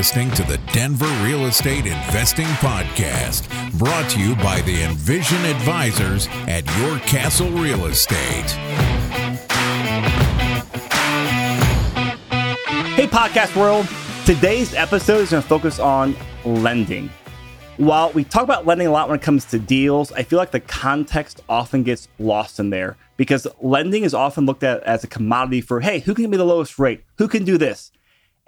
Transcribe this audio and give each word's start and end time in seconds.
listening 0.00 0.30
to 0.30 0.42
the 0.44 0.56
Denver 0.72 1.04
Real 1.22 1.44
Estate 1.44 1.84
Investing 1.84 2.46
Podcast, 2.46 3.50
brought 3.78 4.08
to 4.08 4.18
you 4.18 4.34
by 4.36 4.62
the 4.62 4.82
Envision 4.82 5.44
Advisors 5.44 6.26
at 6.48 6.64
Your 6.78 6.98
Castle 7.00 7.50
Real 7.50 7.84
Estate. 7.84 8.50
Hey, 12.96 13.06
podcast 13.08 13.54
world. 13.54 13.86
Today's 14.24 14.72
episode 14.72 15.18
is 15.18 15.32
going 15.32 15.42
to 15.42 15.46
focus 15.46 15.78
on 15.78 16.16
lending. 16.46 17.10
While 17.76 18.10
we 18.12 18.24
talk 18.24 18.44
about 18.44 18.64
lending 18.64 18.86
a 18.86 18.90
lot 18.90 19.10
when 19.10 19.18
it 19.18 19.22
comes 19.22 19.44
to 19.50 19.58
deals, 19.58 20.12
I 20.12 20.22
feel 20.22 20.38
like 20.38 20.50
the 20.50 20.60
context 20.60 21.42
often 21.46 21.82
gets 21.82 22.08
lost 22.18 22.58
in 22.58 22.70
there 22.70 22.96
because 23.18 23.46
lending 23.60 24.04
is 24.04 24.14
often 24.14 24.46
looked 24.46 24.64
at 24.64 24.82
as 24.84 25.04
a 25.04 25.08
commodity 25.08 25.60
for, 25.60 25.80
hey, 25.80 25.98
who 25.98 26.14
can 26.14 26.22
give 26.22 26.30
me 26.30 26.38
the 26.38 26.44
lowest 26.46 26.78
rate? 26.78 27.04
Who 27.18 27.28
can 27.28 27.44
do 27.44 27.58
this? 27.58 27.92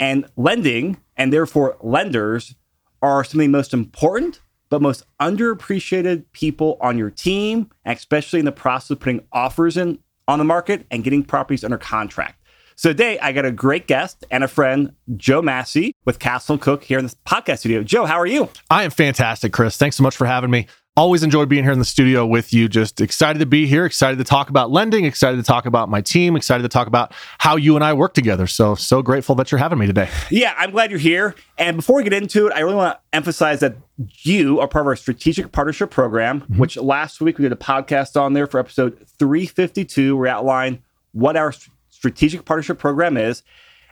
And 0.02 0.27
lending, 0.37 0.97
and 1.16 1.33
therefore 1.33 1.77
lenders, 1.80 2.56
are 3.02 3.23
some 3.23 3.38
of 3.38 3.45
the 3.45 3.48
most 3.48 3.73
important 3.73 4.41
but 4.69 4.83
most 4.83 5.05
underappreciated 5.20 6.25
people 6.33 6.77
on 6.80 6.98
your 6.98 7.11
team, 7.11 7.70
especially 7.84 8.41
in 8.41 8.45
the 8.45 8.51
process 8.51 8.91
of 8.91 8.98
putting 8.98 9.20
offers 9.33 9.77
in 9.77 10.01
on 10.27 10.41
the 10.41 10.45
market 10.45 10.87
and 10.91 11.05
getting 11.05 11.23
properties 11.23 11.62
under 11.62 11.78
contract. 11.78 12.42
So 12.75 12.88
today 12.88 13.16
I 13.20 13.30
got 13.30 13.45
a 13.45 13.52
great 13.52 13.87
guest 13.87 14.25
and 14.28 14.42
a 14.42 14.48
friend, 14.48 14.92
Joe 15.16 15.41
Massey 15.41 15.95
with 16.05 16.19
Castle 16.19 16.55
and 16.55 16.62
Cooke 16.62 16.83
here 16.83 16.98
in 16.98 17.05
this 17.05 17.14
podcast 17.25 17.59
studio. 17.59 17.84
Joe, 17.84 18.05
how 18.05 18.19
are 18.19 18.27
you? 18.27 18.48
I 18.70 18.83
am 18.83 18.91
fantastic, 18.91 19.53
Chris. 19.53 19.77
Thanks 19.77 19.95
so 19.95 20.03
much 20.03 20.16
for 20.16 20.27
having 20.27 20.50
me. 20.50 20.66
Always 20.95 21.23
enjoy 21.23 21.46
being 21.46 21.64
here 21.64 21.73
in 21.73 21.78
the 21.78 21.87
studio 21.87 22.27
with 22.27 22.52
you. 22.52 22.69
Just 22.69 23.00
excited 23.00 23.38
to 23.38 23.46
be 23.46 23.66
here, 23.66 23.87
excited 23.87 24.19
to 24.19 24.24
talk 24.24 24.50
about 24.50 24.70
lending, 24.70 25.06
excited 25.06 25.38
to 25.38 25.42
talk 25.42 25.64
about 25.64 25.88
my 25.88 26.02
team, 26.02 26.37
excited 26.37 26.62
to 26.64 26.69
talk 26.69 26.86
about 26.86 27.14
how 27.39 27.56
you 27.56 27.77
and 27.77 27.83
I 27.83 27.94
work 27.94 28.12
together. 28.12 28.47
So, 28.47 28.75
so 28.75 29.00
grateful 29.00 29.34
that 29.36 29.50
you're 29.50 29.58
having 29.58 29.78
me 29.78 29.86
today. 29.86 30.11
Yeah, 30.28 30.53
I'm 30.55 30.70
glad 30.70 30.91
you're 30.91 31.00
here. 31.00 31.34
And 31.56 31.77
before 31.77 31.97
we 31.97 32.03
get 32.03 32.12
into 32.12 32.47
it, 32.47 32.53
I 32.53 32.61
really 32.61 32.75
want 32.75 32.98
to 32.98 33.16
emphasize 33.16 33.61
that 33.61 33.77
you 34.19 34.61
are 34.61 34.69
part 34.69 34.83
of 34.83 34.89
our 34.89 34.97
strategic 34.97 35.50
partnership 35.50 35.91
program, 35.91 36.42
mm-hmm. 36.42 36.58
which 36.58 36.77
last 36.77 37.22
week 37.22 37.38
we 37.38 37.42
did 37.44 37.53
a 37.53 37.56
podcast 37.56 38.20
on 38.20 38.34
there 38.34 38.47
for 38.47 38.61
episode 38.61 39.03
352. 39.19 40.14
We 40.14 40.28
outlined 40.28 40.83
what 41.12 41.38
our 41.38 41.55
strategic 41.88 42.44
partnership 42.44 42.78
program 42.78 43.16
is. 43.16 43.42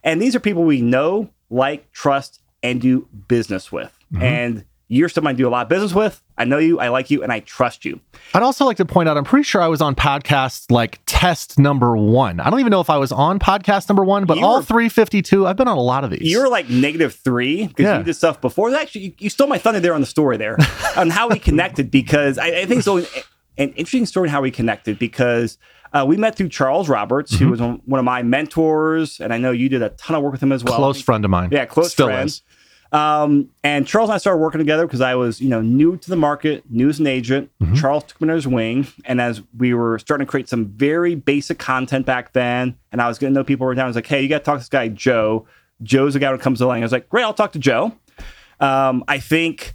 And 0.04 0.20
these 0.20 0.36
are 0.36 0.40
people 0.40 0.64
we 0.64 0.82
know, 0.82 1.30
like, 1.48 1.90
trust, 1.92 2.42
and 2.62 2.78
do 2.78 3.08
business 3.26 3.72
with. 3.72 3.98
Mm-hmm. 4.12 4.22
And 4.22 4.64
you're 4.90 5.08
someone 5.08 5.34
I 5.34 5.36
do 5.36 5.46
a 5.46 5.50
lot 5.50 5.62
of 5.62 5.68
business 5.68 5.94
with. 5.94 6.20
I 6.36 6.44
know 6.44 6.58
you, 6.58 6.80
I 6.80 6.88
like 6.88 7.10
you, 7.10 7.22
and 7.22 7.32
I 7.32 7.40
trust 7.40 7.84
you. 7.84 8.00
I'd 8.34 8.42
also 8.42 8.64
like 8.64 8.76
to 8.78 8.84
point 8.84 9.08
out, 9.08 9.16
I'm 9.16 9.24
pretty 9.24 9.44
sure 9.44 9.62
I 9.62 9.68
was 9.68 9.80
on 9.80 9.94
podcast 9.94 10.68
like 10.68 10.98
test 11.06 11.60
number 11.60 11.96
one. 11.96 12.40
I 12.40 12.50
don't 12.50 12.58
even 12.58 12.72
know 12.72 12.80
if 12.80 12.90
I 12.90 12.96
was 12.96 13.12
on 13.12 13.38
podcast 13.38 13.88
number 13.88 14.04
one, 14.04 14.24
but 14.24 14.38
you 14.38 14.44
all 14.44 14.56
were, 14.56 14.62
352, 14.64 15.46
I've 15.46 15.56
been 15.56 15.68
on 15.68 15.78
a 15.78 15.82
lot 15.82 16.02
of 16.02 16.10
these. 16.10 16.22
You're 16.22 16.48
like 16.50 16.68
negative 16.68 17.14
three 17.14 17.68
because 17.68 17.84
yeah. 17.84 17.98
you 17.98 18.04
did 18.04 18.14
stuff 18.14 18.40
before. 18.40 18.74
Actually, 18.74 19.02
you, 19.02 19.12
you, 19.18 19.30
stole 19.30 19.46
my 19.46 19.58
thunder 19.58 19.78
there 19.78 19.94
on 19.94 20.00
the 20.00 20.08
story 20.08 20.36
there 20.36 20.58
on 20.96 21.08
how 21.08 21.28
we 21.28 21.38
connected 21.38 21.88
because 21.92 22.36
I, 22.36 22.48
I 22.48 22.66
think 22.66 22.84
it's 22.84 22.88
an 23.58 23.68
interesting 23.74 24.06
story 24.06 24.28
how 24.28 24.42
we 24.42 24.50
connected 24.50 24.98
because 24.98 25.56
uh, 25.92 26.04
we 26.06 26.16
met 26.16 26.34
through 26.34 26.48
Charles 26.48 26.88
Roberts, 26.88 27.32
mm-hmm. 27.32 27.44
who 27.44 27.50
was 27.50 27.60
one 27.60 27.98
of 28.00 28.04
my 28.04 28.24
mentors, 28.24 29.20
and 29.20 29.32
I 29.32 29.38
know 29.38 29.52
you 29.52 29.68
did 29.68 29.82
a 29.82 29.90
ton 29.90 30.16
of 30.16 30.22
work 30.22 30.32
with 30.32 30.42
him 30.42 30.50
as 30.50 30.64
well. 30.64 30.74
Close 30.74 31.00
friend 31.00 31.24
of 31.24 31.30
mine. 31.30 31.50
Yeah, 31.52 31.64
close 31.64 31.92
Still 31.92 32.08
friend. 32.08 32.26
Is. 32.26 32.42
Um, 32.92 33.50
and 33.62 33.86
Charles 33.86 34.10
and 34.10 34.14
I 34.14 34.18
started 34.18 34.38
working 34.38 34.58
together 34.58 34.86
because 34.86 35.00
I 35.00 35.14
was, 35.14 35.40
you 35.40 35.48
know, 35.48 35.60
new 35.60 35.96
to 35.96 36.10
the 36.10 36.16
market, 36.16 36.64
new 36.68 36.88
as 36.88 36.98
an 36.98 37.06
agent. 37.06 37.50
Mm-hmm. 37.62 37.74
Charles 37.74 38.04
took 38.04 38.20
me 38.20 38.26
under 38.26 38.34
his 38.34 38.48
wing, 38.48 38.86
and 39.04 39.20
as 39.20 39.42
we 39.56 39.74
were 39.74 39.98
starting 39.98 40.26
to 40.26 40.30
create 40.30 40.48
some 40.48 40.66
very 40.66 41.14
basic 41.14 41.58
content 41.58 42.04
back 42.04 42.32
then, 42.32 42.76
and 42.90 43.00
I 43.00 43.08
was 43.08 43.18
getting 43.18 43.34
to 43.34 43.40
know 43.40 43.44
people 43.44 43.66
around 43.66 43.78
I 43.78 43.86
was 43.86 43.96
like, 43.96 44.06
"Hey, 44.06 44.22
you 44.22 44.28
got 44.28 44.38
to 44.38 44.44
talk 44.44 44.56
to 44.56 44.60
this 44.60 44.68
guy 44.68 44.88
Joe. 44.88 45.46
Joe's 45.82 46.14
the 46.14 46.18
guy 46.18 46.32
who 46.32 46.38
comes 46.38 46.60
along." 46.60 46.78
I 46.78 46.82
was 46.82 46.92
like, 46.92 47.08
"Great, 47.08 47.22
I'll 47.22 47.34
talk 47.34 47.52
to 47.52 47.58
Joe." 47.58 47.92
Um, 48.58 49.04
I 49.08 49.18
think 49.18 49.74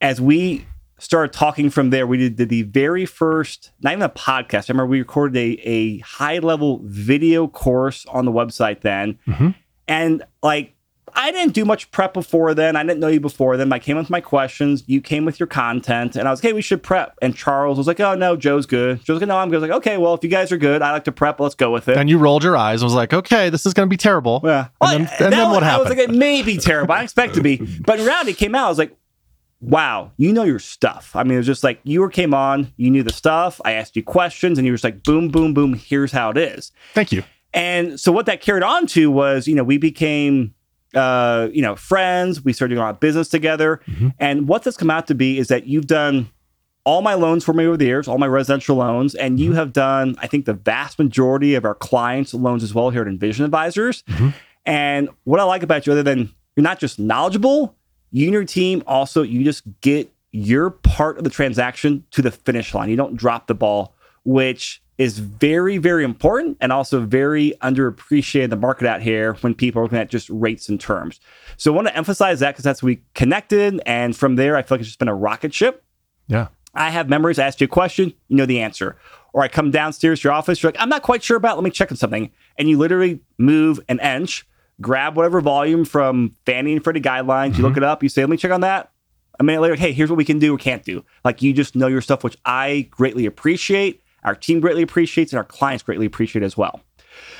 as 0.00 0.20
we 0.20 0.66
started 0.98 1.32
talking 1.32 1.70
from 1.70 1.90
there, 1.90 2.06
we 2.06 2.16
did, 2.16 2.36
did, 2.36 2.48
the 2.48 2.62
very 2.62 3.04
first, 3.04 3.72
not 3.82 3.92
even 3.92 4.02
a 4.02 4.08
podcast. 4.08 4.70
I 4.70 4.72
remember 4.72 4.86
we 4.86 5.00
recorded 5.00 5.36
a, 5.36 5.60
a 5.68 5.98
high 5.98 6.38
level 6.38 6.80
video 6.82 7.46
course 7.46 8.06
on 8.06 8.24
the 8.24 8.32
website 8.32 8.80
then, 8.80 9.18
mm-hmm. 9.26 9.50
and 9.86 10.24
like 10.42 10.73
I 11.16 11.30
didn't 11.30 11.54
do 11.54 11.64
much 11.64 11.90
prep 11.90 12.12
before 12.12 12.54
then. 12.54 12.76
I 12.76 12.82
didn't 12.82 13.00
know 13.00 13.08
you 13.08 13.20
before 13.20 13.56
then. 13.56 13.72
I 13.72 13.78
came 13.78 13.96
with 13.96 14.10
my 14.10 14.20
questions. 14.20 14.82
You 14.86 15.00
came 15.00 15.24
with 15.24 15.38
your 15.38 15.46
content, 15.46 16.16
and 16.16 16.26
I 16.26 16.30
was 16.30 16.42
like, 16.42 16.50
"Hey, 16.50 16.52
we 16.52 16.62
should 16.62 16.82
prep." 16.82 17.16
And 17.22 17.36
Charles 17.36 17.78
was 17.78 17.86
like, 17.86 18.00
"Oh 18.00 18.14
no, 18.14 18.36
Joe's 18.36 18.66
good." 18.66 19.04
Joe's 19.04 19.20
like, 19.20 19.28
"No, 19.28 19.36
I'm 19.36 19.48
good." 19.48 19.56
I 19.56 19.60
was 19.60 19.68
like, 19.68 19.76
"Okay, 19.78 19.96
well, 19.96 20.14
if 20.14 20.24
you 20.24 20.30
guys 20.30 20.50
are 20.50 20.56
good, 20.56 20.82
I 20.82 20.92
like 20.92 21.04
to 21.04 21.12
prep. 21.12 21.38
Let's 21.40 21.54
go 21.54 21.70
with 21.70 21.88
it." 21.88 21.96
And 21.96 22.10
you 22.10 22.18
rolled 22.18 22.42
your 22.42 22.56
eyes. 22.56 22.82
I 22.82 22.86
was 22.86 22.94
like, 22.94 23.12
"Okay, 23.12 23.50
this 23.50 23.64
is 23.64 23.74
going 23.74 23.88
to 23.88 23.90
be 23.90 23.96
terrible." 23.96 24.40
Yeah. 24.44 24.68
And, 24.80 25.06
then, 25.06 25.22
and 25.24 25.32
then, 25.32 25.50
what 25.50 25.62
happened? 25.62 25.86
I 25.86 25.90
was 25.90 25.90
like, 25.90 26.08
"It 26.08 26.10
may 26.10 26.42
be 26.42 26.56
terrible. 26.56 26.94
I 26.94 27.02
expect 27.02 27.34
to 27.34 27.42
be," 27.42 27.56
but 27.56 28.00
in 28.00 28.06
reality, 28.06 28.32
it 28.32 28.36
came 28.38 28.54
out. 28.54 28.66
I 28.66 28.68
was 28.68 28.78
like, 28.78 28.96
wow, 29.60 30.12
you 30.16 30.32
know 30.32 30.44
your 30.44 30.58
stuff. 30.58 31.16
I 31.16 31.22
mean, 31.22 31.34
it 31.34 31.38
was 31.38 31.46
just 31.46 31.64
like 31.64 31.80
you 31.84 32.06
came 32.10 32.34
on, 32.34 32.72
you 32.76 32.90
knew 32.90 33.02
the 33.02 33.12
stuff. 33.12 33.60
I 33.64 33.72
asked 33.72 33.96
you 33.96 34.02
questions, 34.02 34.58
and 34.58 34.66
you 34.66 34.72
were 34.72 34.76
just 34.76 34.84
like, 34.84 35.02
boom, 35.02 35.28
boom, 35.28 35.54
boom. 35.54 35.74
Here's 35.74 36.12
how 36.12 36.30
it 36.30 36.36
is. 36.36 36.72
Thank 36.92 37.12
you. 37.12 37.22
And 37.52 37.98
so 37.98 38.12
what 38.12 38.26
that 38.26 38.40
carried 38.40 38.64
on 38.64 38.86
to 38.88 39.10
was, 39.10 39.46
you 39.46 39.54
know, 39.54 39.64
we 39.64 39.78
became 39.78 40.54
uh, 40.94 41.48
you 41.52 41.62
know, 41.62 41.76
friends. 41.76 42.44
We 42.44 42.52
started 42.52 42.74
doing 42.74 42.82
a 42.82 42.86
lot 42.86 42.94
of 42.94 43.00
business 43.00 43.28
together. 43.28 43.80
Mm-hmm. 43.86 44.08
And 44.18 44.48
what 44.48 44.62
this 44.62 44.76
come 44.76 44.90
out 44.90 45.06
to 45.08 45.14
be 45.14 45.38
is 45.38 45.48
that 45.48 45.66
you've 45.66 45.86
done 45.86 46.30
all 46.84 47.00
my 47.00 47.14
loans 47.14 47.44
for 47.44 47.52
me 47.54 47.66
over 47.66 47.76
the 47.76 47.86
years, 47.86 48.06
all 48.06 48.18
my 48.18 48.26
residential 48.26 48.76
loans, 48.76 49.14
and 49.14 49.40
you 49.40 49.50
mm-hmm. 49.50 49.58
have 49.58 49.72
done, 49.72 50.16
I 50.18 50.26
think, 50.26 50.44
the 50.44 50.52
vast 50.52 50.98
majority 50.98 51.54
of 51.54 51.64
our 51.64 51.74
clients' 51.74 52.34
loans 52.34 52.62
as 52.62 52.74
well 52.74 52.90
here 52.90 53.02
at 53.02 53.08
Envision 53.08 53.44
Advisors. 53.44 54.02
Mm-hmm. 54.02 54.28
And 54.66 55.08
what 55.24 55.40
I 55.40 55.44
like 55.44 55.62
about 55.62 55.86
you, 55.86 55.92
other 55.92 56.02
than 56.02 56.30
you're 56.56 56.62
not 56.62 56.78
just 56.78 56.98
knowledgeable, 56.98 57.74
you 58.10 58.26
and 58.26 58.32
your 58.32 58.44
team 58.44 58.82
also, 58.86 59.22
you 59.22 59.44
just 59.44 59.62
get 59.80 60.12
your 60.30 60.70
part 60.70 61.16
of 61.16 61.24
the 61.24 61.30
transaction 61.30 62.04
to 62.10 62.20
the 62.20 62.30
finish 62.30 62.74
line. 62.74 62.90
You 62.90 62.96
don't 62.96 63.16
drop 63.16 63.46
the 63.46 63.54
ball, 63.54 63.94
which 64.24 64.82
is 64.96 65.18
very, 65.18 65.76
very 65.78 66.04
important 66.04 66.56
and 66.60 66.72
also 66.72 67.00
very 67.00 67.52
underappreciated 67.62 68.44
in 68.44 68.50
the 68.50 68.56
market 68.56 68.86
out 68.86 69.02
here 69.02 69.34
when 69.40 69.54
people 69.54 69.80
are 69.80 69.84
looking 69.84 69.98
at 69.98 70.08
just 70.08 70.30
rates 70.30 70.68
and 70.68 70.80
terms. 70.80 71.20
So 71.56 71.72
I 71.72 71.76
want 71.76 71.88
to 71.88 71.96
emphasize 71.96 72.40
that 72.40 72.52
because 72.52 72.64
that's 72.64 72.82
we 72.82 73.02
connected. 73.14 73.80
And 73.86 74.16
from 74.16 74.36
there, 74.36 74.56
I 74.56 74.62
feel 74.62 74.76
like 74.76 74.80
it's 74.80 74.88
just 74.88 74.98
been 74.98 75.08
a 75.08 75.14
rocket 75.14 75.52
ship. 75.52 75.84
Yeah. 76.28 76.48
I 76.74 76.90
have 76.90 77.08
memories. 77.08 77.38
I 77.38 77.46
ask 77.46 77.60
you 77.60 77.66
a 77.66 77.68
question, 77.68 78.12
you 78.28 78.36
know 78.36 78.46
the 78.46 78.60
answer. 78.60 78.96
Or 79.32 79.42
I 79.42 79.48
come 79.48 79.72
downstairs 79.72 80.20
to 80.20 80.28
your 80.28 80.32
office, 80.32 80.62
you're 80.62 80.70
like, 80.70 80.80
I'm 80.80 80.88
not 80.88 81.02
quite 81.02 81.22
sure 81.22 81.36
about, 81.36 81.56
let 81.56 81.64
me 81.64 81.70
check 81.70 81.90
on 81.90 81.96
something. 81.96 82.30
And 82.56 82.68
you 82.68 82.78
literally 82.78 83.20
move 83.36 83.80
an 83.88 83.98
inch, 83.98 84.46
grab 84.80 85.16
whatever 85.16 85.40
volume 85.40 85.84
from 85.84 86.36
Fannie 86.46 86.72
and 86.72 86.84
Freddie 86.84 87.00
guidelines, 87.00 87.50
mm-hmm. 87.50 87.56
you 87.56 87.62
look 87.62 87.72
mm-hmm. 87.72 87.82
it 87.82 87.84
up, 87.84 88.02
you 88.04 88.08
say, 88.08 88.22
let 88.22 88.30
me 88.30 88.36
check 88.36 88.52
on 88.52 88.60
that. 88.60 88.92
A 89.40 89.42
minute 89.42 89.60
later, 89.60 89.74
hey, 89.74 89.92
here's 89.92 90.08
what 90.08 90.16
we 90.16 90.24
can 90.24 90.38
do 90.38 90.54
or 90.54 90.58
can't 90.58 90.84
do. 90.84 91.04
Like 91.24 91.42
you 91.42 91.52
just 91.52 91.74
know 91.74 91.88
your 91.88 92.00
stuff, 92.00 92.22
which 92.22 92.36
I 92.44 92.86
greatly 92.92 93.26
appreciate 93.26 94.03
our 94.24 94.34
team 94.34 94.60
greatly 94.60 94.82
appreciates 94.82 95.32
and 95.32 95.38
our 95.38 95.44
clients 95.44 95.82
greatly 95.82 96.06
appreciate 96.06 96.42
as 96.42 96.56
well. 96.56 96.80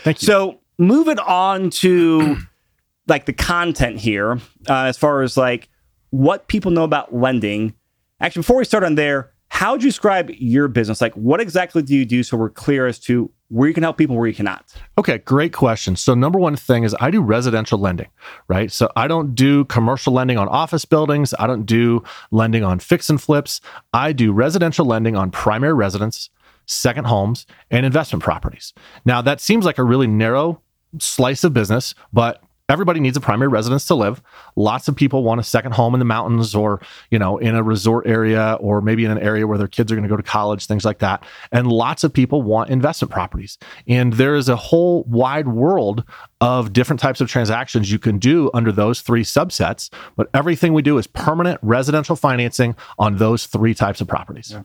Thank 0.03 0.22
you. 0.22 0.27
So 0.27 0.61
moving 0.78 1.19
on 1.19 1.71
to 1.71 2.37
like 3.06 3.27
the 3.27 3.33
content 3.33 3.99
here, 3.99 4.39
uh, 4.69 4.84
as 4.84 4.97
far 4.97 5.23
as 5.23 5.37
like 5.37 5.69
what 6.11 6.49
people 6.49 6.71
know 6.71 6.84
about 6.84 7.15
lending. 7.15 7.75
Actually, 8.21 8.41
before 8.41 8.59
we 8.59 8.65
start 8.65 8.84
on 8.84 8.94
there, 8.94 9.34
how 9.49 9.73
would 9.73 9.83
you 9.83 9.89
describe 9.89 10.31
your 10.31 10.67
business? 10.67 11.00
Like, 11.00 11.15
what 11.15 11.41
exactly 11.41 11.81
do 11.81 11.94
you 11.94 12.05
do 12.05 12.25
so 12.25 12.37
we're 12.37 12.50
clear 12.50 12.87
as 12.87 12.99
to 13.00 13.31
where 13.49 13.69
you 13.69 13.75
can 13.75 13.84
help 13.84 13.97
people, 13.97 14.17
where 14.17 14.27
you 14.27 14.34
cannot? 14.34 14.75
Okay, 14.99 15.19
great 15.19 15.53
question. 15.53 15.94
So, 15.94 16.15
number 16.15 16.41
one 16.41 16.56
thing 16.56 16.83
is 16.83 16.97
I 16.99 17.12
do 17.12 17.21
residential 17.21 17.78
lending, 17.78 18.09
right? 18.49 18.73
So, 18.73 18.91
I 18.97 19.06
don't 19.06 19.34
do 19.34 19.65
commercial 19.67 20.12
lending 20.12 20.39
on 20.39 20.49
office 20.49 20.84
buildings. 20.84 21.34
I 21.39 21.47
don't 21.47 21.67
do 21.67 22.03
lending 22.33 22.65
on 22.65 22.81
fix 22.81 23.09
and 23.09 23.21
flips. 23.21 23.61
I 23.93 24.12
do 24.12 24.33
residential 24.33 24.87
lending 24.87 25.15
on 25.15 25.31
primary 25.31 25.75
residence, 25.75 26.31
second 26.67 27.07
homes, 27.07 27.47
and 27.71 27.85
investment 27.85 28.23
properties. 28.23 28.73
Now, 29.05 29.23
that 29.23 29.41
seems 29.41 29.65
like 29.65 29.79
a 29.79 29.85
really 29.85 30.06
narrow 30.06 30.61
slice 30.99 31.44
of 31.44 31.53
business, 31.53 31.94
but 32.12 32.43
everybody 32.69 32.99
needs 32.99 33.17
a 33.17 33.21
primary 33.21 33.49
residence 33.49 33.85
to 33.87 33.94
live. 33.94 34.23
Lots 34.56 34.88
of 34.88 34.97
people 34.97 35.23
want 35.23 35.38
a 35.38 35.43
second 35.43 35.73
home 35.73 35.94
in 35.94 35.99
the 35.99 36.05
mountains 36.05 36.55
or, 36.55 36.81
you 37.11 37.19
know, 37.19 37.37
in 37.37 37.55
a 37.55 37.62
resort 37.62 38.06
area 38.06 38.56
or 38.61 38.81
maybe 38.81 39.05
in 39.05 39.11
an 39.11 39.19
area 39.19 39.47
where 39.47 39.59
their 39.59 39.69
kids 39.69 39.93
are 39.93 39.94
going 39.94 40.05
to 40.05 40.09
go 40.09 40.17
to 40.17 40.23
college, 40.23 40.67
things 40.67 40.85
like 40.85 40.99
that. 41.00 41.23
And 41.53 41.71
lots 41.71 42.05
of 42.05 42.12
people 42.12 42.41
want 42.41 42.71
investment 42.71 43.12
properties. 43.12 43.59
And 43.87 44.15
there 44.15 44.35
is 44.35 44.49
a 44.49 44.56
whole 44.56 45.05
wide 45.05 45.49
world 45.49 46.05
of 46.41 46.73
different 46.73 47.00
types 47.00 47.21
of 47.21 47.29
transactions 47.29 47.93
you 47.93 47.99
can 47.99 48.19
do 48.19 48.50
under 48.55 48.73
those 48.73 49.03
three 49.03 49.25
subsets, 49.25 49.91
but 50.17 50.31
everything 50.33 50.73
we 50.73 50.83
do 50.83 50.97
is 50.97 51.06
permanent 51.06 51.59
residential 51.62 52.17
financing 52.17 52.77
on 52.99 53.17
those 53.17 53.47
three 53.47 53.75
types 53.75 54.00
of 54.00 54.09
properties. 54.09 54.53
Yeah. 54.53 54.62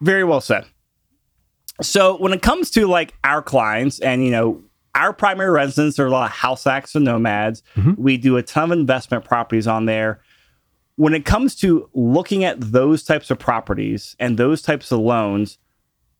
Very 0.00 0.24
well 0.24 0.40
said. 0.40 0.64
So 1.80 2.16
when 2.16 2.32
it 2.32 2.42
comes 2.42 2.70
to 2.72 2.86
like 2.86 3.14
our 3.24 3.42
clients 3.42 4.00
and 4.00 4.24
you 4.24 4.30
know 4.30 4.62
our 4.98 5.12
primary 5.12 5.50
residents 5.50 5.98
are 5.98 6.06
a 6.06 6.10
lot 6.10 6.30
of 6.30 6.36
house 6.36 6.64
hacks 6.64 6.94
and 6.94 7.04
nomads. 7.04 7.62
Mm-hmm. 7.76 8.02
We 8.02 8.16
do 8.16 8.36
a 8.36 8.42
ton 8.42 8.72
of 8.72 8.78
investment 8.78 9.24
properties 9.24 9.66
on 9.66 9.86
there. 9.86 10.20
When 10.96 11.14
it 11.14 11.24
comes 11.24 11.54
to 11.56 11.88
looking 11.94 12.42
at 12.42 12.60
those 12.60 13.04
types 13.04 13.30
of 13.30 13.38
properties 13.38 14.16
and 14.18 14.36
those 14.36 14.60
types 14.60 14.90
of 14.90 14.98
loans, 14.98 15.58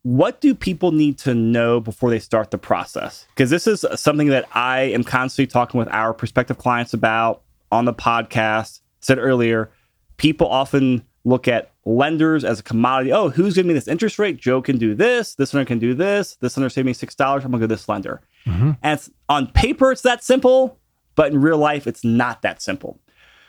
what 0.03 0.41
do 0.41 0.55
people 0.55 0.93
need 0.93 1.19
to 1.19 1.35
know 1.35 1.81
before 1.81 2.11
they 2.11 2.21
start 2.21 2.53
the 2.53 2.59
process? 2.59 3.27
Because 3.31 3.51
this 3.51 3.67
is 3.67 3.85
something 3.97 4.29
that 4.29 4.47
I 4.55 4.83
am 4.83 5.03
constantly 5.03 5.51
talking 5.51 5.79
with 5.79 5.89
our 5.89 6.15
prospective 6.15 6.59
clients 6.59 6.95
about 6.95 7.43
on 7.73 7.85
the 7.85 7.93
podcast 7.93 8.81
said 9.01 9.19
earlier, 9.19 9.71
people 10.17 10.47
often 10.47 11.05
look 11.25 11.49
at 11.49 11.73
lenders 11.89 12.45
as 12.45 12.61
a 12.61 12.63
commodity. 12.63 13.13
Oh, 13.13 13.31
who's 13.31 13.55
giving 13.55 13.69
me 13.69 13.75
this 13.75 13.89
interest 13.89 14.19
rate? 14.19 14.37
Joe 14.37 14.61
can 14.61 14.77
do 14.77 14.95
this. 14.95 15.35
This 15.35 15.55
lender 15.55 15.67
can 15.67 15.79
do 15.79 15.95
this. 15.95 16.37
This 16.37 16.57
lender 16.57 16.69
saved 16.69 16.87
me 16.87 16.93
six 16.93 17.15
dollars. 17.15 17.45
I'm 17.45 17.51
gonna 17.51 17.63
go 17.63 17.67
to 17.67 17.75
this 17.75 17.89
lender. 17.89 18.21
Mm-hmm. 18.47 18.73
And 18.83 18.99
it's, 18.99 19.11
on 19.29 19.49
paper, 19.49 19.91
it's 19.91 20.03
that 20.03 20.23
simple, 20.23 20.79
but 21.15 21.33
in 21.33 21.41
real 21.41 21.59
life, 21.59 21.87
it's 21.87 22.05
not 22.05 22.43
that 22.43 22.61
simple. 22.63 23.01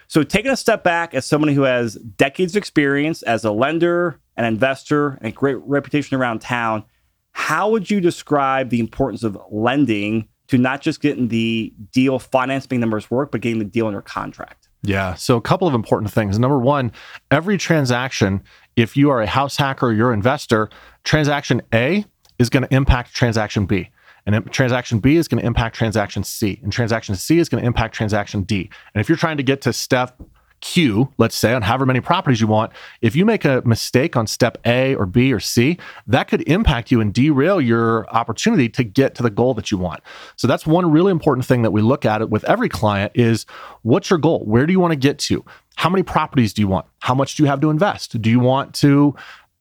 So 0.07 0.23
taking 0.23 0.51
a 0.51 0.57
step 0.57 0.83
back 0.83 1.13
as 1.13 1.25
someone 1.25 1.53
who 1.53 1.63
has 1.63 1.95
decades 1.95 2.53
of 2.53 2.57
experience 2.57 3.21
as 3.23 3.45
a 3.45 3.51
lender, 3.51 4.19
an 4.37 4.45
investor, 4.45 5.19
and 5.21 5.25
a 5.27 5.31
great 5.31 5.57
reputation 5.57 6.17
around 6.17 6.39
town, 6.39 6.83
how 7.31 7.69
would 7.69 7.91
you 7.91 8.01
describe 8.01 8.69
the 8.69 8.79
importance 8.79 9.23
of 9.23 9.37
lending 9.51 10.27
to 10.47 10.57
not 10.57 10.81
just 10.81 11.01
getting 11.01 11.27
the 11.27 11.73
deal 11.91 12.17
financing 12.17 12.79
numbers 12.79 13.11
work, 13.11 13.31
but 13.31 13.41
getting 13.41 13.59
the 13.59 13.65
deal 13.65 13.85
under 13.85 14.01
contract? 14.01 14.68
Yeah. 14.81 15.15
So 15.15 15.35
a 15.35 15.41
couple 15.41 15.67
of 15.67 15.73
important 15.73 16.11
things. 16.11 16.39
Number 16.39 16.57
one, 16.57 16.91
every 17.31 17.57
transaction, 17.57 18.41
if 18.75 18.95
you 18.95 19.09
are 19.09 19.21
a 19.21 19.27
house 19.27 19.57
hacker 19.57 19.87
or 19.87 19.93
you're 19.93 20.13
investor, 20.13 20.69
transaction 21.03 21.61
A 21.73 22.05
is 22.37 22.49
going 22.49 22.63
to 22.63 22.73
impact 22.73 23.13
transaction 23.13 23.65
B. 23.65 23.89
And 24.25 24.51
transaction 24.51 24.99
B 24.99 25.15
is 25.15 25.27
going 25.27 25.41
to 25.41 25.45
impact 25.45 25.75
transaction 25.75 26.23
C. 26.23 26.59
And 26.63 26.71
transaction 26.71 27.15
C 27.15 27.39
is 27.39 27.49
going 27.49 27.61
to 27.61 27.67
impact 27.67 27.95
transaction 27.95 28.43
D. 28.43 28.69
And 28.93 29.01
if 29.01 29.09
you're 29.09 29.17
trying 29.17 29.37
to 29.37 29.43
get 29.43 29.61
to 29.61 29.73
step 29.73 30.21
Q, 30.61 31.11
let's 31.17 31.35
say, 31.35 31.53
on 31.53 31.61
however 31.61 31.85
many 31.85 32.01
properties 32.01 32.41
you 32.41 32.47
want, 32.47 32.71
if 33.01 33.15
you 33.15 33.25
make 33.25 33.45
a 33.45 33.61
mistake 33.65 34.15
on 34.15 34.27
step 34.27 34.57
A 34.65 34.95
or 34.95 35.05
B 35.05 35.31
or 35.33 35.39
C, 35.39 35.77
that 36.07 36.27
could 36.27 36.41
impact 36.47 36.91
you 36.91 37.01
and 37.01 37.13
derail 37.13 37.61
your 37.61 38.09
opportunity 38.09 38.69
to 38.69 38.83
get 38.83 39.15
to 39.15 39.23
the 39.23 39.29
goal 39.29 39.53
that 39.55 39.71
you 39.71 39.77
want. 39.77 40.01
So 40.35 40.47
that's 40.47 40.65
one 40.65 40.91
really 40.91 41.11
important 41.11 41.45
thing 41.45 41.61
that 41.61 41.71
we 41.71 41.81
look 41.81 42.05
at 42.05 42.21
it 42.21 42.29
with 42.29 42.43
every 42.45 42.69
client 42.69 43.11
is 43.15 43.45
what's 43.83 44.09
your 44.09 44.19
goal? 44.19 44.43
Where 44.45 44.65
do 44.65 44.73
you 44.73 44.79
want 44.79 44.91
to 44.91 44.99
get 44.99 45.19
to? 45.19 45.43
How 45.75 45.89
many 45.89 46.03
properties 46.03 46.53
do 46.53 46.61
you 46.61 46.67
want? 46.67 46.85
How 46.99 47.15
much 47.15 47.35
do 47.35 47.43
you 47.43 47.47
have 47.47 47.61
to 47.61 47.69
invest? 47.69 48.21
Do 48.21 48.29
you 48.29 48.41
want 48.41 48.75
to 48.75 49.15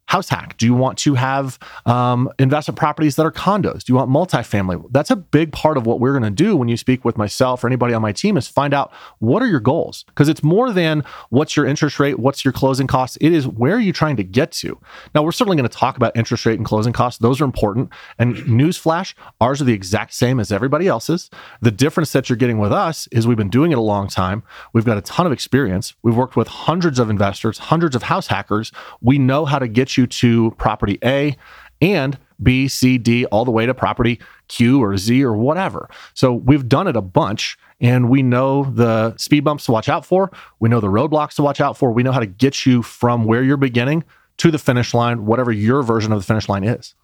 house 0.08 0.30
hack? 0.30 0.56
Do 0.56 0.64
you 0.64 0.74
want 0.74 0.96
to 0.98 1.14
have 1.14 1.58
um, 1.84 2.30
investment 2.38 2.78
properties 2.78 3.16
that 3.16 3.26
are 3.26 3.30
condos? 3.30 3.84
Do 3.84 3.92
you 3.92 3.94
want 3.94 4.10
multifamily? 4.10 4.90
That's 4.90 5.10
a 5.10 5.16
big 5.16 5.52
part 5.52 5.76
of 5.76 5.84
what 5.84 6.00
we're 6.00 6.18
going 6.18 6.22
to 6.22 6.30
do 6.30 6.56
when 6.56 6.68
you 6.68 6.78
speak 6.78 7.04
with 7.04 7.18
myself 7.18 7.62
or 7.62 7.66
anybody 7.66 7.92
on 7.92 8.00
my 8.00 8.12
team 8.12 8.38
is 8.38 8.48
find 8.48 8.72
out 8.72 8.90
what 9.18 9.42
are 9.42 9.46
your 9.46 9.60
goals? 9.60 10.04
Because 10.08 10.30
it's 10.30 10.42
more 10.42 10.72
than 10.72 11.04
what's 11.28 11.56
your 11.56 11.66
interest 11.66 12.00
rate, 12.00 12.18
what's 12.18 12.42
your 12.42 12.52
closing 12.52 12.86
costs. 12.86 13.18
It 13.20 13.34
is 13.34 13.46
where 13.46 13.74
are 13.74 13.80
you 13.80 13.92
trying 13.92 14.16
to 14.16 14.24
get 14.24 14.50
to? 14.52 14.80
Now, 15.14 15.22
we're 15.22 15.32
certainly 15.32 15.58
going 15.58 15.68
to 15.68 15.76
talk 15.76 15.98
about 15.98 16.16
interest 16.16 16.46
rate 16.46 16.58
and 16.58 16.64
closing 16.66 16.94
costs. 16.94 17.18
Those 17.18 17.42
are 17.42 17.44
important. 17.44 17.90
And 18.18 18.36
newsflash, 18.36 19.12
ours 19.42 19.60
are 19.60 19.64
the 19.64 19.74
exact 19.74 20.14
same 20.14 20.40
as 20.40 20.50
everybody 20.50 20.86
else's. 20.86 21.28
The 21.60 21.70
difference 21.70 22.12
that 22.12 22.30
you're 22.30 22.36
getting 22.36 22.58
with 22.58 22.72
us 22.72 23.08
is 23.08 23.26
we've 23.26 23.36
been 23.36 23.50
doing 23.50 23.72
it 23.72 23.78
a 23.78 23.82
long 23.82 24.08
time. 24.08 24.42
We've 24.72 24.86
got 24.86 24.96
a 24.96 25.02
ton 25.02 25.26
of 25.26 25.32
experience. 25.32 25.92
We've 26.02 26.16
worked 26.16 26.34
with 26.34 26.48
hundreds 26.48 26.98
of 26.98 27.10
investors, 27.10 27.58
hundreds 27.58 27.94
of 27.94 28.04
house 28.04 28.28
hackers. 28.28 28.72
We 29.02 29.18
know 29.18 29.44
how 29.44 29.58
to 29.58 29.68
get 29.68 29.97
you 29.97 29.97
you 29.98 30.06
to 30.06 30.52
property 30.52 30.98
A 31.04 31.36
and 31.80 32.18
B, 32.42 32.68
C, 32.68 32.96
D, 32.96 33.26
all 33.26 33.44
the 33.44 33.50
way 33.50 33.66
to 33.66 33.74
property 33.74 34.20
Q 34.48 34.82
or 34.82 34.96
Z 34.96 35.22
or 35.24 35.34
whatever. 35.34 35.90
So 36.14 36.32
we've 36.32 36.68
done 36.68 36.86
it 36.86 36.96
a 36.96 37.02
bunch 37.02 37.58
and 37.80 38.08
we 38.08 38.22
know 38.22 38.64
the 38.64 39.16
speed 39.16 39.40
bumps 39.40 39.66
to 39.66 39.72
watch 39.72 39.88
out 39.88 40.04
for. 40.04 40.30
We 40.60 40.68
know 40.68 40.80
the 40.80 40.88
roadblocks 40.88 41.34
to 41.34 41.42
watch 41.42 41.60
out 41.60 41.76
for. 41.76 41.92
We 41.92 42.02
know 42.02 42.12
how 42.12 42.20
to 42.20 42.26
get 42.26 42.64
you 42.64 42.82
from 42.82 43.24
where 43.24 43.42
you're 43.42 43.56
beginning 43.56 44.04
to 44.38 44.50
the 44.50 44.58
finish 44.58 44.94
line, 44.94 45.26
whatever 45.26 45.52
your 45.52 45.82
version 45.82 46.12
of 46.12 46.20
the 46.20 46.24
finish 46.24 46.48
line 46.48 46.64
is. 46.64 46.94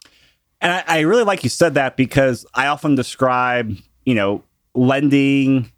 And 0.60 0.82
I, 0.86 1.00
really 1.00 1.24
like 1.24 1.44
you 1.44 1.50
said 1.50 1.74
that 1.74 1.96
because 1.96 2.46
I 2.54 2.68
often 2.68 2.94
describe, 2.94 3.76
you 4.06 4.14
know, 4.14 4.42
lending 4.74 5.70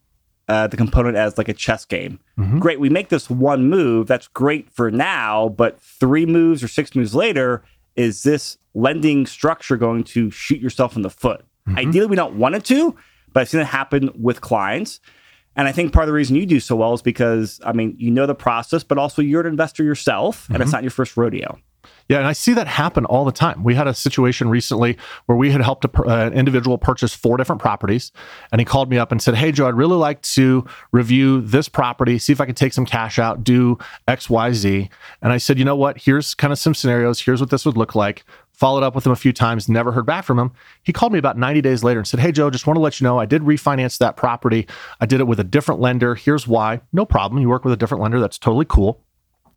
uh, 0.48 0.68
the 0.68 0.76
component 0.76 1.16
as 1.16 1.36
like 1.38 1.48
a 1.48 1.54
chess 1.54 1.84
game. 1.84 2.20
Mm-hmm. 2.38 2.58
Great, 2.58 2.80
we 2.80 2.90
make 2.90 3.08
this 3.08 3.30
one 3.30 3.68
move. 3.68 4.06
That's 4.06 4.28
great 4.28 4.70
for 4.70 4.90
now, 4.90 5.48
but 5.48 5.80
three 5.80 6.26
moves 6.26 6.62
or 6.62 6.68
six 6.68 6.94
moves 6.94 7.14
later, 7.14 7.64
is 7.94 8.22
this 8.22 8.58
lending 8.74 9.26
structure 9.26 9.76
going 9.76 10.04
to 10.04 10.30
shoot 10.30 10.60
yourself 10.60 10.96
in 10.96 11.02
the 11.02 11.10
foot? 11.10 11.44
Mm-hmm. 11.66 11.78
Ideally, 11.78 12.06
we 12.06 12.16
don't 12.16 12.36
want 12.36 12.54
it 12.54 12.64
to, 12.66 12.94
but 13.32 13.40
I've 13.40 13.48
seen 13.48 13.60
it 13.60 13.66
happen 13.66 14.10
with 14.14 14.40
clients. 14.40 15.00
And 15.56 15.66
I 15.66 15.72
think 15.72 15.94
part 15.94 16.04
of 16.04 16.08
the 16.08 16.12
reason 16.12 16.36
you 16.36 16.44
do 16.44 16.60
so 16.60 16.76
well 16.76 16.92
is 16.92 17.00
because, 17.00 17.58
I 17.64 17.72
mean, 17.72 17.94
you 17.98 18.10
know 18.10 18.26
the 18.26 18.34
process, 18.34 18.84
but 18.84 18.98
also 18.98 19.22
you're 19.22 19.40
an 19.40 19.46
investor 19.46 19.82
yourself, 19.82 20.44
mm-hmm. 20.44 20.54
and 20.54 20.62
it's 20.62 20.68
mm-hmm. 20.68 20.76
not 20.76 20.82
your 20.82 20.90
first 20.90 21.16
rodeo. 21.16 21.58
Yeah, 22.08 22.18
and 22.18 22.26
I 22.26 22.32
see 22.32 22.52
that 22.54 22.68
happen 22.68 23.04
all 23.04 23.24
the 23.24 23.32
time. 23.32 23.64
We 23.64 23.74
had 23.74 23.88
a 23.88 23.94
situation 23.94 24.48
recently 24.48 24.96
where 25.26 25.36
we 25.36 25.50
had 25.50 25.60
helped 25.60 25.84
a, 25.84 26.02
uh, 26.02 26.26
an 26.26 26.34
individual 26.34 26.78
purchase 26.78 27.14
four 27.14 27.36
different 27.36 27.60
properties, 27.60 28.12
and 28.52 28.60
he 28.60 28.64
called 28.64 28.88
me 28.90 28.98
up 28.98 29.10
and 29.10 29.20
said, 29.20 29.34
"Hey, 29.34 29.50
Joe, 29.50 29.66
I'd 29.66 29.74
really 29.74 29.96
like 29.96 30.22
to 30.22 30.64
review 30.92 31.40
this 31.40 31.68
property, 31.68 32.18
see 32.18 32.32
if 32.32 32.40
I 32.40 32.46
could 32.46 32.56
take 32.56 32.72
some 32.72 32.86
cash 32.86 33.18
out, 33.18 33.42
do 33.42 33.78
X, 34.06 34.30
Y, 34.30 34.52
Z." 34.52 34.88
And 35.20 35.32
I 35.32 35.38
said, 35.38 35.58
"You 35.58 35.64
know 35.64 35.76
what? 35.76 35.98
Here's 35.98 36.34
kind 36.34 36.52
of 36.52 36.58
some 36.58 36.74
scenarios. 36.74 37.20
Here's 37.20 37.40
what 37.40 37.50
this 37.50 37.66
would 37.66 37.76
look 37.76 37.94
like." 37.94 38.24
Followed 38.56 38.84
up 38.84 38.94
with 38.94 39.04
him 39.04 39.12
a 39.12 39.16
few 39.16 39.34
times, 39.34 39.68
never 39.68 39.92
heard 39.92 40.06
back 40.06 40.24
from 40.24 40.38
him. 40.38 40.50
He 40.82 40.90
called 40.90 41.12
me 41.12 41.18
about 41.18 41.36
90 41.36 41.60
days 41.60 41.84
later 41.84 42.00
and 42.00 42.08
said, 42.08 42.20
Hey, 42.20 42.32
Joe, 42.32 42.48
just 42.48 42.66
want 42.66 42.78
to 42.78 42.80
let 42.80 42.98
you 42.98 43.04
know 43.04 43.18
I 43.18 43.26
did 43.26 43.42
refinance 43.42 43.98
that 43.98 44.16
property. 44.16 44.66
I 44.98 45.04
did 45.04 45.20
it 45.20 45.26
with 45.26 45.38
a 45.38 45.44
different 45.44 45.78
lender. 45.78 46.14
Here's 46.14 46.48
why. 46.48 46.80
No 46.90 47.04
problem. 47.04 47.42
You 47.42 47.50
work 47.50 47.64
with 47.64 47.74
a 47.74 47.76
different 47.76 48.00
lender. 48.00 48.18
That's 48.18 48.38
totally 48.38 48.64
cool. 48.66 48.98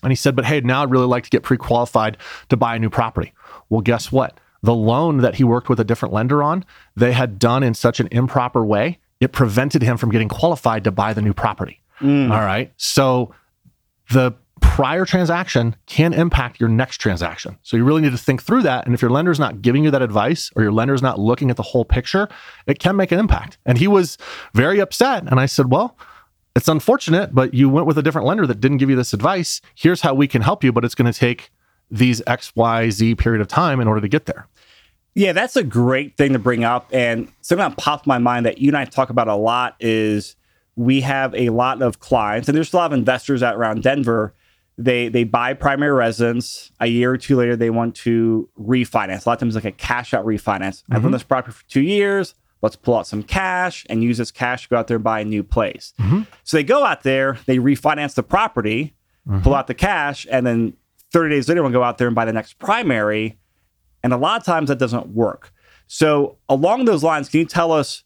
And 0.03 0.11
he 0.11 0.15
said, 0.15 0.35
But 0.35 0.45
hey, 0.45 0.61
now 0.61 0.83
I'd 0.83 0.91
really 0.91 1.07
like 1.07 1.23
to 1.25 1.29
get 1.29 1.43
pre 1.43 1.57
qualified 1.57 2.17
to 2.49 2.57
buy 2.57 2.75
a 2.75 2.79
new 2.79 2.89
property. 2.89 3.33
Well, 3.69 3.81
guess 3.81 4.11
what? 4.11 4.39
The 4.61 4.73
loan 4.73 5.17
that 5.17 5.35
he 5.35 5.43
worked 5.43 5.69
with 5.69 5.79
a 5.79 5.83
different 5.83 6.13
lender 6.13 6.43
on, 6.43 6.65
they 6.95 7.13
had 7.13 7.39
done 7.39 7.63
in 7.63 7.73
such 7.73 7.99
an 7.99 8.09
improper 8.11 8.65
way, 8.65 8.99
it 9.19 9.31
prevented 9.31 9.81
him 9.81 9.97
from 9.97 10.11
getting 10.11 10.29
qualified 10.29 10.83
to 10.83 10.91
buy 10.91 11.13
the 11.13 11.21
new 11.21 11.33
property. 11.33 11.81
Mm. 12.01 12.31
All 12.31 12.41
right. 12.41 12.71
So 12.77 13.33
the 14.11 14.33
prior 14.61 15.05
transaction 15.05 15.75
can 15.85 16.13
impact 16.13 16.59
your 16.59 16.69
next 16.69 16.97
transaction. 16.97 17.57
So 17.63 17.77
you 17.77 17.83
really 17.83 18.01
need 18.01 18.11
to 18.11 18.17
think 18.17 18.41
through 18.41 18.63
that. 18.63 18.85
And 18.85 18.93
if 18.93 19.01
your 19.01 19.11
lender's 19.11 19.39
not 19.39 19.61
giving 19.61 19.83
you 19.83 19.91
that 19.91 20.01
advice 20.01 20.51
or 20.55 20.63
your 20.63 20.71
lender's 20.71 21.01
not 21.01 21.19
looking 21.19 21.49
at 21.49 21.57
the 21.57 21.63
whole 21.63 21.85
picture, 21.85 22.27
it 22.67 22.79
can 22.79 22.95
make 22.95 23.11
an 23.11 23.19
impact. 23.19 23.57
And 23.65 23.77
he 23.77 23.87
was 23.87 24.17
very 24.53 24.79
upset. 24.79 25.23
And 25.23 25.39
I 25.39 25.45
said, 25.45 25.71
Well, 25.71 25.97
it's 26.55 26.67
unfortunate, 26.67 27.33
but 27.33 27.53
you 27.53 27.69
went 27.69 27.87
with 27.87 27.97
a 27.97 28.01
different 28.01 28.27
lender 28.27 28.47
that 28.47 28.59
didn't 28.59 28.77
give 28.77 28.89
you 28.89 28.95
this 28.95 29.13
advice. 29.13 29.61
Here's 29.75 30.01
how 30.01 30.13
we 30.13 30.27
can 30.27 30.41
help 30.41 30.63
you, 30.63 30.71
but 30.71 30.83
it's 30.83 30.95
going 30.95 31.11
to 31.11 31.17
take 31.17 31.51
these 31.91 32.21
X, 32.27 32.55
Y, 32.55 32.89
Z 32.89 33.15
period 33.15 33.41
of 33.41 33.47
time 33.47 33.79
in 33.79 33.87
order 33.87 34.01
to 34.01 34.07
get 34.07 34.25
there. 34.25 34.47
Yeah, 35.15 35.33
that's 35.33 35.55
a 35.55 35.63
great 35.63 36.17
thing 36.17 36.33
to 36.33 36.39
bring 36.39 36.63
up. 36.63 36.89
And 36.93 37.31
something 37.41 37.67
that 37.67 37.77
popped 37.77 38.07
my 38.07 38.19
mind 38.19 38.45
that 38.45 38.59
you 38.59 38.69
and 38.69 38.77
I 38.77 38.85
talk 38.85 39.09
about 39.09 39.27
a 39.27 39.35
lot 39.35 39.75
is 39.79 40.35
we 40.75 41.01
have 41.01 41.33
a 41.35 41.49
lot 41.49 41.81
of 41.81 41.99
clients, 41.99 42.47
and 42.47 42.55
there's 42.55 42.73
a 42.73 42.77
lot 42.77 42.91
of 42.91 42.97
investors 42.97 43.43
out 43.43 43.55
around 43.55 43.83
Denver. 43.83 44.33
They 44.77 45.09
they 45.09 45.25
buy 45.25 45.53
primary 45.55 45.91
residence. 45.91 46.71
A 46.79 46.87
year 46.87 47.11
or 47.11 47.17
two 47.17 47.35
later, 47.35 47.55
they 47.55 47.69
want 47.69 47.95
to 47.95 48.47
refinance. 48.57 49.25
A 49.25 49.29
lot 49.29 49.33
of 49.33 49.39
times, 49.39 49.55
like 49.55 49.65
a 49.65 49.71
cash 49.71 50.13
out 50.13 50.25
refinance. 50.25 50.83
Mm-hmm. 50.83 50.95
I've 50.95 51.05
owned 51.05 51.13
this 51.13 51.23
property 51.23 51.53
for 51.53 51.67
two 51.67 51.81
years 51.81 52.33
let's 52.61 52.75
pull 52.75 52.95
out 52.95 53.07
some 53.07 53.23
cash 53.23 53.85
and 53.89 54.03
use 54.03 54.17
this 54.17 54.31
cash 54.31 54.63
to 54.63 54.69
go 54.69 54.77
out 54.77 54.87
there 54.87 54.97
and 54.97 55.03
buy 55.03 55.21
a 55.21 55.25
new 55.25 55.43
place. 55.43 55.93
Mm-hmm. 55.99 56.21
So 56.43 56.57
they 56.57 56.63
go 56.63 56.85
out 56.85 57.03
there, 57.03 57.37
they 57.45 57.57
refinance 57.57 58.15
the 58.15 58.23
property, 58.23 58.95
mm-hmm. 59.27 59.41
pull 59.41 59.55
out 59.55 59.67
the 59.67 59.73
cash, 59.73 60.27
and 60.29 60.45
then 60.45 60.73
30 61.11 61.35
days 61.35 61.49
later, 61.49 61.63
we'll 61.63 61.71
go 61.71 61.83
out 61.83 61.97
there 61.97 62.07
and 62.07 62.15
buy 62.15 62.25
the 62.25 62.33
next 62.33 62.59
primary. 62.59 63.37
And 64.03 64.13
a 64.13 64.17
lot 64.17 64.39
of 64.39 64.45
times 64.45 64.69
that 64.69 64.79
doesn't 64.79 65.07
work. 65.07 65.51
So 65.87 66.37
along 66.47 66.85
those 66.85 67.03
lines, 67.03 67.29
can 67.29 67.39
you 67.39 67.45
tell 67.45 67.71
us, 67.71 68.03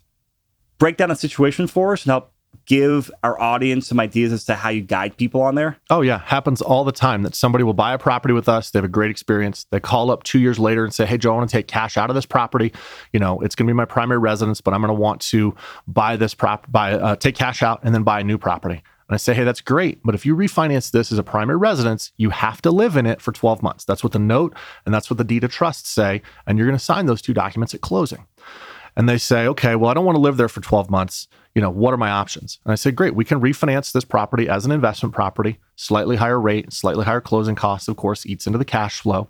break 0.77 0.97
down 0.97 1.11
a 1.11 1.15
situation 1.15 1.67
for 1.67 1.93
us 1.93 2.03
and 2.03 2.11
help 2.11 2.32
give 2.65 3.11
our 3.23 3.39
audience 3.39 3.87
some 3.87 3.99
ideas 3.99 4.31
as 4.31 4.45
to 4.45 4.55
how 4.55 4.69
you 4.69 4.81
guide 4.81 5.17
people 5.17 5.41
on 5.41 5.55
there? 5.55 5.77
Oh, 5.89 6.01
yeah. 6.01 6.19
Happens 6.19 6.61
all 6.61 6.83
the 6.83 6.91
time 6.91 7.23
that 7.23 7.35
somebody 7.35 7.63
will 7.63 7.73
buy 7.73 7.93
a 7.93 7.97
property 7.97 8.33
with 8.33 8.47
us. 8.47 8.71
They 8.71 8.77
have 8.77 8.85
a 8.85 8.89
great 8.89 9.11
experience. 9.11 9.65
They 9.71 9.79
call 9.79 10.11
up 10.11 10.23
two 10.23 10.39
years 10.39 10.59
later 10.59 10.83
and 10.83 10.93
say, 10.93 11.05
Hey, 11.05 11.17
Joe, 11.17 11.33
I 11.33 11.37
want 11.37 11.49
to 11.49 11.55
take 11.55 11.67
cash 11.67 11.97
out 11.97 12.09
of 12.09 12.15
this 12.15 12.25
property. 12.25 12.73
You 13.11 13.19
know, 13.19 13.39
it's 13.41 13.55
going 13.55 13.67
to 13.67 13.73
be 13.73 13.75
my 13.75 13.85
primary 13.85 14.19
residence, 14.19 14.61
but 14.61 14.73
I'm 14.73 14.81
going 14.81 14.95
to 14.95 14.99
want 14.99 15.21
to 15.21 15.55
buy 15.87 16.15
this 16.15 16.33
prop, 16.33 16.71
buy, 16.71 16.93
uh, 16.93 17.15
take 17.15 17.35
cash 17.35 17.63
out 17.63 17.81
and 17.83 17.93
then 17.93 18.03
buy 18.03 18.19
a 18.19 18.23
new 18.23 18.37
property. 18.37 18.83
And 19.09 19.15
I 19.15 19.17
say, 19.17 19.33
hey, 19.33 19.43
that's 19.43 19.61
great. 19.61 20.01
But 20.03 20.15
if 20.15 20.25
you 20.25 20.35
refinance 20.35 20.91
this 20.91 21.11
as 21.11 21.17
a 21.17 21.23
primary 21.23 21.57
residence, 21.57 22.13
you 22.17 22.29
have 22.29 22.61
to 22.61 22.71
live 22.71 22.95
in 22.95 23.05
it 23.05 23.21
for 23.21 23.31
12 23.31 23.61
months. 23.61 23.83
That's 23.85 24.03
what 24.03 24.13
the 24.13 24.19
note 24.19 24.55
and 24.85 24.93
that's 24.93 25.09
what 25.09 25.17
the 25.17 25.23
deed 25.23 25.43
of 25.43 25.51
trust 25.51 25.85
say. 25.85 26.21
And 26.47 26.57
you're 26.57 26.67
going 26.67 26.77
to 26.77 26.83
sign 26.83 27.05
those 27.05 27.21
two 27.21 27.33
documents 27.33 27.73
at 27.73 27.81
closing. 27.81 28.25
And 28.95 29.09
they 29.09 29.17
say, 29.17 29.47
okay, 29.47 29.75
well, 29.75 29.89
I 29.89 29.93
don't 29.93 30.05
want 30.05 30.15
to 30.15 30.21
live 30.21 30.37
there 30.37 30.49
for 30.49 30.61
12 30.61 30.89
months 30.89 31.27
you 31.55 31.61
know, 31.61 31.69
what 31.69 31.93
are 31.93 31.97
my 31.97 32.09
options? 32.09 32.59
And 32.65 32.71
I 32.71 32.75
said, 32.75 32.95
great, 32.95 33.15
we 33.15 33.25
can 33.25 33.39
refinance 33.39 33.91
this 33.91 34.05
property 34.05 34.49
as 34.49 34.65
an 34.65 34.71
investment 34.71 35.13
property, 35.13 35.59
slightly 35.75 36.15
higher 36.15 36.39
rate, 36.39 36.73
slightly 36.73 37.05
higher 37.05 37.21
closing 37.21 37.55
costs, 37.55 37.87
of 37.87 37.95
course, 37.95 38.25
eats 38.25 38.47
into 38.47 38.57
the 38.57 38.65
cash 38.65 39.01
flow. 39.01 39.29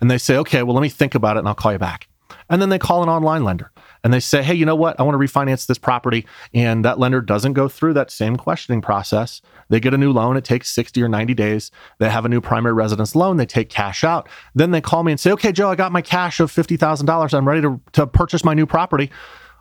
And 0.00 0.10
they 0.10 0.18
say, 0.18 0.36
okay, 0.38 0.62
well, 0.62 0.74
let 0.74 0.82
me 0.82 0.90
think 0.90 1.14
about 1.14 1.36
it 1.36 1.40
and 1.40 1.48
I'll 1.48 1.54
call 1.54 1.72
you 1.72 1.78
back. 1.78 2.08
And 2.50 2.60
then 2.60 2.68
they 2.68 2.78
call 2.78 3.02
an 3.02 3.08
online 3.08 3.44
lender 3.44 3.72
and 4.04 4.12
they 4.12 4.20
say, 4.20 4.42
hey, 4.42 4.54
you 4.54 4.66
know 4.66 4.74
what? 4.74 4.98
I 4.98 5.02
want 5.02 5.14
to 5.14 5.18
refinance 5.18 5.66
this 5.66 5.78
property. 5.78 6.26
And 6.52 6.84
that 6.84 6.98
lender 6.98 7.20
doesn't 7.20 7.52
go 7.52 7.68
through 7.68 7.94
that 7.94 8.10
same 8.10 8.36
questioning 8.36 8.80
process. 8.80 9.40
They 9.68 9.80
get 9.80 9.94
a 9.94 9.98
new 9.98 10.12
loan. 10.12 10.36
It 10.36 10.44
takes 10.44 10.70
60 10.70 11.02
or 11.02 11.08
90 11.08 11.34
days. 11.34 11.70
They 11.98 12.10
have 12.10 12.24
a 12.24 12.28
new 12.28 12.40
primary 12.40 12.74
residence 12.74 13.14
loan. 13.14 13.36
They 13.36 13.46
take 13.46 13.68
cash 13.68 14.02
out. 14.02 14.28
Then 14.54 14.72
they 14.72 14.80
call 14.80 15.04
me 15.04 15.12
and 15.12 15.20
say, 15.20 15.30
okay, 15.32 15.52
Joe, 15.52 15.70
I 15.70 15.76
got 15.76 15.92
my 15.92 16.02
cash 16.02 16.40
of 16.40 16.50
$50,000. 16.50 17.34
I'm 17.34 17.48
ready 17.48 17.62
to, 17.62 17.80
to 17.92 18.06
purchase 18.06 18.44
my 18.44 18.54
new 18.54 18.66
property. 18.66 19.10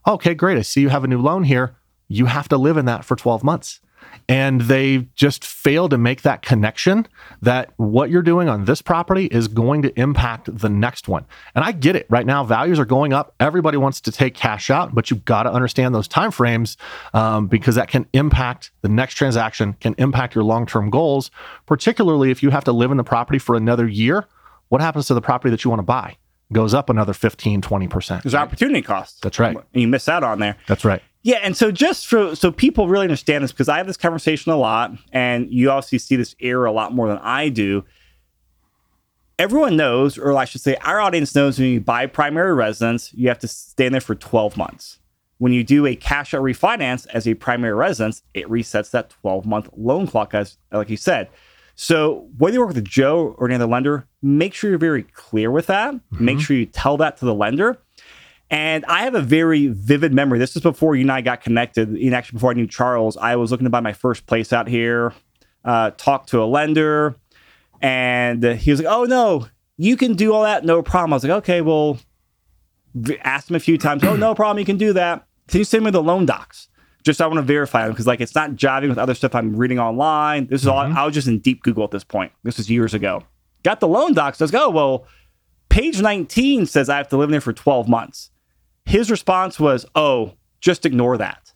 Okay, 0.07 0.33
great. 0.33 0.57
I 0.57 0.61
see 0.61 0.81
you 0.81 0.89
have 0.89 1.03
a 1.03 1.07
new 1.07 1.21
loan 1.21 1.43
here 1.43 1.75
you 2.11 2.25
have 2.25 2.49
to 2.49 2.57
live 2.57 2.75
in 2.75 2.85
that 2.85 3.05
for 3.05 3.15
12 3.15 3.43
months. 3.43 3.79
And 4.31 4.61
they 4.61 5.07
just 5.15 5.43
fail 5.43 5.89
to 5.89 5.97
make 5.97 6.21
that 6.21 6.41
connection 6.41 7.07
that 7.41 7.73
what 7.77 8.09
you're 8.09 8.21
doing 8.21 8.47
on 8.47 8.65
this 8.65 8.81
property 8.81 9.25
is 9.25 9.47
going 9.47 9.81
to 9.81 9.99
impact 9.99 10.57
the 10.57 10.69
next 10.69 11.07
one. 11.07 11.25
And 11.53 11.65
I 11.65 11.71
get 11.71 11.95
it. 11.95 12.05
Right 12.09 12.25
now, 12.25 12.43
values 12.43 12.79
are 12.79 12.85
going 12.85 13.13
up. 13.13 13.35
Everybody 13.39 13.77
wants 13.77 13.99
to 14.01 14.11
take 14.11 14.33
cash 14.33 14.69
out, 14.69 14.95
but 14.95 15.11
you've 15.11 15.25
got 15.25 15.43
to 15.43 15.51
understand 15.51 15.93
those 15.93 16.07
timeframes 16.07 16.77
um, 17.13 17.47
because 17.47 17.75
that 17.75 17.89
can 17.89 18.05
impact 18.13 18.71
the 18.81 18.89
next 18.89 19.15
transaction, 19.15 19.73
can 19.81 19.95
impact 19.97 20.35
your 20.35 20.43
long-term 20.43 20.89
goals, 20.89 21.29
particularly 21.65 22.31
if 22.31 22.41
you 22.41 22.51
have 22.51 22.63
to 22.63 22.71
live 22.71 22.91
in 22.91 22.97
the 22.97 23.03
property 23.03 23.39
for 23.39 23.55
another 23.55 23.87
year. 23.87 24.27
What 24.69 24.79
happens 24.79 25.07
to 25.07 25.13
the 25.13 25.21
property 25.21 25.51
that 25.51 25.65
you 25.65 25.69
want 25.69 25.79
to 25.79 25.83
buy? 25.83 26.15
Goes 26.53 26.73
up 26.73 26.89
another 26.89 27.13
15, 27.13 27.61
20%. 27.61 28.23
There's 28.23 28.35
opportunity 28.35 28.81
costs. 28.81 29.19
That's 29.21 29.39
right. 29.39 29.57
You 29.73 29.87
miss 29.87 30.07
out 30.07 30.23
on 30.23 30.39
there. 30.39 30.57
That's 30.67 30.85
right. 30.85 31.01
Yeah, 31.23 31.37
and 31.43 31.55
so 31.55 31.71
just 31.71 32.07
for 32.07 32.35
so 32.35 32.51
people 32.51 32.87
really 32.87 33.03
understand 33.03 33.43
this 33.43 33.51
because 33.51 33.69
I 33.69 33.77
have 33.77 33.87
this 33.87 33.97
conversation 33.97 34.51
a 34.51 34.57
lot, 34.57 34.93
and 35.11 35.51
you 35.51 35.69
obviously 35.69 35.99
see 35.99 36.15
this 36.15 36.35
error 36.39 36.65
a 36.65 36.71
lot 36.71 36.93
more 36.93 37.07
than 37.07 37.19
I 37.19 37.49
do. 37.49 37.85
Everyone 39.37 39.75
knows, 39.75 40.17
or 40.17 40.35
I 40.35 40.45
should 40.45 40.61
say, 40.61 40.75
our 40.77 40.99
audience 40.99 41.33
knows 41.33 41.57
when 41.57 41.69
you 41.69 41.81
buy 41.81 42.05
primary 42.05 42.53
residence, 42.53 43.11
you 43.13 43.27
have 43.27 43.39
to 43.39 43.47
stay 43.47 43.87
in 43.87 43.91
there 43.91 44.01
for 44.01 44.13
12 44.13 44.55
months. 44.55 44.99
When 45.39 45.51
you 45.51 45.63
do 45.63 45.87
a 45.87 45.95
cash 45.95 46.35
out 46.35 46.43
refinance 46.43 47.07
as 47.07 47.27
a 47.27 47.33
primary 47.33 47.73
residence, 47.73 48.21
it 48.35 48.47
resets 48.47 48.91
that 48.91 49.09
12 49.09 49.45
month 49.45 49.69
loan 49.75 50.05
clock, 50.05 50.35
as 50.35 50.57
like 50.71 50.89
you 50.89 50.97
said. 50.97 51.29
So 51.75 52.29
whether 52.37 52.53
you 52.53 52.59
work 52.59 52.75
with 52.75 52.85
Joe 52.85 53.35
or 53.39 53.47
any 53.47 53.55
other 53.55 53.65
lender, 53.65 54.07
make 54.21 54.53
sure 54.53 54.69
you're 54.69 54.77
very 54.77 55.03
clear 55.03 55.49
with 55.49 55.67
that. 55.67 55.95
Mm-hmm. 55.95 56.25
Make 56.25 56.39
sure 56.39 56.55
you 56.55 56.67
tell 56.67 56.97
that 56.97 57.17
to 57.17 57.25
the 57.25 57.33
lender 57.33 57.80
and 58.51 58.83
I 58.85 59.03
have 59.03 59.15
a 59.15 59.21
very 59.21 59.67
vivid 59.67 60.13
memory. 60.13 60.37
This 60.37 60.57
is 60.57 60.61
before 60.61 60.93
you 60.95 61.03
and 61.03 61.11
I 61.11 61.21
got 61.21 61.41
connected. 61.41 61.87
And 61.87 62.13
actually, 62.13 62.35
before 62.35 62.51
I 62.51 62.53
knew 62.53 62.67
Charles, 62.67 63.15
I 63.15 63.37
was 63.37 63.49
looking 63.49 63.63
to 63.63 63.69
buy 63.69 63.79
my 63.79 63.93
first 63.93 64.27
place 64.27 64.51
out 64.51 64.67
here, 64.67 65.13
uh, 65.63 65.91
talked 65.91 66.29
to 66.29 66.43
a 66.43 66.45
lender, 66.45 67.15
and 67.81 68.43
he 68.43 68.69
was 68.69 68.81
like, 68.81 68.93
Oh, 68.93 69.05
no, 69.05 69.47
you 69.77 69.95
can 69.95 70.15
do 70.15 70.33
all 70.33 70.43
that. 70.43 70.65
No 70.65 70.83
problem. 70.83 71.13
I 71.13 71.15
was 71.15 71.23
like, 71.23 71.31
Okay, 71.31 71.61
well, 71.61 71.97
asked 73.21 73.49
him 73.49 73.55
a 73.55 73.59
few 73.59 73.77
times. 73.77 74.03
oh, 74.03 74.17
no 74.17 74.35
problem. 74.35 74.59
You 74.59 74.65
can 74.65 74.77
do 74.77 74.91
that. 74.93 75.25
Can 75.47 75.59
you 75.59 75.63
send 75.63 75.85
me 75.85 75.91
the 75.91 76.03
loan 76.03 76.25
docs? 76.25 76.67
Just 77.03 77.17
so 77.17 77.25
I 77.25 77.27
want 77.27 77.37
to 77.37 77.43
verify 77.43 77.83
them 77.83 77.93
because, 77.93 78.05
like, 78.05 78.19
it's 78.19 78.35
not 78.35 78.51
jiving 78.51 78.89
with 78.89 78.99
other 78.99 79.15
stuff 79.15 79.33
I'm 79.33 79.55
reading 79.55 79.79
online. 79.79 80.47
This 80.47 80.61
is 80.61 80.67
mm-hmm. 80.67 80.91
all, 80.91 81.03
I 81.03 81.05
was 81.05 81.15
just 81.15 81.27
in 81.27 81.39
deep 81.39 81.63
Google 81.63 81.85
at 81.85 81.91
this 81.91 82.03
point. 82.03 82.31
This 82.43 82.57
was 82.57 82.69
years 82.69 82.93
ago. 82.93 83.23
Got 83.63 83.79
the 83.79 83.87
loan 83.87 84.13
docs. 84.13 84.39
Let's 84.39 84.51
go. 84.51 84.69
Well, 84.69 85.07
page 85.69 86.01
19 86.01 86.67
says 86.67 86.89
I 86.89 86.97
have 86.97 87.07
to 87.09 87.17
live 87.17 87.29
in 87.29 87.31
there 87.31 87.41
for 87.41 87.53
12 87.53 87.87
months. 87.87 88.29
His 88.85 89.11
response 89.11 89.59
was, 89.59 89.85
"Oh, 89.95 90.33
just 90.59 90.85
ignore 90.85 91.17
that." 91.17 91.53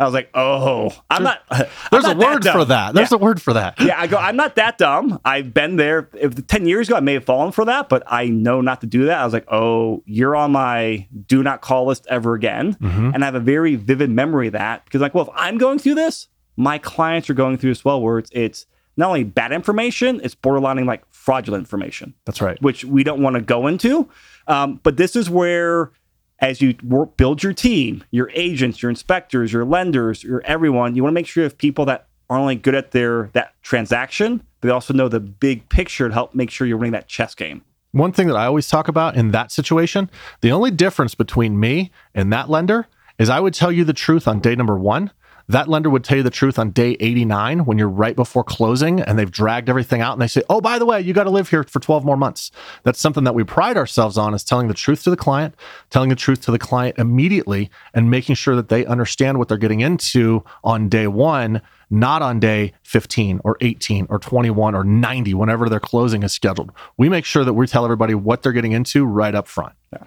I 0.00 0.04
was 0.04 0.14
like, 0.14 0.30
"Oh, 0.32 0.96
I'm 1.10 1.24
not." 1.24 1.42
There's 1.50 2.04
I'm 2.04 2.16
not 2.16 2.16
a 2.16 2.18
word 2.18 2.44
for 2.44 2.64
that. 2.66 2.94
There's 2.94 3.10
yeah. 3.10 3.16
a 3.16 3.18
word 3.18 3.42
for 3.42 3.52
that. 3.54 3.80
yeah, 3.80 4.00
I 4.00 4.06
go. 4.06 4.16
I'm 4.16 4.36
not 4.36 4.54
that 4.54 4.78
dumb. 4.78 5.20
I've 5.24 5.52
been 5.52 5.76
there. 5.76 6.08
If 6.14 6.46
ten 6.46 6.66
years 6.66 6.88
ago, 6.88 6.96
I 6.96 7.00
may 7.00 7.14
have 7.14 7.24
fallen 7.24 7.50
for 7.50 7.64
that, 7.64 7.88
but 7.88 8.04
I 8.06 8.28
know 8.28 8.60
not 8.60 8.80
to 8.82 8.86
do 8.86 9.06
that. 9.06 9.18
I 9.20 9.24
was 9.24 9.32
like, 9.32 9.46
"Oh, 9.50 10.04
you're 10.06 10.36
on 10.36 10.52
my 10.52 11.08
do 11.26 11.42
not 11.42 11.62
call 11.62 11.86
list 11.86 12.06
ever 12.08 12.34
again," 12.34 12.74
mm-hmm. 12.74 13.10
and 13.12 13.24
I 13.24 13.26
have 13.26 13.34
a 13.34 13.40
very 13.40 13.74
vivid 13.74 14.10
memory 14.10 14.46
of 14.46 14.52
that 14.52 14.84
because, 14.84 15.00
like, 15.00 15.14
well, 15.14 15.24
if 15.24 15.30
I'm 15.34 15.58
going 15.58 15.80
through 15.80 15.96
this, 15.96 16.28
my 16.56 16.78
clients 16.78 17.28
are 17.28 17.34
going 17.34 17.58
through 17.58 17.72
as 17.72 17.84
well, 17.84 18.00
where 18.00 18.18
it's 18.18 18.30
it's 18.32 18.66
not 18.96 19.08
only 19.08 19.24
bad 19.24 19.52
information, 19.52 20.20
it's 20.22 20.34
borderlining 20.34 20.84
like 20.84 21.02
fraudulent 21.10 21.62
information. 21.62 22.14
That's 22.24 22.40
right. 22.40 22.60
Which 22.60 22.84
we 22.84 23.04
don't 23.04 23.22
want 23.22 23.34
to 23.34 23.42
go 23.42 23.66
into. 23.66 24.08
Um, 24.48 24.80
but 24.82 24.96
this 24.96 25.14
is 25.14 25.30
where 25.30 25.92
as 26.40 26.60
you 26.60 26.74
work, 26.84 27.16
build 27.16 27.42
your 27.42 27.52
team, 27.52 28.04
your 28.10 28.30
agents, 28.34 28.82
your 28.82 28.90
inspectors, 28.90 29.52
your 29.52 29.64
lenders, 29.64 30.22
your 30.22 30.40
everyone, 30.42 30.94
you 30.94 31.02
want 31.02 31.12
to 31.12 31.14
make 31.14 31.26
sure 31.26 31.42
you 31.42 31.44
have 31.44 31.58
people 31.58 31.84
that 31.86 32.06
are 32.30 32.38
only 32.38 32.56
good 32.56 32.74
at 32.74 32.92
their 32.92 33.30
that 33.32 33.54
transaction, 33.62 34.42
but 34.60 34.68
they 34.68 34.72
also 34.72 34.94
know 34.94 35.08
the 35.08 35.20
big 35.20 35.68
picture 35.68 36.08
to 36.08 36.14
help 36.14 36.34
make 36.34 36.50
sure 36.50 36.66
you're 36.66 36.76
winning 36.76 36.92
that 36.92 37.08
chess 37.08 37.34
game. 37.34 37.62
One 37.92 38.12
thing 38.12 38.28
that 38.28 38.36
I 38.36 38.44
always 38.44 38.68
talk 38.68 38.86
about 38.86 39.16
in 39.16 39.30
that 39.30 39.50
situation, 39.50 40.10
the 40.42 40.52
only 40.52 40.70
difference 40.70 41.14
between 41.14 41.58
me 41.58 41.90
and 42.14 42.32
that 42.32 42.50
lender 42.50 42.86
is 43.18 43.30
I 43.30 43.40
would 43.40 43.54
tell 43.54 43.72
you 43.72 43.84
the 43.84 43.92
truth 43.94 44.28
on 44.28 44.40
day 44.40 44.54
number 44.54 44.78
one 44.78 45.10
that 45.48 45.68
lender 45.68 45.88
would 45.88 46.04
tell 46.04 46.18
you 46.18 46.22
the 46.22 46.30
truth 46.30 46.58
on 46.58 46.70
day 46.70 46.96
89 47.00 47.64
when 47.64 47.78
you're 47.78 47.88
right 47.88 48.14
before 48.14 48.44
closing 48.44 49.00
and 49.00 49.18
they've 49.18 49.30
dragged 49.30 49.68
everything 49.68 50.00
out 50.00 50.12
and 50.12 50.20
they 50.20 50.26
say, 50.26 50.42
oh, 50.48 50.60
by 50.60 50.78
the 50.78 50.84
way, 50.86 51.00
you 51.00 51.14
got 51.14 51.24
to 51.24 51.30
live 51.30 51.48
here 51.48 51.64
for 51.64 51.80
12 51.80 52.04
more 52.04 52.16
months. 52.16 52.50
That's 52.82 53.00
something 53.00 53.24
that 53.24 53.34
we 53.34 53.44
pride 53.44 53.76
ourselves 53.76 54.18
on 54.18 54.34
is 54.34 54.44
telling 54.44 54.68
the 54.68 54.74
truth 54.74 55.04
to 55.04 55.10
the 55.10 55.16
client, 55.16 55.54
telling 55.90 56.10
the 56.10 56.16
truth 56.16 56.42
to 56.42 56.50
the 56.50 56.58
client 56.58 56.98
immediately, 56.98 57.70
and 57.94 58.10
making 58.10 58.34
sure 58.34 58.56
that 58.56 58.68
they 58.68 58.84
understand 58.84 59.38
what 59.38 59.48
they're 59.48 59.56
getting 59.56 59.80
into 59.80 60.44
on 60.62 60.88
day 60.88 61.06
one 61.06 61.62
not 61.90 62.20
on 62.20 62.38
day 62.38 62.74
15 62.82 63.40
or 63.44 63.56
18 63.62 64.08
or 64.10 64.18
21 64.18 64.74
or 64.74 64.84
90, 64.84 65.34
whenever 65.34 65.68
their 65.68 65.80
closing 65.80 66.22
is 66.22 66.32
scheduled. 66.32 66.70
We 66.96 67.08
make 67.08 67.24
sure 67.24 67.44
that 67.44 67.54
we 67.54 67.66
tell 67.66 67.84
everybody 67.84 68.14
what 68.14 68.42
they're 68.42 68.52
getting 68.52 68.72
into 68.72 69.06
right 69.06 69.34
up 69.34 69.48
front. 69.48 69.72
Yeah. 69.92 70.04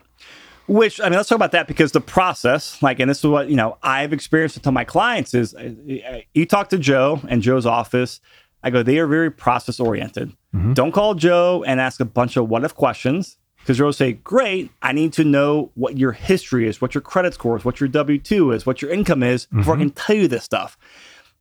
Which 0.67 1.01
I 1.01 1.05
mean, 1.05 1.17
let's 1.17 1.27
talk 1.27 1.35
about 1.35 1.51
that 1.51 1.67
because 1.67 1.91
the 1.91 2.01
process, 2.01 2.81
like, 2.81 2.99
and 2.99 3.09
this 3.09 3.19
is 3.19 3.25
what 3.25 3.49
you 3.49 3.55
know 3.55 3.77
I've 3.83 4.13
experienced 4.13 4.55
to 4.55 4.61
tell 4.61 4.71
my 4.71 4.85
clients 4.85 5.33
is 5.33 5.53
uh, 5.55 6.21
you 6.33 6.45
talk 6.45 6.69
to 6.69 6.77
Joe 6.77 7.19
and 7.27 7.41
Joe's 7.41 7.65
office. 7.65 8.19
I 8.63 8.69
go, 8.69 8.83
they 8.83 8.99
are 8.99 9.07
very 9.07 9.31
process 9.31 9.79
oriented. 9.79 10.29
Mm-hmm. 10.53 10.73
Don't 10.73 10.91
call 10.91 11.15
Joe 11.15 11.63
and 11.65 11.81
ask 11.81 11.99
a 11.99 12.05
bunch 12.05 12.37
of 12.37 12.47
what 12.47 12.63
if 12.63 12.75
questions 12.75 13.37
because 13.61 13.77
Joe 13.77 13.85
will 13.85 13.93
say, 13.93 14.13
Great, 14.13 14.71
I 14.81 14.91
need 14.91 15.13
to 15.13 15.23
know 15.23 15.71
what 15.75 15.97
your 15.97 16.11
history 16.11 16.67
is, 16.67 16.81
what 16.81 16.93
your 16.93 17.01
credit 17.01 17.33
score 17.33 17.57
is, 17.57 17.65
what 17.65 17.79
your 17.79 17.89
W 17.89 18.19
2 18.19 18.51
is, 18.51 18.65
what 18.65 18.81
your 18.81 18.91
income 18.91 19.23
is 19.23 19.45
before 19.45 19.75
mm-hmm. 19.75 19.81
I 19.81 19.85
can 19.85 19.91
tell 19.91 20.15
you 20.15 20.27
this 20.27 20.43
stuff. 20.43 20.77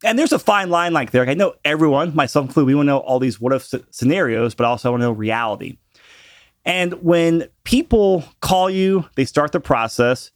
And 0.03 0.17
there's 0.17 0.31
a 0.31 0.39
fine 0.39 0.69
line 0.69 0.93
like 0.93 1.11
there. 1.11 1.21
Like 1.21 1.29
I 1.29 1.33
know 1.35 1.53
everyone, 1.63 2.15
myself 2.15 2.47
included, 2.47 2.67
we 2.67 2.75
want 2.75 2.87
to 2.87 2.91
know 2.91 2.99
all 2.99 3.19
these 3.19 3.39
what 3.39 3.53
if 3.53 3.71
scenarios, 3.91 4.55
but 4.55 4.65
also 4.65 4.89
I 4.89 4.91
want 4.91 5.01
to 5.01 5.05
know 5.05 5.11
reality. 5.11 5.77
And 6.65 6.93
when 7.01 7.47
people 7.63 8.23
call 8.41 8.69
you, 8.69 9.05
they 9.15 9.25
start 9.25 9.51
the 9.51 9.59
process. 9.59 10.31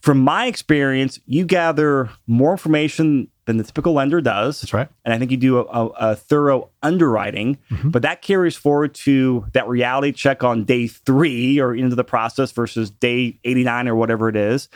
From 0.00 0.18
my 0.18 0.46
experience, 0.46 1.20
you 1.26 1.44
gather 1.44 2.10
more 2.26 2.52
information 2.52 3.28
than 3.46 3.56
the 3.56 3.64
typical 3.64 3.92
lender 3.92 4.20
does. 4.20 4.60
That's 4.60 4.72
right. 4.72 4.88
And 5.04 5.14
I 5.14 5.18
think 5.18 5.30
you 5.30 5.36
do 5.36 5.58
a, 5.58 5.64
a, 5.64 5.86
a 5.86 6.16
thorough 6.16 6.70
underwriting, 6.82 7.58
mm-hmm. 7.70 7.90
but 7.90 8.02
that 8.02 8.22
carries 8.22 8.56
forward 8.56 8.94
to 8.94 9.46
that 9.52 9.68
reality 9.68 10.12
check 10.12 10.44
on 10.44 10.64
day 10.64 10.88
three 10.88 11.60
or 11.60 11.74
into 11.74 11.96
the 11.96 12.04
process 12.04 12.52
versus 12.52 12.90
day 12.90 13.38
89 13.44 13.88
or 13.88 13.94
whatever 13.94 14.28
it 14.28 14.36
is. 14.36 14.68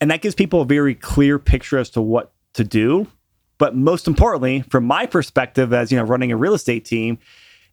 And 0.00 0.10
that 0.10 0.20
gives 0.20 0.34
people 0.34 0.62
a 0.62 0.66
very 0.66 0.94
clear 0.94 1.38
picture 1.38 1.78
as 1.78 1.90
to 1.90 2.02
what 2.02 2.32
to 2.54 2.64
do. 2.64 3.06
But 3.58 3.76
most 3.76 4.06
importantly, 4.06 4.62
from 4.70 4.84
my 4.84 5.06
perspective 5.06 5.72
as 5.72 5.92
you 5.92 5.98
know, 5.98 6.04
running 6.04 6.32
a 6.32 6.36
real 6.36 6.54
estate 6.54 6.84
team, 6.84 7.18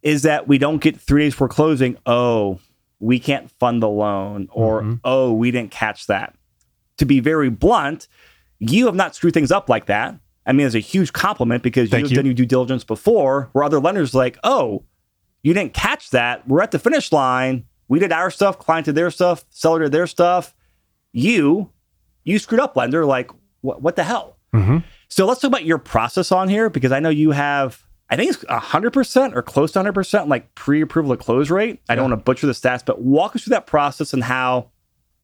is 0.02 0.24
that 0.24 0.48
we 0.48 0.58
don't 0.58 0.82
get 0.82 1.00
three 1.00 1.24
days 1.24 1.34
before 1.34 1.50
closing. 1.50 1.98
Oh, 2.06 2.60
we 3.00 3.20
can't 3.20 3.52
fund 3.60 3.82
the 3.82 3.90
loan, 3.90 4.50
or 4.52 4.82
mm-hmm. 4.82 4.96
oh, 5.04 5.34
we 5.34 5.52
didn't 5.52 5.72
catch 5.72 6.08
that. 6.08 6.36
To 6.98 7.06
be 7.06 7.20
very 7.20 7.50
blunt, 7.50 8.08
you 8.60 8.86
have 8.88 8.96
not 8.96 9.16
screwed 9.16 9.34
things 9.34 9.52
up 9.52 9.70
like 9.70 9.86
that. 9.86 10.16
I 10.46 10.52
mean, 10.52 10.66
it's 10.66 10.76
a 10.76 10.80
huge 10.80 11.14
compliment 11.14 11.64
because 11.64 11.90
Thank 11.90 12.04
you've 12.04 12.12
you. 12.12 12.16
done 12.16 12.26
your 12.26 12.34
due 12.34 12.46
diligence 12.46 12.84
before, 12.84 13.50
where 13.54 13.64
other 13.64 13.80
lenders 13.80 14.14
like, 14.14 14.38
oh, 14.44 14.84
you 15.44 15.54
didn't 15.54 15.74
catch 15.74 16.10
that. 16.10 16.48
We're 16.48 16.62
at 16.62 16.72
the 16.72 16.80
finish 16.80 17.12
line. 17.12 17.66
We 17.88 18.00
did 18.00 18.12
our 18.12 18.30
stuff, 18.30 18.60
client 18.60 18.86
did 18.86 18.96
their 18.96 19.12
stuff, 19.12 19.46
seller 19.50 19.80
did 19.80 19.92
their 19.92 20.08
stuff. 20.08 20.56
You, 21.12 21.72
you 22.24 22.38
screwed 22.38 22.62
up, 22.62 22.76
lender. 22.76 23.06
Like, 23.06 23.32
what, 23.62 23.82
what 23.82 23.96
the 23.96 24.04
hell? 24.04 24.38
Mm-hmm. 24.54 24.80
So 25.08 25.26
let's 25.26 25.42
talk 25.42 25.50
about 25.50 25.66
your 25.66 25.78
process 25.80 26.32
on 26.32 26.50
here 26.50 26.70
because 26.70 26.92
I 26.92 27.00
know 27.00 27.10
you 27.10 27.32
have 27.32 27.84
I 28.10 28.16
think 28.16 28.32
it's 28.32 28.44
100% 28.44 29.36
or 29.36 29.42
close 29.42 29.72
to 29.74 29.80
100% 29.80 30.28
like 30.28 30.56
pre 30.56 30.82
approval 30.82 31.16
to 31.16 31.24
close 31.24 31.52
rate. 31.52 31.80
I 31.90 31.96
don't 31.96 32.10
want 32.10 32.20
to 32.20 32.24
butcher 32.24 32.48
the 32.48 32.54
stats, 32.54 32.84
but 32.84 33.02
walk 33.02 33.36
us 33.36 33.44
through 33.44 33.52
that 33.52 33.68
process 33.68 34.14
and 34.14 34.24
how 34.24 34.72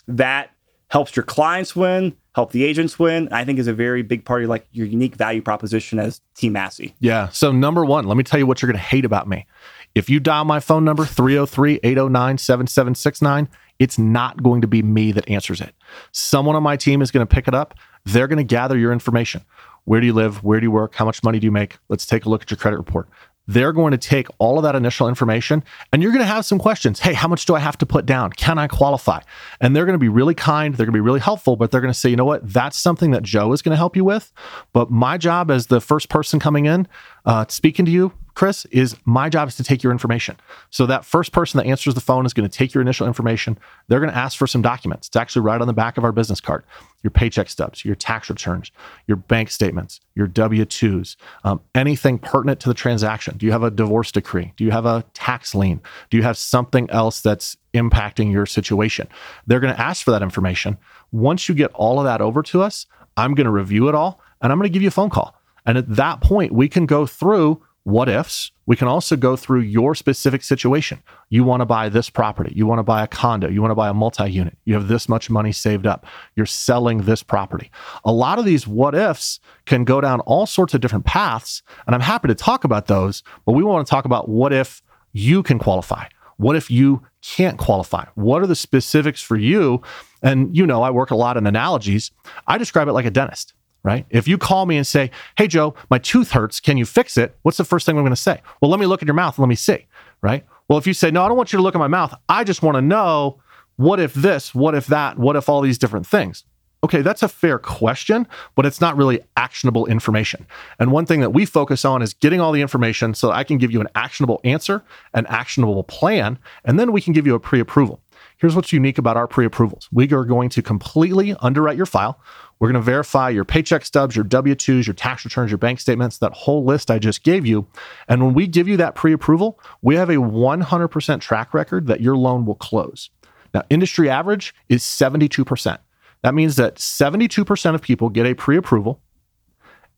that 0.08 0.52
helps 0.90 1.16
your 1.16 1.24
clients 1.24 1.76
win, 1.76 2.16
help 2.36 2.52
the 2.52 2.64
agents 2.64 3.00
win. 3.00 3.28
I 3.32 3.44
think 3.44 3.58
is 3.58 3.66
a 3.68 3.74
very 3.74 4.04
big 4.04 4.24
part 4.24 4.44
of 4.44 4.50
like 4.50 4.68
your 4.72 4.86
unique 4.86 5.16
value 5.16 5.42
proposition 5.42 5.98
as 5.98 6.22
Team 6.36 6.54
Massey. 6.54 6.94
Yeah. 7.00 7.30
So 7.30 7.52
number 7.52 7.84
one, 7.84 8.06
let 8.06 8.18
me 8.18 8.24
tell 8.24 8.40
you 8.40 8.46
what 8.46 8.62
you're 8.62 8.72
going 8.72 8.80
to 8.80 8.88
hate 8.88 9.06
about 9.06 9.28
me. 9.28 9.48
If 9.96 10.08
you 10.10 10.20
dial 10.20 10.46
my 10.46 10.60
phone 10.60 10.86
number 10.86 11.06
303-809-7769, 11.06 13.48
it's 13.80 13.98
not 13.98 14.44
going 14.44 14.62
to 14.62 14.68
be 14.68 14.84
me 14.84 15.12
that 15.14 15.28
answers 15.30 15.60
it. 15.60 15.74
Someone 16.12 16.56
on 16.56 16.62
my 16.64 16.78
team 16.78 17.02
is 17.02 17.12
going 17.12 17.26
to 17.26 17.34
pick 17.34 17.48
it 17.48 17.56
up. 17.56 17.74
They're 18.06 18.28
going 18.28 18.38
to 18.38 18.44
gather 18.44 18.78
your 18.78 18.94
information. 18.94 19.44
Where 19.86 20.02
do 20.02 20.08
you 20.08 20.14
live? 20.14 20.44
Where 20.44 20.60
do 20.60 20.66
you 20.66 20.72
work? 20.72 20.96
How 20.96 21.06
much 21.06 21.24
money 21.24 21.40
do 21.40 21.46
you 21.46 21.52
make? 21.52 21.78
Let's 21.90 22.06
take 22.06 22.26
a 22.26 22.30
look 22.30 22.44
at 22.44 22.52
your 22.52 22.58
credit 22.58 22.78
report. 22.78 23.08
They're 23.48 23.74
going 23.74 23.92
to 23.92 23.98
take 23.98 24.28
all 24.40 24.58
of 24.58 24.64
that 24.64 24.76
initial 24.76 25.08
information 25.08 25.64
and 25.94 26.02
you're 26.02 26.12
going 26.12 26.24
to 26.24 26.26
have 26.26 26.46
some 26.46 26.58
questions. 26.58 27.00
Hey, 27.00 27.14
how 27.14 27.28
much 27.28 27.46
do 27.46 27.56
I 27.56 27.60
have 27.60 27.78
to 27.78 27.86
put 27.86 28.06
down? 28.06 28.32
Can 28.32 28.58
I 28.58 28.68
qualify? 28.68 29.22
And 29.62 29.76
they're 29.76 29.86
going 29.86 29.94
to 29.94 30.00
be 30.00 30.10
really 30.10 30.34
kind. 30.34 30.74
They're 30.74 30.88
going 30.88 30.94
to 30.94 30.98
be 30.98 31.02
really 31.02 31.20
helpful, 31.20 31.56
but 31.56 31.70
they're 31.70 31.82
going 31.82 31.94
to 31.94 32.00
say, 32.00 32.10
you 32.10 32.16
know 32.16 32.26
what? 32.26 32.52
That's 32.52 32.78
something 32.78 33.12
that 33.12 33.22
Joe 33.22 33.54
is 33.54 33.62
going 33.62 33.74
to 33.74 33.78
help 33.78 33.96
you 33.96 34.04
with. 34.04 34.34
But 34.74 34.90
my 34.90 35.18
job 35.18 35.52
as 35.52 35.68
the 35.68 35.80
first 35.80 36.10
person 36.10 36.40
coming 36.40 36.66
in, 36.66 36.88
uh, 37.26 37.46
speaking 37.48 37.86
to 37.86 37.92
you, 37.92 38.14
Chris, 38.36 38.66
is 38.66 38.98
my 39.06 39.30
job 39.30 39.48
is 39.48 39.56
to 39.56 39.64
take 39.64 39.82
your 39.82 39.94
information. 39.94 40.36
So 40.70 40.86
that 40.86 41.06
first 41.06 41.32
person 41.32 41.58
that 41.58 41.66
answers 41.66 41.94
the 41.94 42.02
phone 42.02 42.26
is 42.26 42.34
going 42.34 42.48
to 42.48 42.56
take 42.56 42.74
your 42.74 42.82
initial 42.82 43.08
information. 43.08 43.58
They're 43.88 44.02
going 44.02 44.12
to 44.12 44.18
ask 44.18 44.38
for 44.38 44.46
some 44.46 44.62
documents. 44.62 45.08
It's 45.08 45.16
actually 45.16 45.44
right 45.44 45.62
on 45.62 45.68
the 45.68 45.74
back 45.74 45.98
of 45.98 46.04
our 46.04 46.12
business 46.12 46.42
card 46.42 46.64
your 47.02 47.12
paycheck 47.12 47.48
stubs, 47.48 47.86
your 47.86 47.94
tax 47.94 48.32
returns, 48.32 48.72
your 49.06 49.16
bank 49.16 49.52
statements, 49.52 50.02
your 50.16 50.26
W 50.26 50.66
2s, 50.66 51.16
um, 51.44 51.62
anything 51.76 52.18
pertinent 52.18 52.60
to 52.60 52.68
the 52.68 52.74
transaction. 52.74 53.38
Do 53.38 53.46
you 53.46 53.52
have 53.52 53.62
a 53.62 53.70
divorce 53.70 54.12
decree? 54.12 54.54
Do 54.58 54.64
you 54.64 54.72
have 54.72 54.88
a 54.88 55.06
tax 55.14 55.54
lien? 55.54 55.80
Do 56.10 56.18
you 56.18 56.24
have 56.24 56.36
something 56.36 56.90
else 56.90 57.22
that's 57.22 57.58
impacting 57.76 58.32
your 58.32 58.48
situation? 58.48 59.08
They're 59.46 59.60
going 59.60 59.76
to 59.76 59.80
ask 59.80 60.04
for 60.04 60.10
that 60.12 60.24
information. 60.24 60.80
Once 61.12 61.48
you 61.48 61.54
get 61.54 61.72
all 61.76 62.00
of 62.00 62.06
that 62.06 62.22
over 62.22 62.42
to 62.42 62.64
us, 62.64 62.88
I'm 63.18 63.36
going 63.36 63.46
to 63.46 63.52
review 63.52 63.88
it 63.88 63.94
all 63.94 64.20
and 64.42 64.52
I'm 64.52 64.58
going 64.58 64.68
to 64.68 64.74
give 64.74 64.82
you 64.82 64.88
a 64.88 64.92
phone 64.92 65.12
call. 65.12 65.40
And 65.66 65.78
at 65.78 65.96
that 65.96 66.22
point, 66.22 66.54
we 66.54 66.68
can 66.68 66.88
go 66.88 67.06
through 67.06 67.62
what 67.86 68.10
ifs. 68.10 68.52
We 68.66 68.76
can 68.76 68.88
also 68.88 69.16
go 69.16 69.36
through 69.36 69.62
your 69.62 69.94
specific 69.94 70.44
situation. 70.44 71.04
You 71.30 71.44
want 71.44 71.62
to 71.62 71.68
buy 71.68 71.88
this 71.88 72.10
property. 72.10 72.52
You 72.56 72.66
want 72.66 72.80
to 72.80 72.84
buy 72.84 73.04
a 73.04 73.08
condo. 73.08 73.48
You 73.48 73.62
want 73.62 73.72
to 73.72 73.76
buy 73.76 73.90
a 73.90 73.94
multi 73.94 74.28
unit. 74.28 74.58
You 74.66 74.74
have 74.74 74.88
this 74.88 75.08
much 75.08 75.30
money 75.30 75.52
saved 75.52 75.86
up. 75.86 76.08
You're 76.36 76.48
selling 76.48 77.04
this 77.04 77.22
property. 77.22 77.70
A 78.04 78.12
lot 78.12 78.40
of 78.40 78.46
these 78.46 78.68
what 78.68 78.96
ifs 78.96 79.40
can 79.66 79.84
go 79.84 80.02
down 80.02 80.20
all 80.22 80.48
sorts 80.48 80.74
of 80.74 80.82
different 80.82 81.06
paths. 81.06 81.62
And 81.86 81.94
I'm 81.94 82.02
happy 82.02 82.28
to 82.28 82.36
talk 82.36 82.64
about 82.64 82.88
those, 82.88 83.22
but 83.46 83.52
we 83.52 83.64
want 83.64 83.86
to 83.86 83.90
talk 83.90 84.06
about 84.06 84.30
what 84.30 84.52
if 84.52 84.82
you 85.14 85.44
can 85.44 85.60
qualify. 85.60 86.08
What 86.38 86.56
if 86.56 86.72
you 86.72 87.04
can't 87.22 87.60
qualify? 87.60 88.06
What 88.16 88.42
are 88.42 88.48
the 88.48 88.56
specifics 88.56 89.22
for 89.22 89.38
you? 89.38 89.84
And 90.24 90.58
you 90.58 90.66
know, 90.66 90.82
I 90.82 90.90
work 90.90 91.12
a 91.12 91.16
lot 91.16 91.38
in 91.38 91.46
analogies. 91.46 92.10
I 92.48 92.58
describe 92.58 92.88
it 92.88 92.94
like 92.94 93.06
a 93.06 93.12
dentist 93.12 93.54
right? 93.86 94.06
If 94.10 94.28
you 94.28 94.40
call 94.40 94.66
me 94.66 94.78
and 94.78 94.86
say, 94.86 95.12
Hey, 95.38 95.48
Joe, 95.48 95.76
my 95.92 96.00
tooth 96.00 96.32
hurts. 96.32 96.60
Can 96.60 96.76
you 96.76 96.86
fix 96.86 97.18
it? 97.18 97.38
What's 97.44 97.58
the 97.58 97.64
first 97.64 97.86
thing 97.86 97.96
I'm 97.98 98.04
going 98.04 98.12
to 98.12 98.22
say? 98.22 98.42
Well, 98.60 98.72
let 98.72 98.80
me 98.80 98.88
look 98.88 99.04
at 99.04 99.08
your 99.08 99.16
mouth. 99.16 99.38
And 99.38 99.44
let 99.44 99.48
me 99.48 99.56
see, 99.56 99.86
right? 100.22 100.44
Well, 100.68 100.80
if 100.80 100.88
you 100.88 100.94
say, 100.94 101.12
No, 101.12 101.24
I 101.24 101.28
don't 101.28 101.38
want 101.38 101.54
you 101.54 101.58
to 101.58 101.64
look 101.64 101.76
at 101.76 101.80
my 101.80 101.88
mouth. 101.88 102.14
I 102.28 102.44
just 102.44 102.64
want 102.64 102.76
to 102.76 102.82
know 102.82 103.40
what 103.76 104.00
if 104.00 104.14
this, 104.16 104.56
what 104.56 104.74
if 104.74 104.88
that, 104.88 105.20
what 105.20 105.36
if 105.36 105.48
all 105.48 105.62
these 105.62 105.78
different 105.78 106.08
things? 106.08 106.44
Okay, 106.84 107.02
that's 107.02 107.24
a 107.24 107.28
fair 107.28 107.58
question, 107.58 108.28
but 108.54 108.66
it's 108.66 108.80
not 108.80 108.96
really 108.96 109.20
actionable 109.38 109.86
information. 109.88 110.46
And 110.78 110.92
one 110.92 111.06
thing 111.06 111.20
that 111.22 111.32
we 111.32 111.46
focus 111.46 111.84
on 111.84 112.02
is 112.02 112.14
getting 112.14 112.40
all 112.40 112.52
the 112.52 112.62
information 112.62 113.14
so 113.14 113.32
I 113.32 113.44
can 113.44 113.58
give 113.58 113.72
you 113.72 113.82
an 113.82 113.88
actionable 113.96 114.40
answer, 114.44 114.84
an 115.14 115.26
actionable 115.28 115.84
plan, 115.84 116.38
and 116.64 116.80
then 116.80 116.92
we 116.92 117.02
can 117.02 117.14
give 117.14 117.26
you 117.26 117.34
a 117.34 117.40
pre 117.40 117.60
approval. 117.60 118.02
Here's 118.38 118.56
what's 118.56 118.74
unique 118.74 118.98
about 118.98 119.18
our 119.18 119.28
pre 119.28 119.46
approvals 119.46 119.88
we 119.92 120.12
are 120.14 120.26
going 120.26 120.50
to 120.50 120.62
completely 120.62 121.36
underwrite 121.40 121.78
your 121.78 121.86
file. 121.86 122.20
We're 122.60 122.70
going 122.70 122.82
to 122.82 122.86
verify 122.86 123.30
your 123.30 123.46
paycheck 123.46 123.86
stubs, 123.86 124.16
your 124.16 124.26
W 124.26 124.56
2s, 124.56 124.88
your 124.88 124.94
tax 124.94 125.26
returns, 125.26 125.52
your 125.52 125.58
bank 125.58 125.80
statements, 125.80 126.18
that 126.20 126.34
whole 126.34 126.64
list 126.64 126.90
I 126.90 127.00
just 127.00 127.24
gave 127.24 127.46
you. 127.46 127.68
And 128.08 128.24
when 128.24 128.34
we 128.34 128.48
give 128.48 128.68
you 128.68 128.78
that 128.78 128.96
pre 128.96 129.14
approval, 129.14 129.60
we 129.82 129.96
have 129.96 130.10
a 130.10 130.16
100% 130.16 131.22
track 131.22 131.54
record 131.54 131.88
that 131.88 132.02
your 132.02 132.16
loan 132.16 132.46
will 132.46 132.56
close. 132.56 133.10
Now, 133.54 133.64
industry 133.70 134.10
average 134.10 134.54
is 134.68 134.84
72%. 134.84 135.78
That 136.24 136.34
means 136.34 136.56
that 136.56 136.76
72% 136.76 137.76
of 137.76 137.82
people 137.82 138.10
get 138.10 138.26
a 138.26 138.34
pre 138.34 138.58
approval. 138.58 139.02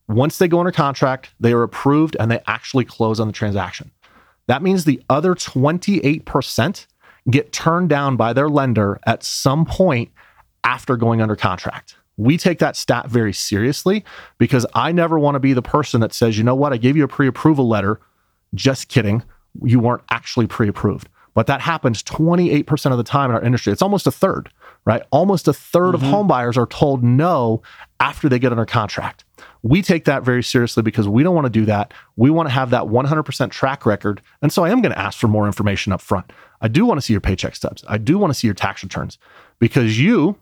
Once 0.08 0.38
they 0.38 0.48
go 0.48 0.60
under 0.60 0.72
contract, 0.72 1.34
they 1.39 1.53
are 1.53 1.63
approved 1.63 2.15
and 2.20 2.32
they 2.32 2.39
actually 2.48 2.86
close 2.86 3.20
on 3.20 3.27
the 3.27 3.34
transaction. 3.34 3.91
That 4.48 4.63
means 4.63 4.86
the 4.86 5.01
other 5.10 5.36
28% 5.36 6.88
get 7.29 7.51
turned 7.51 7.89
down 7.89 8.15
by 8.15 8.34
their 8.34 8.50
lender 8.50 9.00
at 9.05 9.24
some 9.24 9.65
point 9.65 10.10
after 10.63 10.98
going 10.98 11.22
under 11.22 11.36
contract 11.36 11.96
we 12.17 12.38
take 12.38 12.60
that 12.60 12.75
stat 12.75 13.07
very 13.07 13.31
seriously 13.31 14.03
because 14.39 14.65
I 14.74 14.91
never 14.91 15.17
want 15.17 15.36
to 15.36 15.39
be 15.39 15.53
the 15.53 15.62
person 15.62 16.01
that 16.01 16.13
says, 16.13 16.38
you 16.38 16.43
know 16.43 16.55
what, 16.55 16.74
I 16.74 16.77
gave 16.77 16.98
you 16.98 17.03
a 17.03 17.07
pre 17.07 17.27
approval 17.27 17.67
letter. 17.67 18.00
Just 18.55 18.89
kidding. 18.89 19.24
You 19.63 19.79
weren't 19.79 20.03
actually 20.10 20.48
pre 20.48 20.67
approved. 20.67 21.07
But 21.36 21.46
that 21.46 21.62
happens 21.62 22.01
28% 22.01 22.91
of 22.91 22.98
the 22.98 23.03
time 23.03 23.29
in 23.29 23.36
our 23.36 23.43
industry. 23.43 23.72
It's 23.72 23.84
almost 23.84 24.07
a 24.07 24.12
third, 24.12 24.51
right? 24.86 25.03
Almost 25.12 25.48
a 25.48 25.51
3rd 25.51 25.93
mm-hmm. 25.93 25.96
of 25.96 26.01
home 26.01 26.27
buyers 26.27 26.57
are 26.57 26.65
told 26.65 27.03
no 27.03 27.62
after 27.99 28.28
they 28.28 28.39
get 28.39 28.52
under 28.52 28.65
contract. 28.65 29.23
We 29.67 29.82
take 29.82 30.06
that 30.06 30.23
very 30.23 30.43
seriously 30.43 30.82
because 30.82 31.10
we 31.10 31.23
don't 31.23 31.36
want 31.36 31.45
to 31.45 31.51
do 31.51 31.65
that. 31.65 31.93
We 32.15 32.30
want 32.30 32.47
to 32.47 32.53
have 32.53 32.69
that 32.69 32.84
100% 32.84 33.51
track 33.51 33.86
record. 33.86 34.21
And 34.41 34.53
so 34.53 34.63
I 34.63 34.69
am 34.69 34.82
going 34.82 34.93
to 34.93 34.99
ask 34.99 35.19
for 35.19 35.27
more 35.27 35.45
information 35.45 35.91
up 35.91 35.99
front. 35.99 36.32
I 36.62 36.69
do 36.69 36.86
want 36.86 36.99
to 36.99 37.01
see 37.01 37.13
your 37.13 37.19
paycheck 37.21 37.53
stubs. 37.53 37.84
I 37.86 37.97
do 37.97 38.17
want 38.17 38.32
to 38.32 38.39
see 38.39 38.47
your 38.47 38.53
tax 38.53 38.82
returns 38.82 39.17
because 39.60 39.99
you 39.99 40.38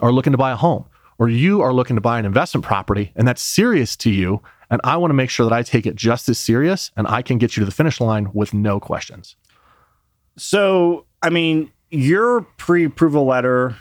are 0.00 0.12
looking 0.12 0.32
to 0.32 0.38
buy 0.38 0.50
a 0.50 0.56
home 0.56 0.84
or 1.18 1.30
you 1.30 1.62
are 1.62 1.72
looking 1.72 1.96
to 1.96 2.02
buy 2.02 2.18
an 2.18 2.26
investment 2.26 2.62
property 2.62 3.12
and 3.16 3.26
that's 3.26 3.40
serious 3.40 3.96
to 3.96 4.10
you. 4.10 4.42
And 4.68 4.78
I 4.84 4.98
want 4.98 5.10
to 5.10 5.14
make 5.14 5.30
sure 5.30 5.48
that 5.48 5.54
I 5.54 5.62
take 5.62 5.86
it 5.86 5.96
just 5.96 6.28
as 6.28 6.38
serious 6.38 6.90
and 6.98 7.06
I 7.08 7.22
can 7.22 7.38
get 7.38 7.56
you 7.56 7.62
to 7.62 7.64
the 7.64 7.72
finish 7.72 7.98
line 7.98 8.30
with 8.34 8.52
no 8.52 8.78
questions. 8.78 9.36
So, 10.36 11.06
I 11.22 11.30
mean, 11.30 11.72
your 11.90 12.42
pre 12.58 12.84
approval 12.84 13.24
letter 13.24 13.76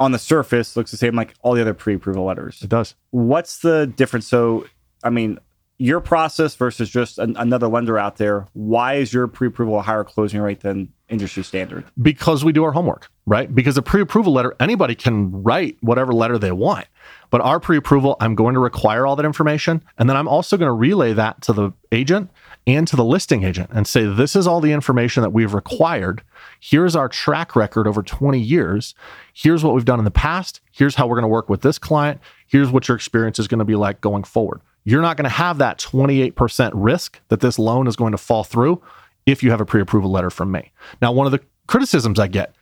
on 0.00 0.12
the 0.12 0.18
surface 0.18 0.76
looks 0.76 0.90
the 0.90 0.96
same 0.96 1.14
like 1.14 1.34
all 1.42 1.54
the 1.54 1.60
other 1.60 1.74
pre 1.74 1.94
approval 1.94 2.24
letters. 2.24 2.60
It 2.62 2.68
does. 2.68 2.94
What's 3.10 3.58
the 3.58 3.86
difference? 3.86 4.26
So, 4.26 4.66
I 5.02 5.10
mean, 5.10 5.38
your 5.78 6.00
process 6.00 6.54
versus 6.54 6.88
just 6.88 7.18
an, 7.18 7.36
another 7.36 7.68
lender 7.68 7.98
out 7.98 8.16
there, 8.16 8.46
why 8.52 8.94
is 8.94 9.12
your 9.12 9.26
pre 9.26 9.48
approval 9.48 9.78
a 9.78 9.82
higher 9.82 10.04
closing 10.04 10.40
rate 10.40 10.60
than 10.60 10.92
industry 11.08 11.42
standard? 11.42 11.84
Because 12.00 12.44
we 12.44 12.52
do 12.52 12.64
our 12.64 12.72
homework, 12.72 13.08
right? 13.26 13.52
Because 13.52 13.76
a 13.76 13.82
pre 13.82 14.00
approval 14.00 14.32
letter, 14.32 14.54
anybody 14.60 14.94
can 14.94 15.42
write 15.42 15.76
whatever 15.80 16.12
letter 16.12 16.38
they 16.38 16.52
want. 16.52 16.86
But 17.30 17.40
our 17.40 17.58
pre 17.58 17.76
approval, 17.76 18.16
I'm 18.20 18.34
going 18.34 18.54
to 18.54 18.60
require 18.60 19.06
all 19.06 19.16
that 19.16 19.26
information. 19.26 19.82
And 19.98 20.08
then 20.08 20.16
I'm 20.16 20.28
also 20.28 20.56
going 20.56 20.68
to 20.68 20.74
relay 20.74 21.12
that 21.14 21.42
to 21.42 21.52
the 21.52 21.72
agent 21.90 22.30
and 22.66 22.88
to 22.88 22.96
the 22.96 23.04
listing 23.04 23.44
agent 23.44 23.70
and 23.72 23.86
say, 23.86 24.06
this 24.06 24.34
is 24.34 24.46
all 24.46 24.60
the 24.60 24.72
information 24.72 25.22
that 25.22 25.30
we've 25.30 25.52
required. 25.52 26.22
Here's 26.60 26.96
our 26.96 27.08
track 27.08 27.54
record 27.54 27.86
over 27.86 28.02
20 28.02 28.38
years. 28.38 28.94
Here's 29.34 29.62
what 29.62 29.74
we've 29.74 29.84
done 29.84 29.98
in 29.98 30.04
the 30.04 30.10
past. 30.10 30.60
Here's 30.72 30.94
how 30.94 31.06
we're 31.06 31.16
going 31.16 31.22
to 31.22 31.28
work 31.28 31.48
with 31.48 31.62
this 31.62 31.78
client. 31.78 32.20
Here's 32.46 32.70
what 32.70 32.88
your 32.88 32.96
experience 32.96 33.38
is 33.38 33.48
going 33.48 33.58
to 33.58 33.64
be 33.64 33.76
like 33.76 34.00
going 34.00 34.24
forward. 34.24 34.60
You're 34.84 35.02
not 35.02 35.16
going 35.16 35.24
to 35.24 35.30
have 35.30 35.58
that 35.58 35.78
28% 35.78 36.70
risk 36.74 37.20
that 37.28 37.40
this 37.40 37.58
loan 37.58 37.86
is 37.86 37.96
going 37.96 38.12
to 38.12 38.18
fall 38.18 38.44
through 38.44 38.82
if 39.26 39.42
you 39.42 39.50
have 39.50 39.60
a 39.60 39.66
pre 39.66 39.80
approval 39.80 40.10
letter 40.10 40.30
from 40.30 40.50
me. 40.50 40.72
Now, 41.00 41.12
one 41.12 41.26
of 41.26 41.32
the 41.32 41.40
criticisms 41.66 42.18
I 42.18 42.28
get 42.28 42.54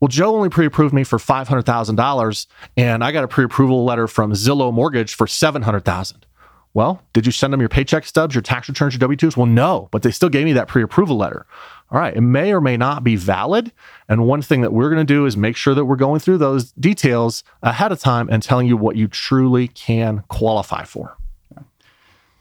well, 0.00 0.08
Joe 0.08 0.34
only 0.34 0.48
pre 0.48 0.66
approved 0.66 0.94
me 0.94 1.04
for 1.04 1.18
$500,000 1.18 2.46
and 2.76 3.04
I 3.04 3.12
got 3.12 3.24
a 3.24 3.28
pre 3.28 3.44
approval 3.44 3.84
letter 3.84 4.08
from 4.08 4.32
Zillow 4.32 4.72
Mortgage 4.72 5.14
for 5.14 5.26
700000 5.26 6.26
Well, 6.72 7.02
did 7.12 7.26
you 7.26 7.32
send 7.32 7.52
them 7.52 7.60
your 7.60 7.68
paycheck 7.68 8.04
stubs, 8.04 8.34
your 8.34 8.42
tax 8.42 8.68
returns, 8.68 8.94
your 8.94 9.00
W 9.00 9.16
2s? 9.16 9.36
Well, 9.36 9.46
no, 9.46 9.88
but 9.90 10.02
they 10.02 10.12
still 10.12 10.28
gave 10.28 10.44
me 10.44 10.52
that 10.52 10.68
pre 10.68 10.82
approval 10.82 11.16
letter. 11.16 11.46
All 11.90 11.98
right, 11.98 12.16
it 12.16 12.20
may 12.20 12.52
or 12.52 12.60
may 12.60 12.76
not 12.76 13.02
be 13.02 13.16
valid. 13.16 13.72
And 14.08 14.26
one 14.26 14.42
thing 14.42 14.60
that 14.60 14.72
we're 14.72 14.88
going 14.88 15.04
to 15.04 15.12
do 15.12 15.26
is 15.26 15.36
make 15.36 15.56
sure 15.56 15.74
that 15.74 15.86
we're 15.86 15.96
going 15.96 16.20
through 16.20 16.38
those 16.38 16.70
details 16.72 17.42
ahead 17.62 17.90
of 17.90 17.98
time 17.98 18.28
and 18.30 18.42
telling 18.42 18.68
you 18.68 18.76
what 18.76 18.94
you 18.94 19.08
truly 19.08 19.66
can 19.66 20.22
qualify 20.28 20.84
for. 20.84 21.16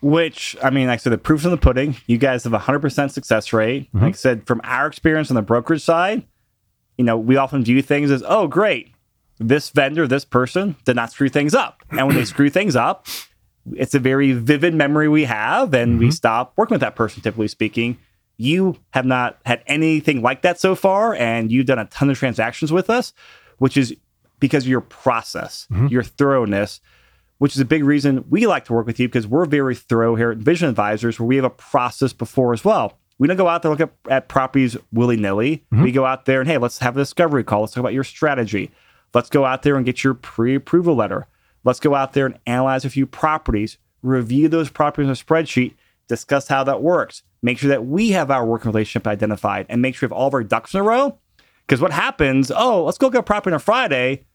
Which 0.01 0.55
I 0.63 0.69
mean, 0.69 0.87
like 0.87 0.99
I 0.99 1.01
said, 1.01 1.11
the 1.11 1.17
proof's 1.17 1.45
in 1.45 1.51
the 1.51 1.57
pudding. 1.57 1.97
You 2.05 2.17
guys 2.17 2.43
have 2.43 2.53
a 2.53 2.59
hundred 2.59 2.79
percent 2.79 3.11
success 3.11 3.51
rate. 3.51 3.87
Mm-hmm. 3.87 4.05
Like 4.05 4.13
I 4.13 4.17
said, 4.17 4.45
from 4.45 4.61
our 4.63 4.85
experience 4.85 5.31
on 5.31 5.35
the 5.35 5.41
brokerage 5.41 5.81
side, 5.81 6.23
you 6.97 7.03
know, 7.03 7.17
we 7.17 7.35
often 7.35 7.63
view 7.63 7.81
things 7.81 8.11
as, 8.11 8.23
oh, 8.27 8.47
great, 8.47 8.93
this 9.39 9.69
vendor, 9.69 10.07
this 10.07 10.25
person 10.25 10.75
did 10.85 10.95
not 10.95 11.11
screw 11.11 11.29
things 11.29 11.55
up. 11.55 11.81
And 11.89 12.05
when 12.07 12.15
they 12.15 12.25
screw 12.25 12.49
things 12.49 12.75
up, 12.75 13.07
it's 13.73 13.93
a 13.93 13.99
very 13.99 14.31
vivid 14.31 14.73
memory 14.73 15.07
we 15.07 15.25
have, 15.25 15.73
and 15.73 15.93
mm-hmm. 15.93 15.99
we 15.99 16.11
stop 16.11 16.53
working 16.55 16.75
with 16.75 16.81
that 16.81 16.95
person, 16.95 17.21
typically 17.21 17.47
speaking. 17.47 17.97
You 18.37 18.77
have 18.91 19.05
not 19.05 19.37
had 19.45 19.63
anything 19.67 20.21
like 20.21 20.43
that 20.43 20.59
so 20.59 20.75
far, 20.75 21.13
and 21.15 21.51
you've 21.51 21.65
done 21.65 21.79
a 21.79 21.85
ton 21.85 22.09
of 22.09 22.17
transactions 22.17 22.71
with 22.71 22.89
us, 22.89 23.13
which 23.57 23.75
is 23.75 23.95
because 24.39 24.63
of 24.63 24.69
your 24.69 24.81
process, 24.81 25.67
mm-hmm. 25.71 25.87
your 25.87 26.03
thoroughness, 26.03 26.79
which 27.37 27.55
is 27.55 27.61
a 27.61 27.65
big 27.65 27.83
reason 27.83 28.25
we 28.29 28.47
like 28.47 28.65
to 28.65 28.73
work 28.73 28.85
with 28.85 28.99
you 28.99 29.07
because 29.07 29.27
we're 29.27 29.45
very 29.45 29.75
thorough 29.75 30.15
here 30.15 30.31
at 30.31 30.37
Envision 30.37 30.69
Advisors, 30.69 31.19
where 31.19 31.27
we 31.27 31.35
have 31.35 31.45
a 31.45 31.49
process 31.49 32.13
before 32.13 32.53
as 32.53 32.63
well. 32.63 32.97
We 33.17 33.27
don't 33.27 33.37
go 33.37 33.49
out 33.49 33.61
there 33.61 33.71
look 33.71 33.81
at, 33.81 33.91
at 34.09 34.27
properties 34.29 34.77
willy 34.93 35.17
nilly. 35.17 35.65
Mm-hmm. 35.73 35.83
We 35.83 35.91
go 35.91 36.05
out 36.05 36.25
there 36.25 36.39
and 36.39 36.49
hey, 36.49 36.57
let's 36.57 36.79
have 36.79 36.95
a 36.95 37.01
discovery 37.01 37.43
call. 37.43 37.61
Let's 37.61 37.73
talk 37.73 37.81
about 37.81 37.93
your 37.93 38.05
strategy. 38.05 38.71
Let's 39.13 39.29
go 39.29 39.45
out 39.45 39.63
there 39.63 39.75
and 39.75 39.85
get 39.85 40.03
your 40.03 40.13
pre 40.13 40.55
approval 40.55 40.95
letter. 40.95 41.27
Let's 41.63 41.79
go 41.79 41.95
out 41.95 42.13
there 42.13 42.25
and 42.25 42.39
analyze 42.45 42.85
a 42.85 42.89
few 42.89 43.05
properties, 43.05 43.77
review 44.01 44.47
those 44.47 44.69
properties 44.69 45.07
in 45.07 45.11
a 45.11 45.15
spreadsheet, 45.15 45.73
discuss 46.07 46.47
how 46.47 46.63
that 46.63 46.81
works, 46.81 47.23
make 47.41 47.57
sure 47.57 47.69
that 47.69 47.85
we 47.85 48.09
have 48.11 48.31
our 48.31 48.45
working 48.45 48.71
relationship 48.71 49.07
identified, 49.07 49.65
and 49.69 49.81
make 49.81 49.95
sure 49.95 50.07
we 50.07 50.11
have 50.11 50.17
all 50.17 50.27
of 50.27 50.33
our 50.33 50.43
ducks 50.43 50.73
in 50.73 50.79
a 50.79 50.83
row. 50.83 51.17
Because 51.67 51.81
what 51.81 51.91
happens, 51.91 52.51
oh, 52.55 52.83
let's 52.83 52.97
go 52.97 53.09
get 53.09 53.19
a 53.19 53.23
property 53.23 53.53
on 53.53 53.57
a 53.57 53.59
Friday. 53.59 54.25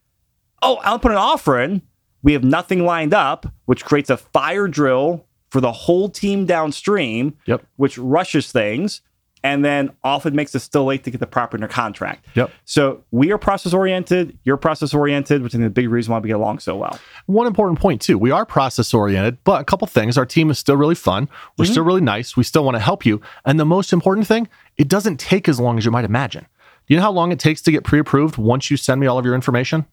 Oh, 0.63 0.77
I'll 0.77 0.99
put 0.99 1.11
an 1.11 1.17
offer 1.17 1.61
in 1.61 1.83
we 2.25 2.33
have 2.33 2.43
nothing 2.43 2.85
lined 2.85 3.15
up, 3.15 3.47
which 3.67 3.85
creates 3.85 4.11
a 4.11 4.17
fire 4.17 4.67
drill 4.67 5.27
for 5.51 5.61
the 5.61 5.71
whole 5.71 6.09
team 6.09 6.47
downstream, 6.47 7.37
yep. 7.45 7.65
which 7.77 7.99
rushes 7.99 8.51
things. 8.51 9.03
And 9.45 9.63
then 9.63 9.91
often 10.03 10.35
makes 10.35 10.55
it 10.55 10.61
still 10.61 10.87
late 10.87 11.05
to 11.05 11.11
get 11.11 11.21
the 11.21 11.27
property 11.27 11.63
under 11.63 11.73
contract. 11.73 12.27
Yep. 12.35 12.51
So 12.65 13.05
we 13.11 13.31
are 13.31 13.39
process 13.39 13.75
oriented. 13.75 14.37
You're 14.43 14.57
process 14.57 14.95
oriented, 14.95 15.43
which 15.43 15.55
is 15.55 15.61
the 15.61 15.69
big 15.69 15.91
reason 15.91 16.13
why 16.13 16.19
we 16.19 16.29
get 16.29 16.37
along 16.37 16.61
so 16.61 16.77
well. 16.77 16.99
One 17.27 17.47
important 17.47 17.79
point 17.79 18.01
too, 18.01 18.17
we 18.17 18.31
are 18.31 18.47
process 18.47 18.93
oriented, 18.95 19.37
but 19.45 19.61
a 19.61 19.65
couple 19.65 19.87
things. 19.87 20.17
Our 20.17 20.25
team 20.25 20.51
is 20.51 20.59
still 20.59 20.77
really 20.77 20.95
fun. 20.95 21.29
We're 21.59 21.65
mm-hmm. 21.65 21.73
still 21.73 21.85
really 21.85 22.01
nice. 22.01 22.37
We 22.37 22.43
still 22.43 22.65
want 22.65 22.77
to 22.77 22.81
help 22.81 23.05
you. 23.05 23.21
And 23.45 23.61
the 23.61 23.67
most 23.67 23.93
important 23.93 24.27
thing, 24.27 24.49
it 24.79 24.89
doesn't 24.89 25.21
take 25.21 25.47
as 25.47 25.61
long 25.61 25.77
as 25.77 25.85
you 25.85 25.91
might 25.91 26.07
imagine. 26.07 26.47
Do 26.87 26.95
you 26.95 26.97
know 26.97 27.05
how 27.05 27.13
long 27.13 27.31
it 27.31 27.39
takes 27.39 27.61
to 27.63 27.71
get 27.71 27.85
pre-approved 27.85 28.39
once 28.39 28.71
you 28.71 28.79
send 28.79 29.01
me 29.01 29.07
all 29.07 29.19
of 29.19 29.27
your 29.27 29.35
information? 29.35 29.85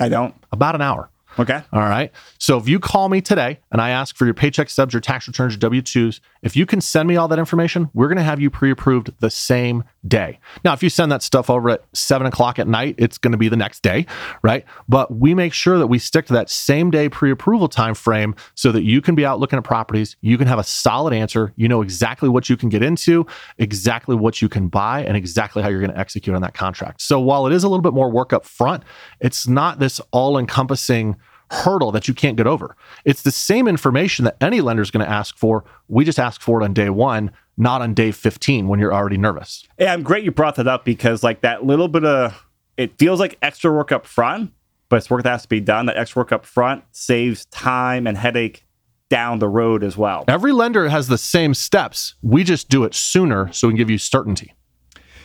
I 0.00 0.08
don't. 0.08 0.34
About 0.52 0.76
an 0.76 0.80
hour. 0.80 1.10
Okay. 1.38 1.62
All 1.72 1.80
right. 1.80 2.12
So 2.38 2.58
if 2.58 2.68
you 2.68 2.78
call 2.78 3.08
me 3.08 3.20
today 3.20 3.60
and 3.70 3.80
I 3.80 3.90
ask 3.90 4.16
for 4.16 4.24
your 4.26 4.34
paycheck 4.34 4.68
stubs, 4.68 4.92
your 4.92 5.00
tax 5.00 5.26
returns, 5.26 5.54
your 5.54 5.60
W 5.60 5.80
2s, 5.80 6.20
if 6.42 6.56
you 6.56 6.66
can 6.66 6.80
send 6.80 7.08
me 7.08 7.16
all 7.16 7.28
that 7.28 7.38
information, 7.38 7.88
we're 7.94 8.08
going 8.08 8.18
to 8.18 8.22
have 8.22 8.40
you 8.40 8.50
pre 8.50 8.70
approved 8.70 9.12
the 9.20 9.30
same 9.30 9.84
day. 10.06 10.40
Now, 10.64 10.72
if 10.72 10.82
you 10.82 10.90
send 10.90 11.12
that 11.12 11.22
stuff 11.22 11.48
over 11.48 11.70
at 11.70 11.84
seven 11.92 12.26
o'clock 12.26 12.58
at 12.58 12.66
night, 12.66 12.96
it's 12.98 13.16
going 13.16 13.32
to 13.32 13.38
be 13.38 13.48
the 13.48 13.56
next 13.56 13.82
day, 13.82 14.06
right? 14.42 14.64
But 14.88 15.14
we 15.14 15.34
make 15.34 15.52
sure 15.52 15.78
that 15.78 15.86
we 15.86 15.98
stick 15.98 16.26
to 16.26 16.32
that 16.34 16.50
same 16.50 16.90
day 16.90 17.08
pre 17.08 17.30
approval 17.30 17.68
time 17.68 17.94
frame 17.94 18.34
so 18.54 18.72
that 18.72 18.82
you 18.82 19.00
can 19.00 19.14
be 19.14 19.24
out 19.24 19.38
looking 19.38 19.56
at 19.56 19.64
properties. 19.64 20.16
You 20.20 20.36
can 20.36 20.48
have 20.48 20.58
a 20.58 20.64
solid 20.64 21.14
answer. 21.14 21.52
You 21.56 21.68
know 21.68 21.80
exactly 21.80 22.28
what 22.28 22.50
you 22.50 22.56
can 22.56 22.68
get 22.68 22.82
into, 22.82 23.26
exactly 23.58 24.16
what 24.16 24.42
you 24.42 24.48
can 24.48 24.68
buy, 24.68 25.04
and 25.04 25.16
exactly 25.16 25.62
how 25.62 25.68
you're 25.68 25.80
going 25.80 25.92
to 25.92 25.98
execute 25.98 26.34
on 26.34 26.42
that 26.42 26.54
contract. 26.54 27.00
So 27.00 27.20
while 27.20 27.46
it 27.46 27.52
is 27.52 27.64
a 27.64 27.68
little 27.68 27.82
bit 27.82 27.94
more 27.94 28.10
work 28.10 28.32
up 28.32 28.44
front, 28.44 28.82
it's 29.20 29.46
not 29.46 29.78
this 29.78 30.00
all 30.10 30.36
encompassing 30.36 31.16
hurdle 31.52 31.92
that 31.92 32.08
you 32.08 32.14
can't 32.14 32.36
get 32.36 32.46
over. 32.46 32.76
It's 33.04 33.22
the 33.22 33.30
same 33.30 33.68
information 33.68 34.24
that 34.24 34.36
any 34.40 34.60
lender 34.60 34.82
is 34.82 34.90
going 34.90 35.04
to 35.04 35.10
ask 35.10 35.36
for. 35.36 35.64
We 35.88 36.04
just 36.04 36.18
ask 36.18 36.40
for 36.40 36.60
it 36.60 36.64
on 36.64 36.72
day 36.72 36.90
one, 36.90 37.30
not 37.56 37.82
on 37.82 37.94
day 37.94 38.10
15 38.10 38.68
when 38.68 38.80
you're 38.80 38.94
already 38.94 39.18
nervous. 39.18 39.66
Yeah, 39.78 39.92
I'm 39.92 40.02
great 40.02 40.24
you 40.24 40.30
brought 40.30 40.56
that 40.56 40.66
up 40.66 40.84
because 40.84 41.22
like 41.22 41.42
that 41.42 41.64
little 41.64 41.88
bit 41.88 42.04
of 42.04 42.46
it 42.76 42.98
feels 42.98 43.20
like 43.20 43.38
extra 43.42 43.70
work 43.70 43.92
up 43.92 44.06
front, 44.06 44.52
but 44.88 44.96
it's 44.96 45.10
work 45.10 45.22
that 45.24 45.30
has 45.30 45.42
to 45.42 45.48
be 45.48 45.60
done. 45.60 45.86
That 45.86 45.96
extra 45.98 46.20
work 46.20 46.32
up 46.32 46.46
front 46.46 46.84
saves 46.92 47.44
time 47.46 48.06
and 48.06 48.16
headache 48.16 48.64
down 49.10 49.38
the 49.38 49.48
road 49.48 49.84
as 49.84 49.94
well. 49.94 50.24
Every 50.26 50.52
lender 50.52 50.88
has 50.88 51.08
the 51.08 51.18
same 51.18 51.52
steps. 51.52 52.14
We 52.22 52.44
just 52.44 52.70
do 52.70 52.84
it 52.84 52.94
sooner 52.94 53.52
so 53.52 53.68
we 53.68 53.72
can 53.72 53.76
give 53.76 53.90
you 53.90 53.98
certainty. 53.98 54.54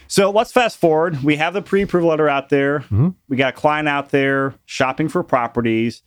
So 0.10 0.30
let's 0.30 0.52
fast 0.52 0.78
forward. 0.78 1.24
We 1.24 1.38
have 1.38 1.54
the 1.54 1.62
pre-approval 1.62 2.10
letter 2.10 2.28
out 2.28 2.50
there. 2.50 2.80
Mm-hmm. 2.80 3.10
We 3.30 3.38
got 3.38 3.54
a 3.54 3.58
client 3.58 3.88
out 3.88 4.10
there 4.10 4.56
shopping 4.66 5.08
for 5.08 5.24
properties. 5.24 6.02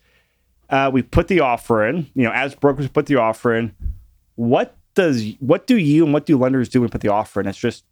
Uh, 0.71 0.91
we 0.93 1.03
put 1.03 1.29
the 1.29 1.41
offer 1.41 1.87
in. 1.87 2.09
You 2.15 2.25
know, 2.25 2.33
as 2.33 2.55
brokers 2.55 2.89
put 2.89 3.07
the 3.07 3.17
offer 3.17 3.55
in. 3.55 3.75
What 4.37 4.77
does 4.95 5.35
what 5.41 5.67
do 5.67 5.77
you 5.77 6.05
and 6.05 6.13
what 6.13 6.27
do 6.27 6.39
lenders 6.39 6.69
do 6.69 6.81
when 6.81 6.91
put 6.91 7.01
the 7.01 7.13
offer 7.13 7.41
in? 7.41 7.47
It's 7.47 7.59
just 7.59 7.85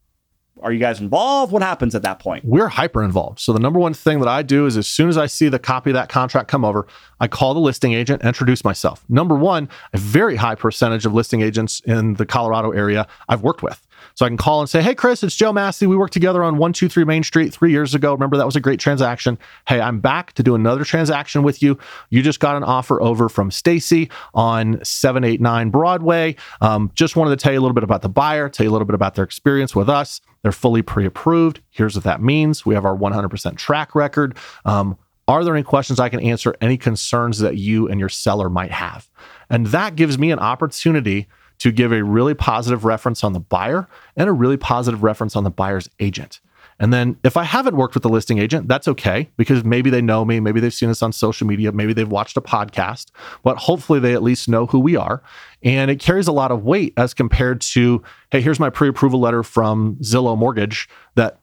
are 0.62 0.72
you 0.72 0.78
guys 0.78 1.00
involved? 1.00 1.52
What 1.52 1.62
happens 1.62 1.94
at 1.94 2.02
that 2.02 2.18
point? 2.18 2.44
We're 2.44 2.68
hyper 2.68 3.02
involved. 3.02 3.40
So 3.40 3.52
the 3.52 3.58
number 3.58 3.78
one 3.78 3.94
thing 3.94 4.20
that 4.20 4.28
I 4.28 4.42
do 4.42 4.66
is 4.66 4.76
as 4.76 4.86
soon 4.86 5.08
as 5.08 5.16
I 5.16 5.26
see 5.26 5.48
the 5.48 5.58
copy 5.58 5.90
of 5.90 5.94
that 5.94 6.08
contract 6.08 6.48
come 6.48 6.64
over, 6.64 6.86
I 7.20 7.28
call 7.28 7.54
the 7.54 7.60
listing 7.60 7.92
agent, 7.92 8.24
introduce 8.24 8.64
myself. 8.64 9.04
Number 9.08 9.34
one, 9.34 9.68
a 9.92 9.98
very 9.98 10.36
high 10.36 10.54
percentage 10.54 11.06
of 11.06 11.14
listing 11.14 11.42
agents 11.42 11.80
in 11.84 12.14
the 12.14 12.26
Colorado 12.26 12.70
area 12.72 13.06
I've 13.28 13.42
worked 13.42 13.62
with. 13.62 13.86
So 14.14 14.26
I 14.26 14.28
can 14.28 14.36
call 14.36 14.60
and 14.60 14.68
say, 14.68 14.82
Hey, 14.82 14.94
Chris, 14.94 15.22
it's 15.22 15.34
Joe 15.34 15.52
Massey. 15.52 15.86
We 15.86 15.96
worked 15.96 16.12
together 16.12 16.42
on 16.42 16.54
123 16.54 17.04
Main 17.04 17.22
Street 17.22 17.52
three 17.52 17.70
years 17.70 17.94
ago. 17.94 18.12
Remember, 18.12 18.36
that 18.36 18.46
was 18.46 18.56
a 18.56 18.60
great 18.60 18.80
transaction. 18.80 19.38
Hey, 19.66 19.80
I'm 19.80 20.00
back 20.00 20.32
to 20.34 20.42
do 20.42 20.54
another 20.54 20.84
transaction 20.84 21.42
with 21.42 21.62
you. 21.62 21.78
You 22.10 22.22
just 22.22 22.40
got 22.40 22.56
an 22.56 22.64
offer 22.64 23.00
over 23.00 23.28
from 23.28 23.50
Stacy 23.50 24.10
on 24.34 24.82
789 24.84 25.70
Broadway. 25.70 26.36
Um, 26.60 26.90
just 26.94 27.16
wanted 27.16 27.30
to 27.30 27.36
tell 27.36 27.52
you 27.52 27.58
a 27.58 27.62
little 27.62 27.74
bit 27.74 27.84
about 27.84 28.02
the 28.02 28.08
buyer, 28.08 28.48
tell 28.48 28.64
you 28.64 28.70
a 28.70 28.72
little 28.72 28.86
bit 28.86 28.94
about 28.94 29.14
their 29.14 29.24
experience 29.24 29.74
with 29.74 29.88
us. 29.88 30.20
They're 30.42 30.52
fully 30.52 30.82
pre 30.82 31.06
approved. 31.06 31.60
Here's 31.70 31.94
what 31.94 32.04
that 32.04 32.22
means 32.22 32.64
we 32.64 32.74
have 32.74 32.84
our 32.84 32.96
100% 32.96 33.56
track 33.56 33.94
record. 33.94 34.36
Um, 34.64 34.96
are 35.26 35.44
there 35.44 35.54
any 35.54 35.62
questions 35.62 36.00
I 36.00 36.08
can 36.08 36.20
answer? 36.20 36.54
Any 36.62 36.78
concerns 36.78 37.38
that 37.40 37.58
you 37.58 37.86
and 37.86 38.00
your 38.00 38.08
seller 38.08 38.48
might 38.48 38.70
have? 38.70 39.10
And 39.50 39.66
that 39.68 39.94
gives 39.94 40.18
me 40.18 40.30
an 40.30 40.38
opportunity 40.38 41.28
to 41.58 41.72
give 41.72 41.92
a 41.92 42.02
really 42.02 42.34
positive 42.34 42.84
reference 42.84 43.24
on 43.24 43.32
the 43.32 43.40
buyer 43.40 43.88
and 44.16 44.28
a 44.28 44.32
really 44.32 44.56
positive 44.56 45.02
reference 45.02 45.36
on 45.36 45.44
the 45.44 45.50
buyer's 45.50 45.88
agent. 46.00 46.40
And 46.80 46.92
then 46.92 47.18
if 47.24 47.36
I 47.36 47.42
haven't 47.42 47.76
worked 47.76 47.94
with 47.94 48.04
the 48.04 48.08
listing 48.08 48.38
agent, 48.38 48.68
that's 48.68 48.86
okay 48.86 49.28
because 49.36 49.64
maybe 49.64 49.90
they 49.90 50.00
know 50.00 50.24
me, 50.24 50.38
maybe 50.38 50.60
they've 50.60 50.72
seen 50.72 50.90
us 50.90 51.02
on 51.02 51.12
social 51.12 51.46
media, 51.46 51.72
maybe 51.72 51.92
they've 51.92 52.08
watched 52.08 52.36
a 52.36 52.40
podcast, 52.40 53.10
but 53.42 53.56
hopefully 53.56 53.98
they 53.98 54.14
at 54.14 54.22
least 54.22 54.48
know 54.48 54.66
who 54.66 54.78
we 54.78 54.94
are. 54.94 55.22
And 55.64 55.90
it 55.90 55.98
carries 55.98 56.28
a 56.28 56.32
lot 56.32 56.52
of 56.52 56.64
weight 56.64 56.94
as 56.96 57.14
compared 57.14 57.60
to, 57.62 58.02
hey, 58.30 58.40
here's 58.40 58.60
my 58.60 58.70
pre 58.70 58.88
approval 58.88 59.18
letter 59.18 59.42
from 59.42 59.96
Zillow 59.96 60.38
Mortgage 60.38 60.88
that 61.16 61.40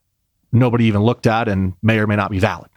nobody 0.53 0.85
even 0.85 1.03
looked 1.03 1.27
at 1.27 1.49
and 1.49 1.73
may 1.83 1.99
or 1.99 2.07
may 2.07 2.15
not 2.15 2.31
be 2.31 2.39
valid. 2.39 2.69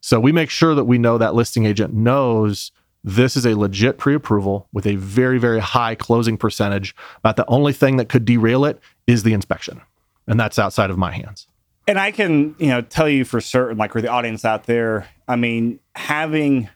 So 0.00 0.18
we 0.18 0.32
make 0.32 0.48
sure 0.48 0.74
that 0.74 0.84
we 0.84 0.96
know 0.96 1.18
that 1.18 1.34
listing 1.34 1.66
agent 1.66 1.92
knows 1.92 2.72
this 3.06 3.36
is 3.36 3.46
a 3.46 3.54
legit 3.54 3.96
pre 3.98 4.14
approval 4.14 4.68
with 4.72 4.84
a 4.86 4.96
very, 4.96 5.38
very 5.38 5.60
high 5.60 5.94
closing 5.94 6.36
percentage. 6.36 6.94
But 7.22 7.36
the 7.36 7.46
only 7.48 7.72
thing 7.72 7.96
that 7.98 8.08
could 8.08 8.24
derail 8.24 8.64
it 8.64 8.80
is 9.06 9.22
the 9.22 9.32
inspection. 9.32 9.80
And 10.26 10.38
that's 10.38 10.58
outside 10.58 10.90
of 10.90 10.98
my 10.98 11.12
hands. 11.12 11.46
And 11.86 12.00
I 12.00 12.10
can, 12.10 12.56
you 12.58 12.66
know, 12.66 12.80
tell 12.82 13.08
you 13.08 13.24
for 13.24 13.40
certain, 13.40 13.78
like 13.78 13.92
for 13.92 14.02
the 14.02 14.08
audience 14.08 14.44
out 14.44 14.64
there, 14.64 15.08
I 15.28 15.36
mean, 15.36 15.78
having 15.94 16.68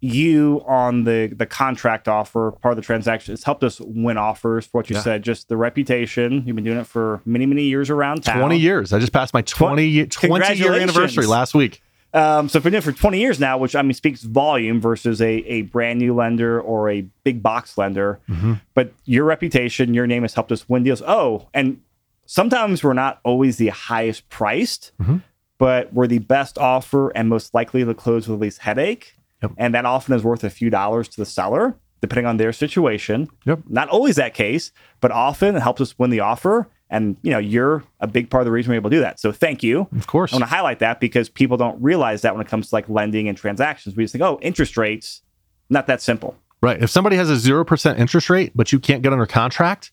you 0.00 0.62
on 0.66 1.04
the 1.04 1.32
the 1.34 1.46
contract 1.46 2.08
offer 2.08 2.52
part 2.60 2.72
of 2.72 2.76
the 2.76 2.82
transaction 2.82 3.32
has 3.32 3.42
helped 3.42 3.64
us 3.64 3.80
win 3.80 4.18
offers 4.18 4.66
for 4.66 4.78
what 4.78 4.90
you 4.90 4.96
Yeah. 4.96 5.00
said 5.02 5.22
just 5.22 5.48
the 5.48 5.56
reputation 5.56 6.42
you've 6.44 6.54
been 6.56 6.64
doing 6.64 6.76
it 6.76 6.86
for 6.86 7.22
many 7.24 7.46
many 7.46 7.62
years 7.62 7.88
around 7.88 8.22
town 8.22 8.38
20 8.38 8.58
years. 8.58 8.92
I 8.92 8.98
just 8.98 9.12
passed 9.12 9.32
my 9.32 9.40
20, 9.40 10.06
20 10.08 10.54
year 10.56 10.74
anniversary 10.74 11.24
last 11.24 11.54
week. 11.54 11.80
Um, 12.14 12.48
so 12.48 12.58
if 12.58 12.62
been 12.62 12.70
doing 12.72 12.78
it 12.78 12.84
for 12.84 12.92
20 12.92 13.18
years 13.18 13.40
now, 13.40 13.58
which 13.58 13.74
I 13.74 13.82
mean 13.82 13.92
speaks 13.92 14.22
volume 14.22 14.80
versus 14.80 15.20
a, 15.20 15.30
a 15.30 15.62
brand 15.62 15.98
new 15.98 16.14
lender 16.14 16.60
or 16.60 16.88
a 16.88 17.00
big 17.24 17.42
box 17.42 17.76
lender, 17.76 18.20
but 18.74 18.92
your 19.04 19.24
reputation, 19.24 19.92
your 19.94 20.06
name 20.06 20.22
has 20.22 20.32
helped 20.32 20.52
us 20.52 20.68
win 20.68 20.84
deals. 20.84 21.02
Oh, 21.04 21.48
and 21.52 21.80
sometimes 22.26 22.84
we're 22.84 22.92
not 22.92 23.18
always 23.24 23.56
the 23.56 23.68
highest 23.68 24.28
priced, 24.28 24.92
but 25.58 25.92
we're 25.92 26.06
the 26.06 26.20
best 26.20 26.56
offer 26.56 27.10
and 27.10 27.28
most 27.28 27.52
likely 27.52 27.84
to 27.84 27.94
close 27.94 28.28
with 28.28 28.38
the 28.38 28.42
least 28.44 28.58
headache. 28.58 29.16
Yep. 29.42 29.52
And 29.56 29.74
that 29.74 29.84
often 29.84 30.14
is 30.14 30.22
worth 30.22 30.44
a 30.44 30.50
few 30.50 30.70
dollars 30.70 31.08
to 31.08 31.20
the 31.20 31.26
seller, 31.26 31.76
depending 32.00 32.26
on 32.26 32.36
their 32.36 32.52
situation. 32.52 33.28
Yep. 33.44 33.60
Not 33.68 33.88
always 33.88 34.16
that 34.16 34.34
case, 34.34 34.70
but 35.00 35.10
often 35.10 35.56
it 35.56 35.62
helps 35.62 35.80
us 35.80 35.98
win 35.98 36.10
the 36.10 36.20
offer. 36.20 36.68
And 36.94 37.16
you 37.22 37.32
know, 37.32 37.38
you're 37.38 37.82
a 37.98 38.06
big 38.06 38.30
part 38.30 38.42
of 38.42 38.44
the 38.44 38.52
reason 38.52 38.70
we're 38.70 38.76
able 38.76 38.88
to 38.88 38.96
do 38.96 39.00
that. 39.00 39.18
So 39.18 39.32
thank 39.32 39.64
you. 39.64 39.88
Of 39.96 40.06
course. 40.06 40.32
I 40.32 40.36
want 40.36 40.44
to 40.44 40.54
highlight 40.54 40.78
that 40.78 41.00
because 41.00 41.28
people 41.28 41.56
don't 41.56 41.82
realize 41.82 42.22
that 42.22 42.36
when 42.36 42.46
it 42.46 42.48
comes 42.48 42.68
to 42.68 42.74
like 42.76 42.88
lending 42.88 43.28
and 43.28 43.36
transactions. 43.36 43.96
We 43.96 44.04
just 44.04 44.12
think, 44.12 44.22
oh, 44.22 44.38
interest 44.42 44.76
rates, 44.76 45.20
not 45.68 45.88
that 45.88 46.00
simple. 46.00 46.36
Right. 46.62 46.80
If 46.80 46.90
somebody 46.90 47.16
has 47.16 47.28
a 47.28 47.34
0% 47.34 47.98
interest 47.98 48.30
rate, 48.30 48.52
but 48.54 48.70
you 48.70 48.78
can't 48.78 49.02
get 49.02 49.12
under 49.12 49.26
contract, 49.26 49.90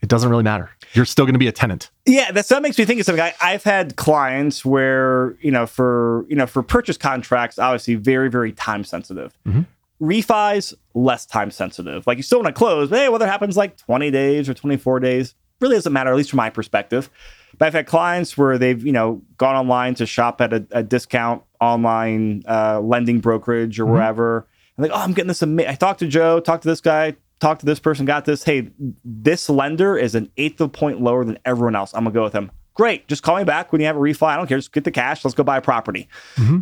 it 0.00 0.08
doesn't 0.08 0.30
really 0.30 0.44
matter. 0.44 0.70
You're 0.92 1.06
still 1.06 1.24
going 1.24 1.34
to 1.34 1.40
be 1.40 1.48
a 1.48 1.52
tenant. 1.52 1.90
Yeah, 2.06 2.30
that's 2.30 2.48
that 2.50 2.62
makes 2.62 2.78
me 2.78 2.84
think 2.84 3.00
of 3.00 3.06
something. 3.06 3.20
I, 3.20 3.34
I've 3.42 3.64
had 3.64 3.96
clients 3.96 4.64
where 4.64 5.36
you 5.40 5.50
know 5.50 5.66
for 5.66 6.24
you 6.28 6.36
know 6.36 6.46
for 6.46 6.62
purchase 6.62 6.96
contracts, 6.96 7.58
obviously 7.58 7.96
very 7.96 8.30
very 8.30 8.52
time 8.52 8.84
sensitive. 8.84 9.36
Mm-hmm. 9.44 9.62
Refis 10.00 10.72
less 10.94 11.26
time 11.26 11.50
sensitive. 11.50 12.06
Like 12.06 12.16
you 12.16 12.22
still 12.22 12.38
want 12.38 12.54
to 12.54 12.56
close, 12.56 12.90
but 12.90 13.00
hey, 13.00 13.08
whether 13.08 13.26
it 13.26 13.28
happens 13.28 13.56
like 13.56 13.76
twenty 13.76 14.12
days 14.12 14.48
or 14.48 14.54
twenty 14.54 14.76
four 14.76 15.00
days 15.00 15.34
really 15.60 15.76
doesn't 15.76 15.92
matter. 15.92 16.10
At 16.10 16.16
least 16.16 16.30
from 16.30 16.38
my 16.38 16.50
perspective. 16.50 17.10
But 17.56 17.66
I've 17.66 17.72
had 17.72 17.86
clients 17.86 18.36
where 18.36 18.58
they've 18.58 18.84
you 18.84 18.92
know 18.92 19.22
gone 19.36 19.56
online 19.56 19.94
to 19.96 20.06
shop 20.06 20.40
at 20.40 20.52
a, 20.52 20.66
a 20.70 20.82
discount 20.82 21.42
online 21.60 22.42
uh, 22.48 22.80
lending 22.80 23.20
brokerage 23.20 23.80
or 23.80 23.86
wherever. 23.86 24.46
And 24.76 24.84
like, 24.86 24.92
oh, 24.92 25.02
I'm 25.02 25.12
getting 25.12 25.28
this. 25.28 25.42
Ama- 25.42 25.68
I 25.68 25.74
talked 25.74 26.00
to 26.00 26.06
Joe, 26.06 26.40
talked 26.40 26.62
to 26.62 26.68
this 26.68 26.80
guy, 26.80 27.16
talked 27.40 27.60
to 27.60 27.66
this 27.66 27.80
person, 27.80 28.06
got 28.06 28.24
this. 28.24 28.44
Hey, 28.44 28.70
this 29.04 29.48
lender 29.48 29.96
is 29.96 30.14
an 30.14 30.30
eighth 30.36 30.60
of 30.60 30.66
a 30.66 30.70
point 30.70 31.00
lower 31.00 31.24
than 31.24 31.38
everyone 31.44 31.74
else. 31.74 31.92
I'm 31.94 32.04
gonna 32.04 32.14
go 32.14 32.22
with 32.24 32.32
him. 32.32 32.50
Great. 32.74 33.08
Just 33.08 33.24
call 33.24 33.36
me 33.36 33.42
back 33.44 33.72
when 33.72 33.80
you 33.80 33.88
have 33.88 33.96
a 33.96 34.00
refi. 34.00 34.22
I 34.22 34.36
don't 34.36 34.46
care. 34.46 34.58
Just 34.58 34.72
get 34.72 34.84
the 34.84 34.92
cash. 34.92 35.24
Let's 35.24 35.34
go 35.34 35.42
buy 35.42 35.56
a 35.56 35.60
property. 35.60 36.08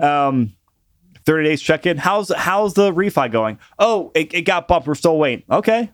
Um, 0.00 0.54
30 1.26 1.44
days 1.44 1.60
check 1.60 1.84
in. 1.84 1.98
How's 1.98 2.32
how's 2.34 2.72
the 2.72 2.90
refi 2.92 3.30
going? 3.30 3.58
Oh, 3.78 4.12
it, 4.14 4.32
it 4.32 4.42
got 4.42 4.66
bumped. 4.68 4.86
We're 4.88 4.94
still 4.94 5.18
waiting. 5.18 5.44
Okay. 5.50 5.90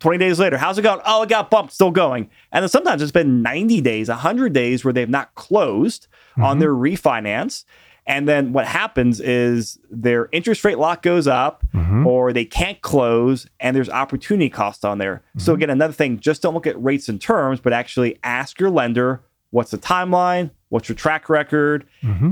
20 0.00 0.18
days 0.18 0.38
later, 0.38 0.58
how's 0.58 0.78
it 0.78 0.82
going? 0.82 1.00
Oh, 1.04 1.22
it 1.22 1.28
got 1.28 1.50
bumped, 1.50 1.72
still 1.72 1.90
going. 1.90 2.30
And 2.52 2.62
then 2.62 2.68
sometimes 2.68 3.02
it's 3.02 3.12
been 3.12 3.42
90 3.42 3.80
days, 3.80 4.08
100 4.08 4.52
days 4.52 4.84
where 4.84 4.92
they've 4.92 5.08
not 5.08 5.34
closed 5.34 6.06
on 6.36 6.42
mm-hmm. 6.42 6.60
their 6.60 6.72
refinance. 6.72 7.64
And 8.06 8.28
then 8.28 8.52
what 8.52 8.66
happens 8.66 9.20
is 9.20 9.78
their 9.90 10.28
interest 10.30 10.64
rate 10.64 10.78
lock 10.78 11.02
goes 11.02 11.26
up 11.26 11.64
mm-hmm. 11.74 12.06
or 12.06 12.32
they 12.32 12.44
can't 12.44 12.80
close 12.80 13.48
and 13.58 13.74
there's 13.74 13.90
opportunity 13.90 14.48
cost 14.48 14.84
on 14.84 14.98
there. 14.98 15.22
So, 15.38 15.52
mm-hmm. 15.52 15.56
again, 15.56 15.70
another 15.70 15.92
thing, 15.92 16.20
just 16.20 16.42
don't 16.42 16.54
look 16.54 16.66
at 16.66 16.80
rates 16.80 17.08
and 17.08 17.20
terms, 17.20 17.58
but 17.58 17.72
actually 17.72 18.18
ask 18.22 18.60
your 18.60 18.70
lender 18.70 19.22
what's 19.50 19.70
the 19.70 19.78
timeline, 19.78 20.50
what's 20.68 20.88
your 20.88 20.96
track 20.96 21.28
record, 21.28 21.86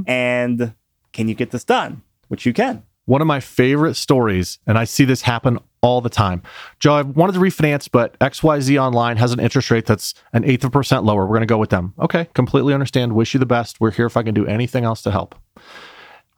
and 0.07 0.74
can 1.12 1.29
you 1.29 1.35
get 1.35 1.50
this 1.50 1.64
done? 1.64 2.03
Which 2.29 2.46
you 2.46 2.53
can. 2.53 2.83
One 3.07 3.20
of 3.20 3.27
my 3.27 3.40
favorite 3.40 3.94
stories, 3.94 4.59
and 4.66 4.79
I 4.79 4.85
see 4.85 5.05
this 5.05 5.22
happen 5.22 5.59
all 5.85 6.01
the 6.01 6.09
time. 6.09 6.42
Joe, 6.81 6.94
I 6.94 7.03
wanted 7.03 7.35
to 7.35 7.40
refinance, 7.40 7.90
but 7.92 8.18
XYZ 8.18 8.81
Online 8.81 9.18
has 9.18 9.33
an 9.33 9.38
interest 9.38 9.70
rate 9.70 9.85
that's 9.85 10.14
an 10.33 10.42
eighth 10.44 10.64
of 10.64 10.68
a 10.68 10.70
percent 10.70 11.05
lower. 11.05 11.27
We're 11.27 11.37
going 11.37 11.40
to 11.40 11.47
go 11.47 11.59
with 11.59 11.68
them. 11.68 11.92
Okay, 12.01 12.27
completely 12.33 12.73
understand. 12.73 13.12
Wish 13.12 13.35
you 13.35 13.38
the 13.38 13.44
best. 13.44 13.81
We're 13.81 13.90
here 13.90 14.07
if 14.07 14.16
I 14.16 14.23
can 14.23 14.33
do 14.33 14.47
anything 14.47 14.85
else 14.85 15.03
to 15.03 15.11
help. 15.11 15.35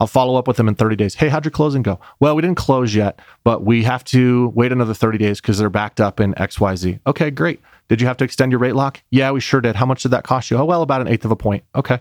I'll 0.01 0.09
follow 0.09 0.35
up 0.35 0.49
with 0.49 0.57
them 0.57 0.67
in 0.67 0.75
30 0.75 0.97
days. 0.97 1.15
Hey, 1.15 1.29
how'd 1.29 1.45
your 1.45 1.53
closing 1.53 1.83
go? 1.83 2.01
Well, 2.19 2.35
we 2.35 2.43
didn't 2.43 2.57
close 2.57 2.93
yet, 2.93 3.21
but 3.45 3.65
we 3.65 3.85
have 3.85 4.03
to 4.07 4.49
wait 4.49 4.73
another 4.73 4.95
30 4.95 5.17
days 5.17 5.41
because 5.41 5.59
they're 5.59 5.71
backed 5.71 6.01
up 6.01 6.19
in 6.19 6.35
XYZ. 6.35 6.99
Okay, 7.07 7.31
great. 7.31 7.61
Did 7.89 8.01
you 8.01 8.09
have 8.09 8.17
to 8.17 8.25
extend 8.25 8.51
your 8.51 8.59
rate 8.59 8.75
lock? 8.75 9.01
Yeah, 9.11 9.31
we 9.31 9.39
sure 9.39 9.61
did. 9.61 9.77
How 9.77 9.87
much 9.87 10.03
did 10.03 10.11
that 10.11 10.25
cost 10.25 10.51
you? 10.51 10.57
Oh, 10.57 10.65
well, 10.65 10.83
about 10.83 11.03
an 11.03 11.07
eighth 11.07 11.25
of 11.25 11.31
a 11.31 11.37
point. 11.37 11.63
Okay. 11.75 12.01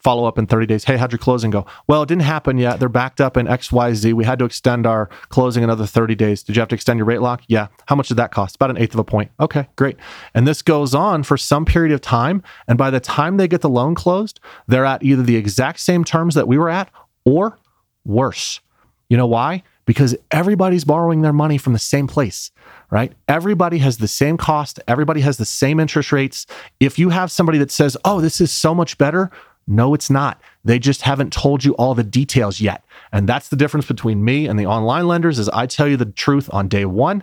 Follow 0.00 0.24
up 0.24 0.38
in 0.38 0.46
30 0.46 0.66
days. 0.66 0.84
Hey, 0.84 0.96
how'd 0.96 1.12
your 1.12 1.18
closing 1.18 1.50
go? 1.50 1.66
Well, 1.86 2.02
it 2.02 2.08
didn't 2.08 2.22
happen 2.22 2.58
yet. 2.58 2.78
They're 2.78 2.88
backed 2.88 3.20
up 3.20 3.36
in 3.36 3.46
XYZ. 3.46 4.12
We 4.12 4.24
had 4.24 4.38
to 4.38 4.44
extend 4.44 4.86
our 4.86 5.08
closing 5.28 5.64
another 5.64 5.86
30 5.86 6.14
days. 6.14 6.42
Did 6.42 6.56
you 6.56 6.60
have 6.60 6.68
to 6.68 6.74
extend 6.74 6.98
your 6.98 7.06
rate 7.06 7.20
lock? 7.20 7.42
Yeah. 7.48 7.68
How 7.86 7.96
much 7.96 8.08
did 8.08 8.16
that 8.16 8.30
cost? 8.30 8.56
About 8.56 8.70
an 8.70 8.78
eighth 8.78 8.94
of 8.94 9.00
a 9.00 9.04
point. 9.04 9.30
Okay, 9.40 9.68
great. 9.76 9.96
And 10.34 10.46
this 10.46 10.62
goes 10.62 10.94
on 10.94 11.22
for 11.22 11.36
some 11.36 11.64
period 11.64 11.92
of 11.92 12.00
time. 12.00 12.42
And 12.66 12.78
by 12.78 12.90
the 12.90 13.00
time 13.00 13.36
they 13.36 13.48
get 13.48 13.60
the 13.60 13.68
loan 13.68 13.94
closed, 13.94 14.40
they're 14.66 14.84
at 14.84 15.02
either 15.02 15.22
the 15.22 15.36
exact 15.36 15.80
same 15.80 16.04
terms 16.04 16.34
that 16.34 16.48
we 16.48 16.58
were 16.58 16.70
at 16.70 16.90
or 17.24 17.58
worse. 18.04 18.60
You 19.08 19.16
know 19.16 19.26
why? 19.26 19.62
Because 19.86 20.14
everybody's 20.30 20.84
borrowing 20.84 21.22
their 21.22 21.32
money 21.32 21.56
from 21.56 21.72
the 21.72 21.78
same 21.78 22.06
place, 22.06 22.50
right? 22.90 23.12
Everybody 23.26 23.78
has 23.78 23.96
the 23.96 24.08
same 24.08 24.36
cost, 24.36 24.78
everybody 24.86 25.22
has 25.22 25.38
the 25.38 25.46
same 25.46 25.80
interest 25.80 26.12
rates. 26.12 26.44
If 26.78 26.98
you 26.98 27.08
have 27.08 27.30
somebody 27.30 27.56
that 27.58 27.70
says, 27.70 27.96
"Oh, 28.04 28.20
this 28.20 28.38
is 28.38 28.52
so 28.52 28.74
much 28.74 28.98
better," 28.98 29.30
no, 29.68 29.94
it's 29.94 30.10
not. 30.10 30.40
They 30.64 30.78
just 30.78 31.02
haven't 31.02 31.32
told 31.32 31.64
you 31.64 31.74
all 31.74 31.94
the 31.94 32.02
details 32.02 32.60
yet. 32.60 32.84
And 33.12 33.28
that's 33.28 33.48
the 33.48 33.56
difference 33.56 33.86
between 33.86 34.24
me 34.24 34.46
and 34.46 34.58
the 34.58 34.66
online 34.66 35.06
lenders 35.06 35.38
is 35.38 35.48
I 35.50 35.66
tell 35.66 35.86
you 35.86 35.96
the 35.96 36.06
truth 36.06 36.48
on 36.52 36.68
day 36.68 36.84
1 36.84 37.22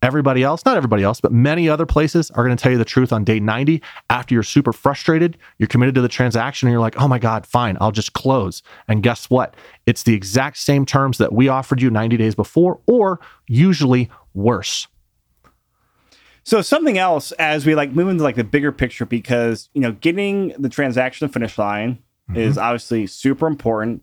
Everybody 0.00 0.44
else, 0.44 0.64
not 0.64 0.76
everybody 0.76 1.02
else, 1.02 1.20
but 1.20 1.32
many 1.32 1.68
other 1.68 1.84
places 1.84 2.30
are 2.30 2.44
going 2.44 2.56
to 2.56 2.62
tell 2.62 2.70
you 2.70 2.78
the 2.78 2.84
truth 2.84 3.12
on 3.12 3.24
day 3.24 3.40
90 3.40 3.82
after 4.10 4.32
you're 4.32 4.44
super 4.44 4.72
frustrated, 4.72 5.36
you're 5.58 5.66
committed 5.66 5.96
to 5.96 6.00
the 6.00 6.08
transaction, 6.08 6.68
and 6.68 6.72
you're 6.72 6.80
like, 6.80 7.00
oh 7.00 7.08
my 7.08 7.18
God, 7.18 7.44
fine, 7.44 7.76
I'll 7.80 7.90
just 7.90 8.12
close. 8.12 8.62
And 8.86 9.02
guess 9.02 9.28
what? 9.28 9.54
It's 9.86 10.04
the 10.04 10.14
exact 10.14 10.58
same 10.58 10.86
terms 10.86 11.18
that 11.18 11.32
we 11.32 11.48
offered 11.48 11.82
you 11.82 11.90
90 11.90 12.16
days 12.16 12.36
before, 12.36 12.78
or 12.86 13.18
usually 13.48 14.08
worse. 14.34 14.86
So 16.48 16.62
something 16.62 16.96
else 16.96 17.30
as 17.32 17.66
we 17.66 17.74
like 17.74 17.92
move 17.92 18.08
into 18.08 18.22
like 18.22 18.36
the 18.36 18.42
bigger 18.42 18.72
picture 18.72 19.04
because 19.04 19.68
you 19.74 19.82
know 19.82 19.92
getting 19.92 20.54
the 20.58 20.70
transaction 20.70 21.28
to 21.28 21.30
finish 21.30 21.58
line 21.58 21.98
mm-hmm. 22.26 22.40
is 22.40 22.56
obviously 22.56 23.06
super 23.06 23.46
important 23.46 24.02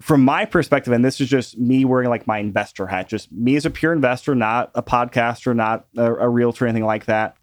from 0.00 0.24
my 0.24 0.46
perspective, 0.46 0.94
and 0.94 1.04
this 1.04 1.20
is 1.20 1.28
just 1.28 1.58
me 1.58 1.84
wearing 1.84 2.08
like 2.08 2.26
my 2.26 2.38
investor 2.38 2.86
hat, 2.86 3.06
just 3.06 3.30
me 3.30 3.54
as 3.54 3.66
a 3.66 3.70
pure 3.70 3.92
investor, 3.92 4.34
not 4.34 4.70
a 4.74 4.82
podcaster, 4.82 5.54
not 5.54 5.84
a, 5.94 6.14
a 6.14 6.28
realtor, 6.30 6.66
anything 6.66 6.86
like 6.86 7.04
that, 7.04 7.36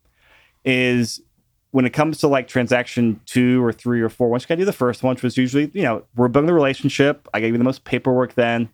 is 0.64 1.22
when 1.70 1.86
it 1.86 1.92
comes 1.92 2.18
to 2.18 2.28
like 2.28 2.48
transaction 2.48 3.22
two 3.28 3.64
or 3.64 3.72
three 3.72 4.02
or 4.02 4.10
four, 4.10 4.30
once 4.30 4.42
you 4.42 4.48
gotta 4.48 4.62
do 4.62 4.66
the 4.66 4.74
first 4.74 5.04
one, 5.04 5.14
which 5.14 5.22
was 5.22 5.38
usually, 5.38 5.70
you 5.76 5.84
know, 5.84 6.04
we're 6.16 6.30
building 6.30 6.48
the 6.48 6.54
relationship. 6.56 7.28
I 7.32 7.42
gave 7.42 7.52
you 7.52 7.60
the 7.60 7.64
most 7.64 7.84
paperwork 7.84 8.34
then. 8.34 8.70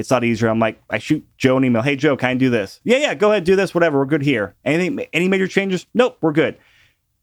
It's 0.00 0.10
not 0.10 0.24
easier. 0.24 0.48
I'm 0.48 0.58
like, 0.58 0.82
I 0.90 0.98
shoot 0.98 1.24
Joe 1.36 1.56
an 1.56 1.64
email. 1.64 1.82
Hey 1.82 1.96
Joe, 1.96 2.16
can 2.16 2.30
I 2.30 2.34
do 2.34 2.50
this? 2.50 2.80
Yeah, 2.84 2.98
yeah, 2.98 3.14
go 3.14 3.30
ahead, 3.30 3.44
do 3.44 3.56
this, 3.56 3.74
whatever. 3.74 3.98
We're 3.98 4.06
good 4.06 4.22
here. 4.22 4.56
Anything 4.64 5.06
any 5.12 5.28
major 5.28 5.46
changes? 5.46 5.86
Nope, 5.94 6.18
we're 6.20 6.32
good. 6.32 6.58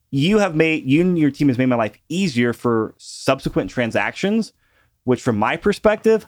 You 0.10 0.38
have 0.38 0.56
made 0.56 0.86
you 0.90 1.02
and 1.02 1.20
your 1.20 1.32
team 1.32 1.50
has 1.50 1.58
made 1.58 1.66
my 1.66 1.76
life 1.76 1.98
easier 2.08 2.54
for 2.54 2.96
subsequent 2.98 3.70
transactions 3.70 4.54
which 5.08 5.22
from 5.22 5.40
my 5.40 5.56
perspective, 5.56 6.28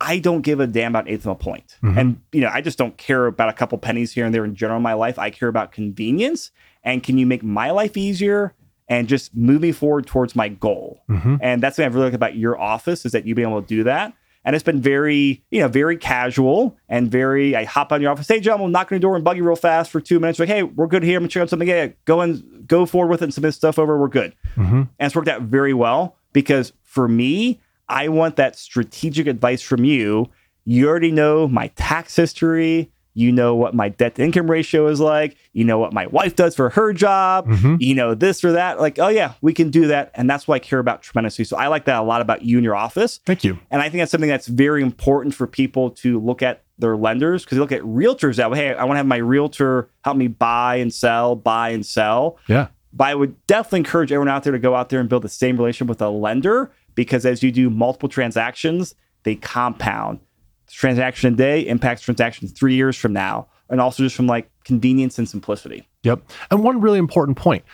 I 0.00 0.20
don't 0.20 0.42
give 0.42 0.60
a 0.60 0.66
damn 0.68 0.92
about 0.92 1.08
eighth 1.08 1.26
of 1.26 1.32
a 1.32 1.34
point. 1.34 1.76
Mm-hmm. 1.82 1.98
And, 1.98 2.20
you 2.30 2.40
know, 2.40 2.50
I 2.52 2.60
just 2.60 2.78
don't 2.78 2.96
care 2.96 3.26
about 3.26 3.48
a 3.48 3.52
couple 3.52 3.76
pennies 3.78 4.12
here 4.12 4.24
and 4.24 4.32
there 4.32 4.44
in 4.44 4.54
general 4.54 4.76
in 4.76 4.84
my 4.84 4.92
life. 4.92 5.18
I 5.18 5.30
care 5.30 5.48
about 5.48 5.72
convenience 5.72 6.52
and 6.84 7.02
can 7.02 7.18
you 7.18 7.26
make 7.26 7.42
my 7.42 7.72
life 7.72 7.96
easier 7.96 8.54
and 8.88 9.08
just 9.08 9.34
move 9.34 9.60
me 9.60 9.72
forward 9.72 10.06
towards 10.06 10.36
my 10.36 10.48
goal. 10.48 11.00
Mm-hmm. 11.10 11.38
And 11.40 11.60
that's 11.60 11.78
what 11.78 11.84
I've 11.84 11.96
really 11.96 12.06
liked 12.06 12.14
about 12.14 12.36
your 12.36 12.56
office 12.56 13.04
is 13.04 13.10
that 13.10 13.26
you've 13.26 13.34
been 13.34 13.48
able 13.48 13.60
to 13.60 13.66
do 13.66 13.82
that. 13.82 14.12
And 14.46 14.54
it's 14.54 14.62
been 14.62 14.80
very, 14.80 15.44
you 15.50 15.60
know, 15.60 15.68
very 15.68 15.98
casual 15.98 16.78
and 16.88 17.10
very. 17.10 17.56
I 17.56 17.64
hop 17.64 17.92
on 17.92 18.00
your 18.00 18.12
office. 18.12 18.28
Hey, 18.28 18.40
John, 18.40 18.60
we'll 18.60 18.68
knock 18.68 18.90
on 18.92 18.96
your 18.96 19.00
door 19.00 19.16
and 19.16 19.24
bug 19.24 19.36
you 19.36 19.44
real 19.44 19.56
fast 19.56 19.90
for 19.90 20.00
two 20.00 20.20
minutes. 20.20 20.38
Like, 20.38 20.48
hey, 20.48 20.62
we're 20.62 20.86
good 20.86 21.02
here. 21.02 21.18
I'm 21.18 21.24
gonna 21.24 21.28
check 21.28 21.42
out 21.42 21.50
something. 21.50 21.68
Yeah, 21.68 21.88
go 22.04 22.20
and 22.20 22.66
go 22.66 22.86
forward 22.86 23.10
with 23.10 23.22
it 23.22 23.24
and 23.24 23.34
submit 23.34 23.54
stuff 23.54 23.78
over. 23.78 23.98
We're 23.98 24.08
good. 24.08 24.34
Mm-hmm. 24.54 24.76
And 24.76 24.88
it's 25.00 25.14
worked 25.16 25.28
out 25.28 25.42
very 25.42 25.74
well 25.74 26.16
because 26.32 26.72
for 26.84 27.08
me, 27.08 27.60
I 27.88 28.08
want 28.08 28.36
that 28.36 28.56
strategic 28.56 29.26
advice 29.26 29.62
from 29.62 29.84
you. 29.84 30.30
You 30.64 30.88
already 30.88 31.10
know 31.12 31.48
my 31.48 31.68
tax 31.68 32.14
history. 32.16 32.90
You 33.16 33.32
know 33.32 33.54
what 33.54 33.74
my 33.74 33.88
debt 33.88 34.16
to 34.16 34.22
income 34.22 34.50
ratio 34.50 34.88
is 34.88 35.00
like. 35.00 35.38
You 35.54 35.64
know 35.64 35.78
what 35.78 35.94
my 35.94 36.06
wife 36.08 36.36
does 36.36 36.54
for 36.54 36.68
her 36.68 36.92
job. 36.92 37.48
Mm-hmm. 37.48 37.76
You 37.80 37.94
know 37.94 38.14
this 38.14 38.44
or 38.44 38.52
that. 38.52 38.78
Like, 38.78 38.98
oh, 38.98 39.08
yeah, 39.08 39.32
we 39.40 39.54
can 39.54 39.70
do 39.70 39.86
that. 39.86 40.10
And 40.14 40.28
that's 40.28 40.46
what 40.46 40.56
I 40.56 40.58
care 40.58 40.78
about 40.78 41.00
tremendously. 41.00 41.46
So 41.46 41.56
I 41.56 41.68
like 41.68 41.86
that 41.86 41.98
a 41.98 42.02
lot 42.02 42.20
about 42.20 42.42
you 42.42 42.58
and 42.58 42.64
your 42.64 42.76
office. 42.76 43.20
Thank 43.24 43.42
you. 43.42 43.58
And 43.70 43.80
I 43.80 43.88
think 43.88 44.02
that's 44.02 44.10
something 44.10 44.28
that's 44.28 44.48
very 44.48 44.82
important 44.82 45.34
for 45.34 45.46
people 45.46 45.92
to 45.92 46.20
look 46.20 46.42
at 46.42 46.62
their 46.78 46.94
lenders 46.94 47.42
because 47.42 47.56
they 47.56 47.60
look 47.60 47.72
at 47.72 47.80
realtors 47.80 48.36
that 48.36 48.50
way. 48.50 48.58
Hey, 48.58 48.74
I 48.74 48.84
want 48.84 48.96
to 48.96 48.98
have 48.98 49.06
my 49.06 49.16
realtor 49.16 49.88
help 50.04 50.18
me 50.18 50.28
buy 50.28 50.76
and 50.76 50.92
sell, 50.92 51.36
buy 51.36 51.70
and 51.70 51.86
sell. 51.86 52.36
Yeah. 52.48 52.68
But 52.92 53.08
I 53.08 53.14
would 53.14 53.46
definitely 53.46 53.78
encourage 53.78 54.12
everyone 54.12 54.28
out 54.28 54.42
there 54.42 54.52
to 54.52 54.58
go 54.58 54.74
out 54.74 54.90
there 54.90 55.00
and 55.00 55.08
build 55.08 55.22
the 55.22 55.30
same 55.30 55.56
relationship 55.56 55.88
with 55.88 56.02
a 56.02 56.10
lender 56.10 56.70
because 56.94 57.24
as 57.24 57.42
you 57.42 57.50
do 57.50 57.70
multiple 57.70 58.10
transactions, 58.10 58.94
they 59.22 59.36
compound. 59.36 60.20
Transaction 60.70 61.32
a 61.32 61.36
day 61.36 61.60
impacts 61.60 62.02
transactions 62.02 62.52
three 62.52 62.74
years 62.74 62.96
from 62.96 63.12
now, 63.12 63.48
and 63.68 63.80
also 63.80 64.02
just 64.02 64.16
from 64.16 64.26
like 64.26 64.50
convenience 64.64 65.18
and 65.18 65.28
simplicity. 65.28 65.88
Yep. 66.02 66.22
And 66.50 66.62
one 66.62 66.80
really 66.80 66.98
important 66.98 67.36
point 67.36 67.64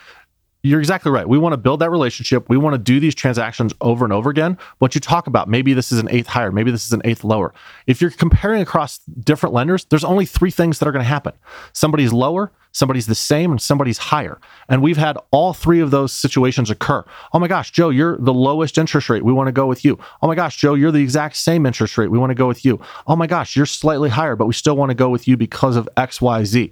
you're 0.65 0.79
exactly 0.79 1.11
right. 1.11 1.27
We 1.27 1.37
want 1.37 1.51
to 1.51 1.57
build 1.57 1.81
that 1.81 1.91
relationship. 1.91 2.47
We 2.47 2.55
want 2.55 2.73
to 2.73 2.77
do 2.77 3.01
these 3.01 3.13
transactions 3.13 3.73
over 3.81 4.05
and 4.05 4.13
over 4.13 4.29
again. 4.29 4.57
What 4.79 4.95
you 4.95 5.01
talk 5.01 5.27
about, 5.27 5.49
maybe 5.49 5.73
this 5.73 5.91
is 5.91 5.99
an 5.99 6.09
eighth 6.09 6.27
higher, 6.27 6.53
maybe 6.53 6.71
this 6.71 6.85
is 6.85 6.93
an 6.93 7.01
eighth 7.03 7.25
lower. 7.25 7.53
If 7.85 8.01
you're 8.01 8.11
comparing 8.11 8.61
across 8.61 8.99
different 8.99 9.53
lenders, 9.53 9.83
there's 9.85 10.05
only 10.05 10.25
three 10.25 10.51
things 10.51 10.79
that 10.79 10.87
are 10.87 10.93
going 10.93 11.03
to 11.03 11.09
happen 11.09 11.33
somebody's 11.73 12.13
lower, 12.13 12.49
somebody's 12.71 13.07
the 13.07 13.15
same, 13.15 13.51
and 13.51 13.61
somebody's 13.61 13.97
higher. 13.97 14.39
And 14.69 14.81
we've 14.81 14.95
had 14.95 15.17
all 15.31 15.53
three 15.53 15.81
of 15.81 15.91
those 15.91 16.13
situations 16.13 16.69
occur. 16.69 17.03
Oh 17.33 17.39
my 17.39 17.49
gosh, 17.49 17.71
Joe, 17.71 17.89
you're 17.89 18.17
the 18.17 18.33
lowest 18.33 18.77
interest 18.77 19.09
rate. 19.09 19.25
We 19.25 19.33
want 19.33 19.49
to 19.49 19.51
go 19.53 19.67
with 19.67 19.83
you. 19.83 19.99
Oh 20.21 20.27
my 20.27 20.35
gosh, 20.35 20.55
Joe, 20.55 20.75
you're 20.75 20.91
the 20.91 21.01
exact 21.01 21.35
same 21.35 21.65
interest 21.65 21.97
rate. 21.97 22.09
We 22.09 22.17
want 22.17 22.29
to 22.29 22.35
go 22.35 22.47
with 22.47 22.63
you. 22.63 22.79
Oh 23.05 23.17
my 23.17 23.27
gosh, 23.27 23.57
you're 23.57 23.65
slightly 23.65 24.09
higher, 24.09 24.37
but 24.37 24.47
we 24.47 24.53
still 24.53 24.77
want 24.77 24.91
to 24.91 24.95
go 24.95 25.09
with 25.09 25.27
you 25.27 25.35
because 25.35 25.75
of 25.75 25.89
XYZ 25.97 26.71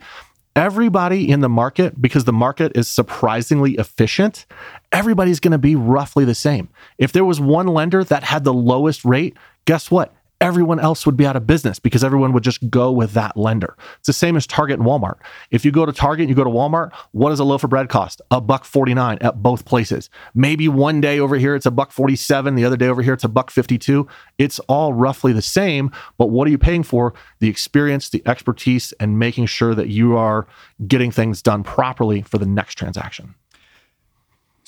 everybody 0.55 1.29
in 1.29 1.41
the 1.41 1.49
market, 1.49 2.01
because 2.01 2.25
the 2.25 2.33
market 2.33 2.71
is 2.75 2.87
surprisingly 2.87 3.73
efficient, 3.75 4.45
everybody's 4.91 5.39
going 5.39 5.51
to 5.51 5.57
be 5.57 5.75
roughly 5.75 6.25
the 6.25 6.35
same. 6.35 6.69
If 6.97 7.11
there 7.11 7.25
was 7.25 7.39
one 7.39 7.67
lender 7.67 8.03
that 8.03 8.23
had 8.23 8.43
the 8.43 8.53
lowest 8.53 9.05
rate, 9.05 9.37
guess 9.65 9.89
what? 9.91 10.13
Everyone 10.41 10.80
else 10.80 11.06
would 11.06 11.15
be 11.15 11.25
out 11.25 11.36
of 11.36 11.45
business 11.47 11.80
because 11.80 12.04
everyone 12.04 12.34
would 12.34 12.43
just 12.43 12.69
go 12.69 12.91
with 12.91 13.13
that 13.13 13.38
lender. 13.38 13.77
It's 13.99 14.08
the 14.08 14.13
same 14.13 14.36
as 14.36 14.47
Target 14.47 14.80
and 14.80 14.88
Walmart. 14.88 15.19
If 15.51 15.63
you 15.63 15.71
go 15.71 15.86
to 15.86 15.93
Target 15.93 16.23
and 16.23 16.30
you 16.30 16.36
go 16.36 16.43
to 16.43 16.49
Walmart, 16.49 16.91
what 17.12 17.30
does 17.30 17.39
a 17.39 17.43
loaf 17.43 17.63
of 17.63 17.69
bread 17.69 17.88
cost? 17.88 18.21
A 18.32 18.41
buck 18.41 18.65
49 18.65 19.19
at 19.21 19.41
both 19.41 19.65
places. 19.65 20.10
Maybe 20.34 20.67
one 20.67 20.99
day 20.99 21.19
over 21.19 21.38
here 21.38 21.56
it's 21.56 21.65
a 21.65 21.71
buck 21.71 21.91
47, 21.91 22.56
the 22.56 22.65
other 22.65 22.77
day 22.77 22.88
over 22.88 23.01
here 23.01 23.13
it's 23.13 23.23
a 23.23 23.30
buck 23.30 23.51
52. 23.51 24.08
It's 24.38 24.60
all 24.62 24.93
roughly 24.93 25.32
the 25.32 25.41
same, 25.41 25.91
but 26.17 26.32
what 26.32 26.47
are 26.47 26.51
you 26.51 26.58
paying 26.58 26.84
for? 26.84 27.13
The 27.39 27.47
experience, 27.47 28.10
the 28.10 28.23
expertise 28.25 28.91
and 28.93 29.19
making 29.19 29.45
sure 29.45 29.75
that 29.75 29.89
you 29.89 30.17
are 30.17 30.47
getting 30.88 31.12
things 31.12 31.41
done 31.41 31.63
properly 31.63 32.23
for 32.23 32.39
the 32.39 32.45
next 32.47 32.75
transaction. 32.75 33.36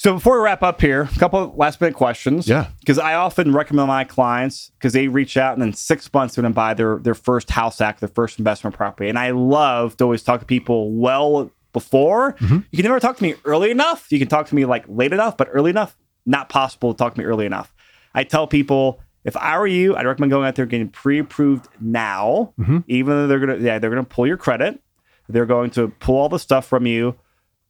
So 0.04 0.16
before 0.16 0.38
we 0.38 0.44
wrap 0.44 0.62
up 0.63 0.82
here, 0.82 1.04
a 1.04 1.18
couple 1.18 1.42
of 1.42 1.56
last 1.56 1.80
minute 1.80 1.96
questions. 1.96 2.46
Yeah. 2.46 2.68
Because 2.82 3.00
I 3.00 3.13
often 3.13 3.54
recommend 3.54 3.88
my 3.88 4.04
clients 4.04 4.70
because 4.72 4.92
they 4.92 5.08
reach 5.08 5.38
out 5.38 5.54
and 5.54 5.62
then 5.62 5.72
six 5.72 6.13
months 6.13 6.36
they're 6.36 6.42
going 6.42 6.52
to 6.52 6.56
buy 6.56 6.74
their 6.74 6.98
their 6.98 7.16
first 7.16 7.50
house 7.50 7.80
hack, 7.80 8.02
their 8.02 8.10
first 8.10 8.38
investment 8.38 8.76
property. 8.76 9.08
And 9.08 9.18
I 9.18 9.32
love 9.32 9.96
to 9.98 10.04
always 10.04 10.22
talk 10.22 10.42
to 10.42 10.46
people 10.46 10.92
well 10.92 11.50
before. 11.72 12.34
Mm-hmm. 12.34 12.58
You 12.70 12.78
can 12.78 12.84
never 12.84 13.00
talk 13.00 13.16
to 13.16 13.24
me 13.24 13.36
early 13.46 13.72
enough. 13.72 14.12
You 14.12 14.20
can 14.20 14.28
talk 14.28 14.48
to 14.48 14.56
me 14.56 14.66
like 14.66 14.84
late 14.89 15.13
enough, 15.13 15.38
but 15.38 15.48
early 15.54 15.70
enough, 15.70 15.96
not 16.26 16.50
possible 16.50 16.94
to 16.94 16.98
talk 16.98 17.13
to 17.13 17.20
me 17.22 17.26
early 17.26 17.46
enough. 17.46 17.74
I 18.13 18.26
tell 18.26 18.46
people 18.46 19.00
if 19.24 19.38
I 19.38 19.58
were 19.58 19.68
you, 19.68 19.96
I'd 19.96 20.06
recommend 20.06 20.34
going 20.34 20.46
out 20.46 20.56
there 20.56 20.66
getting 20.66 20.89
pre-approved 20.89 21.70
now, 21.80 22.54
mm-hmm. 22.60 22.80
even 22.89 23.13
though 23.13 23.28
they're 23.28 23.39
gonna 23.39 23.58
yeah, 23.60 23.80
they're 23.80 23.89
gonna 23.89 24.04
pull 24.04 24.28
your 24.28 24.36
credit. 24.36 24.82
They're 25.30 25.46
going 25.46 25.70
to 25.72 25.88
pull 25.88 26.18
all 26.18 26.28
the 26.28 26.39
stuff 26.39 26.66
from 26.66 26.86
you 26.86 27.16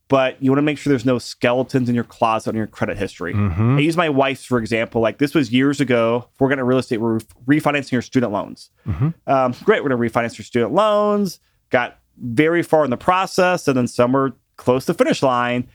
but 0.07 0.41
you 0.41 0.51
want 0.51 0.57
to 0.57 0.63
make 0.63 0.77
sure 0.77 0.91
there's 0.91 1.05
no 1.05 1.17
skeletons 1.17 1.89
in 1.89 1.95
your 1.95 2.03
closet 2.03 2.49
on 2.49 2.55
your 2.55 2.67
credit 2.67 2.97
history. 2.97 3.33
Mm-hmm. 3.33 3.77
I 3.77 3.81
use 3.81 3.97
my 3.97 4.09
wife's 4.09 4.45
for 4.45 4.57
example. 4.57 5.01
Like 5.01 5.17
this 5.17 5.33
was 5.33 5.51
years 5.51 5.81
ago. 5.81 6.29
If 6.33 6.41
we're 6.41 6.49
going 6.49 6.57
to 6.57 6.63
real 6.63 6.77
estate, 6.77 6.97
we're 6.97 7.19
refinancing 7.45 7.91
your 7.91 8.01
student 8.01 8.31
loans. 8.31 8.69
Mm-hmm. 8.87 9.09
Um, 9.27 9.55
great, 9.63 9.83
we're 9.83 9.89
going 9.89 10.01
to 10.01 10.19
refinance 10.19 10.37
your 10.37 10.45
student 10.45 10.73
loans. 10.73 11.39
Got 11.69 11.99
very 12.17 12.63
far 12.63 12.83
in 12.83 12.91
the 12.91 12.97
process, 12.97 13.67
and 13.67 13.75
then 13.75 13.87
somewhere 13.87 14.33
close 14.57 14.85
to 14.85 14.93
finish 14.93 15.23
line, 15.23 15.67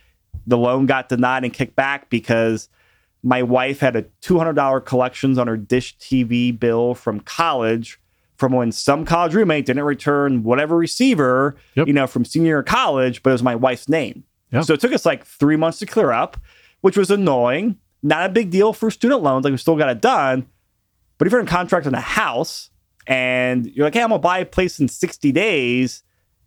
the 0.46 0.56
loan 0.56 0.86
got 0.86 1.08
denied 1.08 1.44
and 1.44 1.52
kicked 1.52 1.74
back 1.74 2.08
because 2.10 2.68
my 3.22 3.42
wife 3.42 3.80
had 3.80 3.96
a 3.96 4.02
$200 4.22 4.84
collections 4.84 5.38
on 5.38 5.46
her 5.46 5.56
dish 5.56 5.96
TV 5.98 6.58
bill 6.58 6.94
from 6.94 7.20
college 7.20 8.00
from 8.38 8.52
when 8.52 8.72
some 8.72 9.04
college 9.04 9.34
roommate 9.34 9.66
didn't 9.66 9.82
return 9.84 10.42
whatever 10.44 10.76
receiver, 10.76 11.56
Yep. 11.74 11.86
you 11.88 11.92
know, 11.92 12.06
from 12.06 12.24
senior 12.24 12.46
year 12.48 12.58
of 12.60 12.66
college, 12.66 13.22
but 13.22 13.30
it 13.30 13.34
was 13.34 13.42
my 13.42 13.54
wife's 13.56 13.88
name. 13.88 14.24
Yep. 14.52 14.64
So 14.64 14.74
it 14.74 14.80
took 14.80 14.92
us 14.92 15.04
like 15.04 15.26
three 15.26 15.56
months 15.56 15.80
to 15.80 15.86
clear 15.86 16.12
up, 16.12 16.36
which 16.80 16.96
was 16.96 17.10
annoying. 17.10 17.76
Not 18.02 18.24
a 18.30 18.32
big 18.32 18.50
deal 18.50 18.72
for 18.72 18.90
student 18.90 19.22
loans. 19.22 19.44
Like 19.44 19.50
we 19.50 19.56
still 19.58 19.76
got 19.76 19.90
it 19.90 20.00
done. 20.00 20.46
But 21.18 21.26
if 21.26 21.32
you're 21.32 21.40
in 21.40 21.46
contract 21.48 21.86
on 21.86 21.94
a 21.94 22.00
house 22.00 22.70
and 23.08 23.66
you're 23.66 23.84
like, 23.86 23.94
hey, 23.94 24.02
I'm 24.02 24.10
gonna 24.10 24.20
buy 24.20 24.38
a 24.38 24.46
place 24.46 24.78
in 24.78 24.86
60 24.88 25.32
days, 25.32 26.04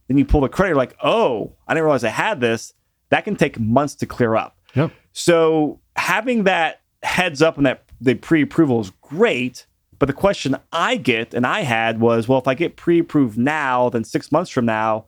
then 0.08 0.18
you 0.18 0.24
pull 0.26 0.42
the 0.42 0.50
credit, 0.50 0.70
you're 0.70 0.78
like, 0.78 0.96
oh, 1.04 1.54
I 1.68 1.74
didn't 1.74 1.84
realize 1.84 2.04
I 2.06 2.10
had 2.10 2.40
this. 2.40 2.74
That 3.10 3.26
can 3.26 3.36
take 3.36 3.60
months 3.60 3.96
to 3.96 4.06
clear 4.06 4.36
up. 4.38 4.58
Yep. 4.76 4.92
So 5.12 5.82
having 5.98 6.46
that 6.46 6.80
heads 7.04 7.42
up 7.42 7.58
and 7.58 7.66
that 7.66 7.84
the 8.00 8.16
pre-approval 8.16 8.80
is 8.80 8.92
great. 9.02 9.66
But 10.02 10.08
the 10.08 10.14
question 10.14 10.58
I 10.74 10.96
get 10.96 11.36
and 11.36 11.46
I 11.46 11.62
had 11.62 12.00
was, 12.00 12.28
well, 12.28 12.40
if 12.40 12.48
I 12.48 12.56
get 12.56 12.76
pre-approved 12.76 13.38
now, 13.38 13.88
then 13.90 14.04
six 14.04 14.32
months 14.32 14.50
from 14.50 14.66
now, 14.66 15.06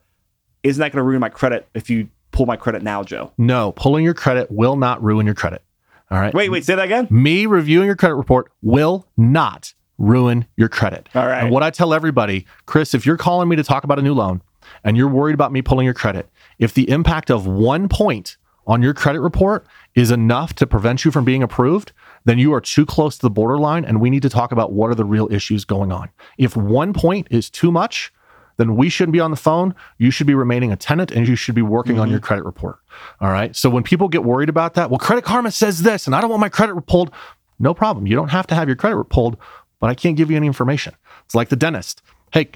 isn't 0.62 0.80
that 0.80 0.92
going 0.92 1.00
to 1.00 1.04
ruin 1.04 1.20
my 1.20 1.30
credit 1.30 1.68
if 1.74 1.90
you 1.90 2.10
pull 2.30 2.46
my 2.46 2.56
credit 2.56 2.84
now, 2.84 3.02
Joe? 3.02 3.32
No, 3.40 3.72
pulling 3.72 4.06
your 4.06 4.14
credit 4.14 4.52
will 4.52 4.76
not 4.76 5.02
ruin 5.02 5.26
your 5.26 5.34
credit. 5.34 5.64
All 6.12 6.20
right. 6.20 6.32
Wait, 6.32 6.52
wait, 6.52 6.64
say 6.64 6.76
that 6.76 6.86
again. 6.86 7.08
Me 7.10 7.48
reviewing 7.48 7.88
your 7.88 7.96
credit 7.96 8.14
report 8.14 8.52
will 8.62 9.08
not 9.18 9.74
ruin 9.98 10.46
your 10.58 10.70
credit. 10.70 11.10
All 11.16 11.26
right. 11.26 11.42
And 11.42 11.50
what 11.50 11.64
I 11.64 11.72
tell 11.72 11.92
everybody, 11.92 12.46
Chris, 12.68 12.94
if 12.94 13.04
you're 13.04 13.18
calling 13.18 13.50
me 13.50 13.56
to 13.56 13.64
talk 13.64 13.84
about 13.84 13.98
a 13.98 14.04
new 14.04 14.14
loan 14.14 14.44
and 14.84 14.96
you're 14.96 15.10
worried 15.10 15.34
about 15.34 15.52
me 15.52 15.64
pulling 15.64 15.86
your 15.86 15.96
credit, 15.96 16.30
if 16.60 16.72
the 16.72 16.88
impact 16.88 17.32
of 17.32 17.48
one 17.48 17.90
point 17.90 18.38
on 18.68 18.84
your 18.84 18.94
credit 18.94 19.22
report 19.22 19.66
is 19.96 20.12
enough 20.12 20.54
to 20.54 20.68
prevent 20.68 21.04
you 21.04 21.10
from 21.10 21.26
being 21.26 21.42
approved, 21.42 21.94
then 22.26 22.40
you 22.40 22.54
are 22.54 22.62
too 22.62 22.86
close 22.86 23.18
to 23.18 23.22
the 23.22 23.30
borderline 23.30 23.86
and 23.86 24.00
we 24.00 24.10
need 24.10 24.22
to 24.22 24.30
talk 24.30 24.52
about 24.52 24.72
what 24.72 24.90
are 24.90 24.96
the 24.96 25.06
real 25.06 25.28
issues 25.32 25.66
going 25.66 25.92
on. 25.92 26.10
If 26.38 26.56
one 26.56 26.94
point 26.94 27.28
is 27.30 27.50
too 27.50 27.72
much, 27.72 28.14
then 28.58 28.76
we 28.76 28.90
shouldn't 28.90 29.14
be 29.14 29.20
on 29.20 29.32
the 29.32 29.38
phone. 29.38 29.74
You 29.98 30.12
should 30.12 30.28
be 30.28 30.36
remaining 30.36 30.72
a 30.72 30.76
tenant 30.76 31.12
and 31.12 31.28
you 31.28 31.36
should 31.36 31.56
be 31.56 31.62
working 31.62 32.00
on 32.00 32.10
your 32.10 32.20
mm-hmm. 32.20 32.26
credit 32.26 32.46
report. 32.46 32.80
All 33.20 33.32
right. 33.32 33.56
So 33.56 33.70
when 33.70 33.84
people 33.84 34.08
get 34.08 34.24
worried 34.24 34.50
about 34.50 34.76
that, 34.76 34.90
well, 34.90 35.00
Credit 35.00 35.24
Karma 35.24 35.52
says 35.52 35.82
this 35.82 36.06
and 36.06 36.16
I 36.16 36.22
don't 36.22 36.30
want 36.30 36.42
my 36.42 36.50
credit 36.50 36.80
pulled. 36.82 37.12
No 37.60 37.74
problem. 37.74 38.08
You 38.08 38.16
don't 38.16 38.30
have 38.30 38.48
to 38.48 38.56
have 38.56 38.68
your 38.68 38.76
credit 38.76 39.04
pulled, 39.06 39.38
but 39.80 39.90
I 39.90 39.96
can't 39.96 40.16
give 40.16 40.30
you 40.30 40.38
any 40.38 40.48
information. 40.48 40.96
It's 41.26 41.36
like 41.36 41.50
the 41.50 41.56
dentist. 41.56 42.02
Hey, 42.32 42.50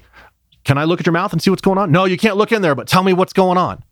can 0.64 0.78
I 0.78 0.84
look 0.84 1.00
at 1.00 1.06
your 1.06 1.12
mouth 1.12 1.32
and 1.32 1.40
see 1.40 1.50
what's 1.50 1.62
going 1.62 1.78
on? 1.78 1.90
No, 1.90 2.04
you 2.04 2.16
can't 2.16 2.36
look 2.36 2.52
in 2.52 2.62
there, 2.62 2.74
but 2.74 2.86
tell 2.86 3.02
me 3.02 3.12
what's 3.12 3.32
going 3.32 3.58
on. 3.58 3.82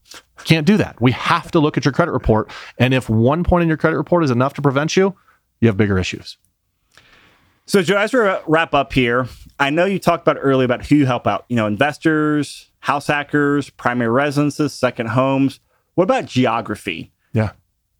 Can't 0.45 0.67
do 0.67 0.77
that. 0.77 1.01
We 1.01 1.12
have 1.12 1.51
to 1.53 1.59
look 1.59 1.77
at 1.77 1.85
your 1.85 1.93
credit 1.93 2.12
report. 2.12 2.51
And 2.79 2.93
if 2.93 3.09
one 3.09 3.45
point 3.45 3.62
in 3.62 3.69
your 3.69 3.77
credit 3.77 3.97
report 3.97 4.25
is 4.25 4.31
enough 4.31 4.55
to 4.55 4.62
prevent 4.62 4.97
you, 4.97 5.17
you 5.61 5.69
have 5.69 5.77
bigger 5.77 5.99
issues. 5.99 6.38
So, 7.66 7.83
Joe, 7.83 7.97
as 7.97 8.12
we 8.12 8.21
wrap 8.47 8.75
up 8.75 8.92
here, 8.92 9.27
I 9.59 9.71
know 9.71 9.87
you 9.87 9.99
talked 9.99 10.27
about 10.27 10.40
earlier 10.40 10.64
about 10.64 10.87
who 10.87 10.95
you 10.95 11.07
help 11.07 11.27
out. 11.27 11.47
You 11.49 11.57
know, 11.57 11.66
investors, 11.66 12.71
house 12.81 13.09
hackers, 13.09 13.71
primary 13.71 14.11
residences, 14.11 14.73
second 14.73 15.09
homes. 15.09 15.59
What 15.95 16.05
about 16.05 16.27
geography? 16.27 17.12
Yeah. 17.33 17.53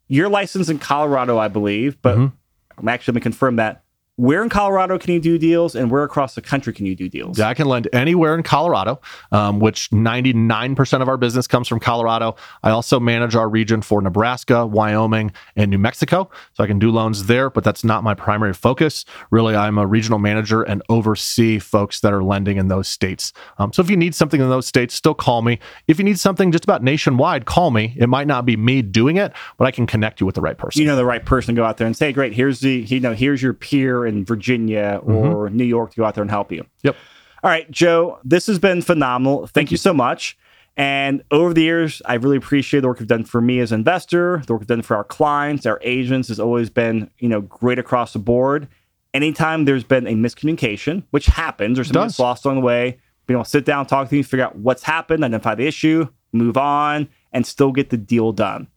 You're 0.07 0.29
licensed 0.29 0.71
in 0.71 0.79
Colorado, 0.79 1.39
I 1.39 1.49
believe, 1.49 2.01
but 2.01 2.17
mm-hmm. 2.17 2.37
I'm 2.79 2.89
actually 2.89 3.13
going 3.13 3.21
to 3.21 3.25
confirm 3.25 3.57
that. 3.57 3.83
Where 4.19 4.43
in 4.43 4.49
Colorado 4.49 4.99
can 4.99 5.13
you 5.13 5.21
do 5.21 5.37
deals, 5.37 5.75
and 5.75 5.91
where 5.91 6.03
across 6.03 6.35
the 6.35 6.41
country 6.41 6.73
can 6.73 6.87
you 6.87 6.97
do 6.97 7.07
deals? 7.07 7.39
Yeah, 7.39 7.49
I 7.49 7.55
can 7.55 7.67
lend 7.67 7.87
anywhere 7.93 8.35
in 8.35 8.43
Colorado, 8.43 8.99
um, 9.31 9.61
which 9.61 9.91
99% 9.91 11.03
of 11.03 11.09
our 11.09 11.19
business 11.19 11.47
comes 11.47 11.69
from 11.69 11.81
Colorado. 11.81 12.35
I 12.63 12.71
also 12.71 12.99
manage 12.99 13.37
our 13.37 13.47
region 13.47 13.83
for 13.83 14.01
Nebraska, 14.01 14.65
Wyoming, 14.65 15.33
and 15.55 15.71
New 15.71 15.77
Mexico. 15.77 16.31
So 16.55 16.65
I 16.65 16.67
can 16.67 16.79
do 16.79 16.91
loans 16.91 17.27
there, 17.27 17.51
but 17.51 17.63
that's 17.63 17.85
not 17.85 18.05
my 18.05 18.15
primary 18.15 18.55
focus. 18.55 19.05
Really, 19.31 19.55
I'm 19.55 19.77
a 19.77 19.87
regional 19.87 20.19
manager 20.19 20.63
and 20.63 20.83
oversee 20.89 21.59
folks 21.59 22.01
that 22.01 22.15
are 22.15 22.23
lending 22.23 22.57
in 22.57 22.69
those 22.69 22.89
states. 22.89 23.35
Um, 23.59 23.71
so 23.75 23.83
if 23.83 23.91
you 23.91 23.99
need 23.99 24.15
something 24.15 24.41
in 24.41 24.49
those 24.49 24.67
states, 24.67 24.95
still 24.95 25.15
call 25.15 25.43
me. 25.43 25.59
If 25.89 25.99
you 25.99 26.07
need 26.07 26.19
something 26.19 26.53
just 26.53 26.65
about 26.65 26.83
nationwide, 26.83 27.45
call 27.45 27.71
me. 27.71 27.95
It 27.99 28.09
might 28.09 28.27
not 28.27 28.47
be 28.47 28.57
me 28.57 28.81
doing 28.81 29.19
it, 29.19 29.35
but 29.59 29.67
I 29.67 29.73
can 29.73 29.87
connect 29.87 30.21
you 30.21 30.27
with 30.27 30.37
the 30.37 30.41
right 30.41 30.57
person. 30.57 30.81
you 30.81 30.87
know 30.89 30.97
the 30.97 31.05
right 31.05 31.25
person 31.25 31.55
go 31.55 31.65
out 31.65 31.77
there 31.77 31.87
and 31.87 31.95
say, 31.95 32.15
"Great, 32.15 32.33
here's 32.33 32.61
the 32.61 32.77
you 32.89 32.99
know 32.99 33.13
here's 33.13 33.43
your 33.43 33.53
peer 33.53 34.06
in 34.07 34.25
Virginia 34.25 35.01
mm-hmm. 35.03 35.11
or 35.11 35.51
New 35.51 35.65
York 35.65 35.91
to 35.93 35.97
go 35.99 36.05
out 36.05 36.15
there 36.15 36.23
and 36.23 36.31
help 36.31 36.53
you." 36.53 36.65
Yep. 36.83 36.97
All 37.43 37.51
right, 37.51 37.71
Joe, 37.71 38.19
this 38.25 38.47
has 38.47 38.59
been 38.59 38.83
phenomenal. 38.83 39.47
Thank, 39.47 39.71
you 39.71 39.77
so 39.77 39.93
much. 39.93 40.37
And 40.77 41.23
over 41.31 41.55
the 41.55 41.63
years, 41.63 42.03
I 42.05 42.15
really 42.15 42.37
appreciate 42.37 42.81
the 42.81 42.89
work 42.89 43.01
you've 43.01 43.09
done 43.09 43.25
for 43.25 43.41
me 43.41 43.61
as 43.61 43.73
an 43.73 43.81
investor, 43.81 44.43
the 44.47 44.53
work 44.53 44.63
you've 44.63 44.69
done 44.69 44.83
for 44.83 44.97
our 44.97 45.05
clients, 45.05 45.65
our 45.65 45.81
agents 45.83 46.29
has 46.29 46.39
always 46.39 46.69
been, 46.69 47.11
you 47.19 47.29
know, 47.29 47.41
great 47.41 47.79
across 47.79 48.13
the 48.13 48.19
board. 48.19 48.69
Anytime 49.15 49.65
there's 49.65 49.85
been 49.85 50.07
a 50.07 50.15
miscommunication, 50.15 51.05
which 51.11 51.27
happens, 51.27 51.79
or 51.79 51.85
something 51.85 52.03
that's 52.03 52.19
lost 52.19 52.45
along 52.45 52.57
the 52.57 52.67
way, 52.67 52.99
being 53.27 53.37
able 53.37 53.45
to 53.45 53.51
sit 53.51 53.65
down, 53.65 53.87
talk 53.87 54.11
to 54.11 54.17
you, 54.17 54.23
figure 54.23 54.45
out 54.45 54.57
what's 54.57 54.83
happened, 54.83 55.25
identify 55.25 55.55
the 55.55 55.67
issue, 55.67 56.09
move 56.33 56.59
on, 56.59 57.09
and 57.33 57.47
still 57.47 57.73
get 57.73 57.89
the 57.89 57.97
deal 57.97 58.33
done. 58.33 58.69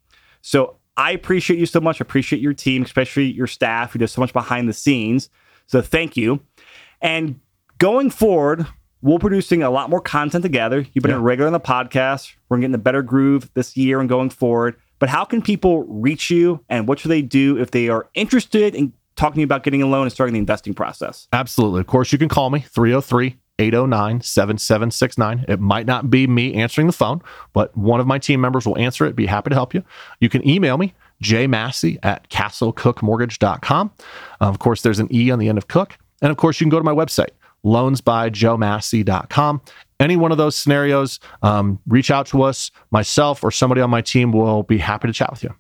So 0.42 0.78
I 1.00 1.12
appreciate 1.12 1.58
you 1.60 1.66
so 1.66 1.80
much. 1.80 2.02
I 2.02 2.04
appreciate 2.04 2.42
your 2.42 2.54
team, 2.54 2.84
especially 2.84 3.32
your 3.32 3.48
staff 3.48 3.94
who 3.94 4.00
does 4.00 4.12
so 4.12 4.22
much 4.22 4.34
behind 4.34 4.68
the 4.68 4.74
scenes. 4.74 5.30
So 5.66 5.82
thank 5.82 6.18
you. 6.18 6.42
And 7.02 7.40
going 7.78 8.10
forward, 8.10 8.68
we're 9.02 9.18
producing 9.20 9.64
a 9.64 9.70
lot 9.70 9.90
more 9.90 10.02
content 10.02 10.44
together. 10.44 10.86
You've 10.94 11.04
been 11.04 11.12
Yeah. 11.12 11.18
a 11.18 11.22
regular 11.22 11.48
on 11.48 11.54
the 11.54 11.60
podcast. 11.60 12.34
We're 12.50 12.58
getting 12.58 12.76
a 12.76 12.80
better 12.80 13.02
groove 13.02 13.50
this 13.54 13.78
year 13.78 14.02
and 14.02 14.10
going 14.10 14.30
forward. 14.30 14.76
But 15.00 15.08
how 15.08 15.24
can 15.24 15.42
people 15.42 15.84
reach 15.88 16.30
you 16.30 16.66
and 16.68 16.86
what 16.86 17.00
should 17.00 17.12
they 17.12 17.22
do 17.22 17.58
if 17.58 17.72
they 17.72 17.88
are 17.88 18.10
interested 18.14 18.76
in 18.76 18.92
talking 19.16 19.36
to 19.36 19.40
you 19.40 19.46
about 19.46 19.64
getting 19.64 19.82
a 19.82 19.88
loan 19.88 20.04
and 20.04 20.12
starting 20.12 20.34
the 20.34 20.40
investing 20.40 20.74
process? 20.74 21.30
Absolutely. 21.32 21.80
Of 21.80 21.88
course, 21.88 22.12
you 22.12 22.18
can 22.18 22.28
call 22.28 22.50
me 22.50 22.60
303 22.60 23.38
809 23.60 24.22
7769. 24.22 25.45
It 25.48 25.60
might 25.60 25.86
not 25.86 26.10
be 26.10 26.26
me 26.28 26.56
answering 26.56 26.88
the 26.88 26.93
phone, 26.93 27.22
but 27.54 27.76
one 27.78 28.00
of 28.00 28.08
my 28.08 28.17
team 28.17 28.41
members 28.41 28.65
will 28.65 28.78
answer 28.78 29.06
it. 29.06 29.15
Be 29.15 29.26
happy 29.26 29.50
to 29.50 29.56
help 29.56 29.74
you. 29.74 29.84
You 30.19 30.30
can 30.30 30.48
email 30.48 30.78
me, 30.78 30.93
jmassey 31.22 32.00
at 32.02 32.30
castlecookemortgage.com. 32.30 33.91
Of 34.39 34.60
course, 34.60 34.82
there's 34.82 35.00
an 35.00 35.13
E 35.13 35.30
on 35.30 35.39
the 35.39 35.50
end 35.50 35.58
of 35.58 35.67
Cook. 35.67 35.98
And 36.22 36.32
of 36.32 36.38
course, 36.38 36.60
you 36.60 36.65
can 36.65 36.69
go 36.69 36.80
to 36.80 36.84
my 36.84 36.93
website, 36.93 37.30
loansbyjoemassey.com. 37.65 39.62
Any 40.00 40.15
one 40.15 40.32
of 40.32 40.38
those 40.38 40.56
scenarios, 40.56 41.19
um, 41.41 41.80
reach 41.88 42.10
out 42.10 42.26
to 42.28 42.43
us. 42.43 42.72
Myself 42.91 43.43
or 43.43 43.52
somebody 43.52 43.82
on 43.82 43.89
my 43.89 44.02
team 44.02 44.32
will 44.32 44.63
be 44.63 44.78
happy 44.78 45.08
to 45.08 45.13
chat 45.13 45.30
with 45.32 45.43
you. 45.43 45.54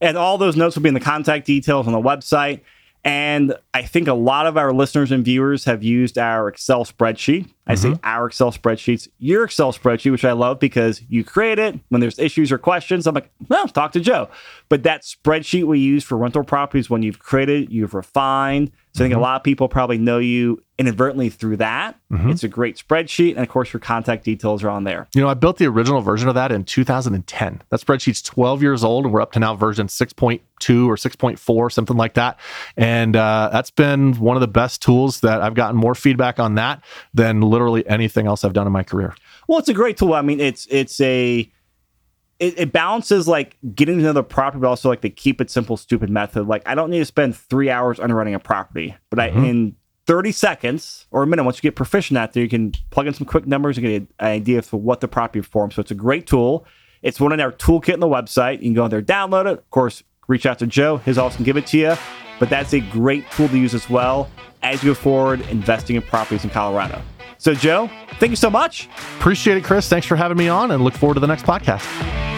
And 0.00 0.18
all 0.18 0.36
those 0.36 0.56
notes 0.56 0.76
will 0.76 0.82
be 0.82 0.88
in 0.88 0.94
the 0.94 1.00
contact 1.00 1.46
details 1.46 1.86
on 1.86 1.94
the 1.94 2.00
website. 2.00 2.60
And 3.04 3.54
I 3.76 3.82
think 3.82 4.08
a 4.08 4.14
lot 4.14 4.46
of 4.46 4.56
our 4.56 4.72
listeners 4.72 5.12
and 5.12 5.22
viewers 5.22 5.66
have 5.66 5.82
used 5.82 6.16
our 6.16 6.48
Excel 6.48 6.86
spreadsheet. 6.86 7.50
I 7.66 7.74
say 7.74 7.90
mm-hmm. 7.90 8.00
our 8.04 8.28
Excel 8.28 8.50
spreadsheets, 8.50 9.06
your 9.18 9.44
Excel 9.44 9.70
spreadsheet, 9.70 10.12
which 10.12 10.24
I 10.24 10.32
love 10.32 10.58
because 10.58 11.02
you 11.10 11.24
create 11.24 11.58
it 11.58 11.78
when 11.90 12.00
there's 12.00 12.18
issues 12.18 12.50
or 12.50 12.56
questions. 12.56 13.06
I'm 13.06 13.14
like, 13.14 13.30
well, 13.48 13.68
talk 13.68 13.92
to 13.92 14.00
Joe. 14.00 14.30
But 14.70 14.84
that 14.84 15.02
spreadsheet 15.02 15.64
we 15.64 15.78
use 15.78 16.04
for 16.04 16.16
rental 16.16 16.42
properties, 16.42 16.88
when 16.88 17.02
you've 17.02 17.18
created, 17.18 17.70
you've 17.70 17.92
refined. 17.92 18.72
So 18.94 19.04
I 19.04 19.04
think 19.04 19.12
a 19.12 19.16
mm-hmm. 19.16 19.24
lot 19.24 19.36
of 19.36 19.42
people 19.42 19.68
probably 19.68 19.98
know 19.98 20.18
you 20.18 20.62
inadvertently 20.78 21.28
through 21.28 21.58
that. 21.58 21.98
Mm-hmm. 22.10 22.30
It's 22.30 22.44
a 22.44 22.48
great 22.48 22.76
spreadsheet. 22.76 23.30
And 23.30 23.40
of 23.40 23.48
course, 23.48 23.72
your 23.72 23.80
contact 23.80 24.24
details 24.24 24.62
are 24.62 24.70
on 24.70 24.84
there. 24.84 25.06
You 25.14 25.20
know, 25.20 25.28
I 25.28 25.34
built 25.34 25.58
the 25.58 25.66
original 25.66 26.00
version 26.00 26.28
of 26.28 26.34
that 26.34 26.52
in 26.52 26.64
2010. 26.64 27.62
That 27.68 27.80
spreadsheet's 27.80 28.22
12 28.22 28.62
years 28.62 28.84
old, 28.84 29.04
and 29.04 29.12
we're 29.12 29.20
up 29.20 29.32
to 29.32 29.38
now 29.38 29.54
version 29.54 29.88
6.2 29.88 30.40
or 30.86 30.96
6.4, 30.96 31.72
something 31.72 31.96
like 31.96 32.14
that. 32.14 32.38
And 32.76 33.16
uh, 33.16 33.50
that's 33.52 33.65
been 33.70 34.14
one 34.14 34.36
of 34.36 34.40
the 34.40 34.48
best 34.48 34.82
tools 34.82 35.20
that 35.20 35.42
I've 35.42 35.54
gotten 35.54 35.76
more 35.76 35.94
feedback 35.94 36.38
on 36.38 36.54
that 36.56 36.82
than 37.14 37.40
literally 37.40 37.86
anything 37.88 38.26
else 38.26 38.44
I've 38.44 38.52
done 38.52 38.66
in 38.66 38.72
my 38.72 38.82
career. 38.82 39.14
Well, 39.48 39.58
it's 39.58 39.68
a 39.68 39.74
great 39.74 39.96
tool. 39.96 40.14
I 40.14 40.22
mean, 40.22 40.40
it's 40.40 40.66
it's 40.70 41.00
a 41.00 41.50
it, 42.38 42.58
it 42.58 42.72
balances 42.72 43.26
like 43.26 43.56
getting 43.74 43.98
to 43.98 44.02
know 44.02 44.12
the 44.12 44.22
property, 44.22 44.60
but 44.60 44.68
also 44.68 44.88
like 44.88 45.00
the 45.00 45.10
keep 45.10 45.40
it 45.40 45.50
simple, 45.50 45.76
stupid 45.76 46.10
method. 46.10 46.46
Like 46.46 46.62
I 46.66 46.74
don't 46.74 46.90
need 46.90 46.98
to 46.98 47.04
spend 47.04 47.36
three 47.36 47.70
hours 47.70 47.98
underwriting 48.00 48.34
a 48.34 48.38
property, 48.38 48.96
but 49.10 49.18
I 49.18 49.30
mm-hmm. 49.30 49.44
in 49.44 49.76
30 50.06 50.32
seconds 50.32 51.06
or 51.10 51.22
a 51.22 51.26
minute, 51.26 51.44
once 51.44 51.58
you 51.58 51.62
get 51.62 51.74
proficient 51.74 52.16
at 52.18 52.32
there, 52.32 52.42
you 52.42 52.48
can 52.48 52.72
plug 52.90 53.06
in 53.06 53.14
some 53.14 53.26
quick 53.26 53.46
numbers 53.46 53.76
and 53.76 53.86
get 53.86 54.02
an 54.02 54.08
idea 54.20 54.62
for 54.62 54.78
what 54.78 55.00
the 55.00 55.08
property 55.08 55.40
performs. 55.40 55.74
So 55.74 55.80
it's 55.80 55.90
a 55.90 55.96
great 55.96 56.26
tool. 56.26 56.66
It's 57.02 57.20
one 57.20 57.32
in 57.32 57.40
our 57.40 57.52
toolkit 57.52 57.94
on 57.94 58.00
the 58.00 58.06
website. 58.06 58.54
You 58.54 58.64
can 58.64 58.74
go 58.74 58.84
in 58.84 58.90
there, 58.90 59.02
download 59.02 59.46
it. 59.46 59.58
Of 59.58 59.70
course, 59.70 60.02
reach 60.28 60.46
out 60.46 60.58
to 60.60 60.66
Joe. 60.66 60.98
His 60.98 61.18
office 61.18 61.36
can 61.36 61.44
give 61.44 61.56
it 61.56 61.66
to 61.68 61.78
you. 61.78 62.25
But 62.38 62.50
that's 62.50 62.74
a 62.74 62.80
great 62.80 63.30
tool 63.30 63.48
to 63.48 63.58
use 63.58 63.74
as 63.74 63.88
well 63.88 64.30
as 64.62 64.82
you 64.82 64.90
go 64.90 64.94
forward 64.94 65.40
investing 65.48 65.96
in 65.96 66.02
properties 66.02 66.44
in 66.44 66.50
Colorado. 66.50 67.00
So, 67.38 67.54
Joe, 67.54 67.90
thank 68.18 68.30
you 68.30 68.36
so 68.36 68.50
much. 68.50 68.88
Appreciate 69.18 69.56
it, 69.56 69.64
Chris. 69.64 69.88
Thanks 69.88 70.06
for 70.06 70.16
having 70.16 70.36
me 70.36 70.48
on 70.48 70.70
and 70.70 70.82
look 70.82 70.94
forward 70.94 71.14
to 71.14 71.20
the 71.20 71.26
next 71.26 71.44
podcast. 71.44 72.35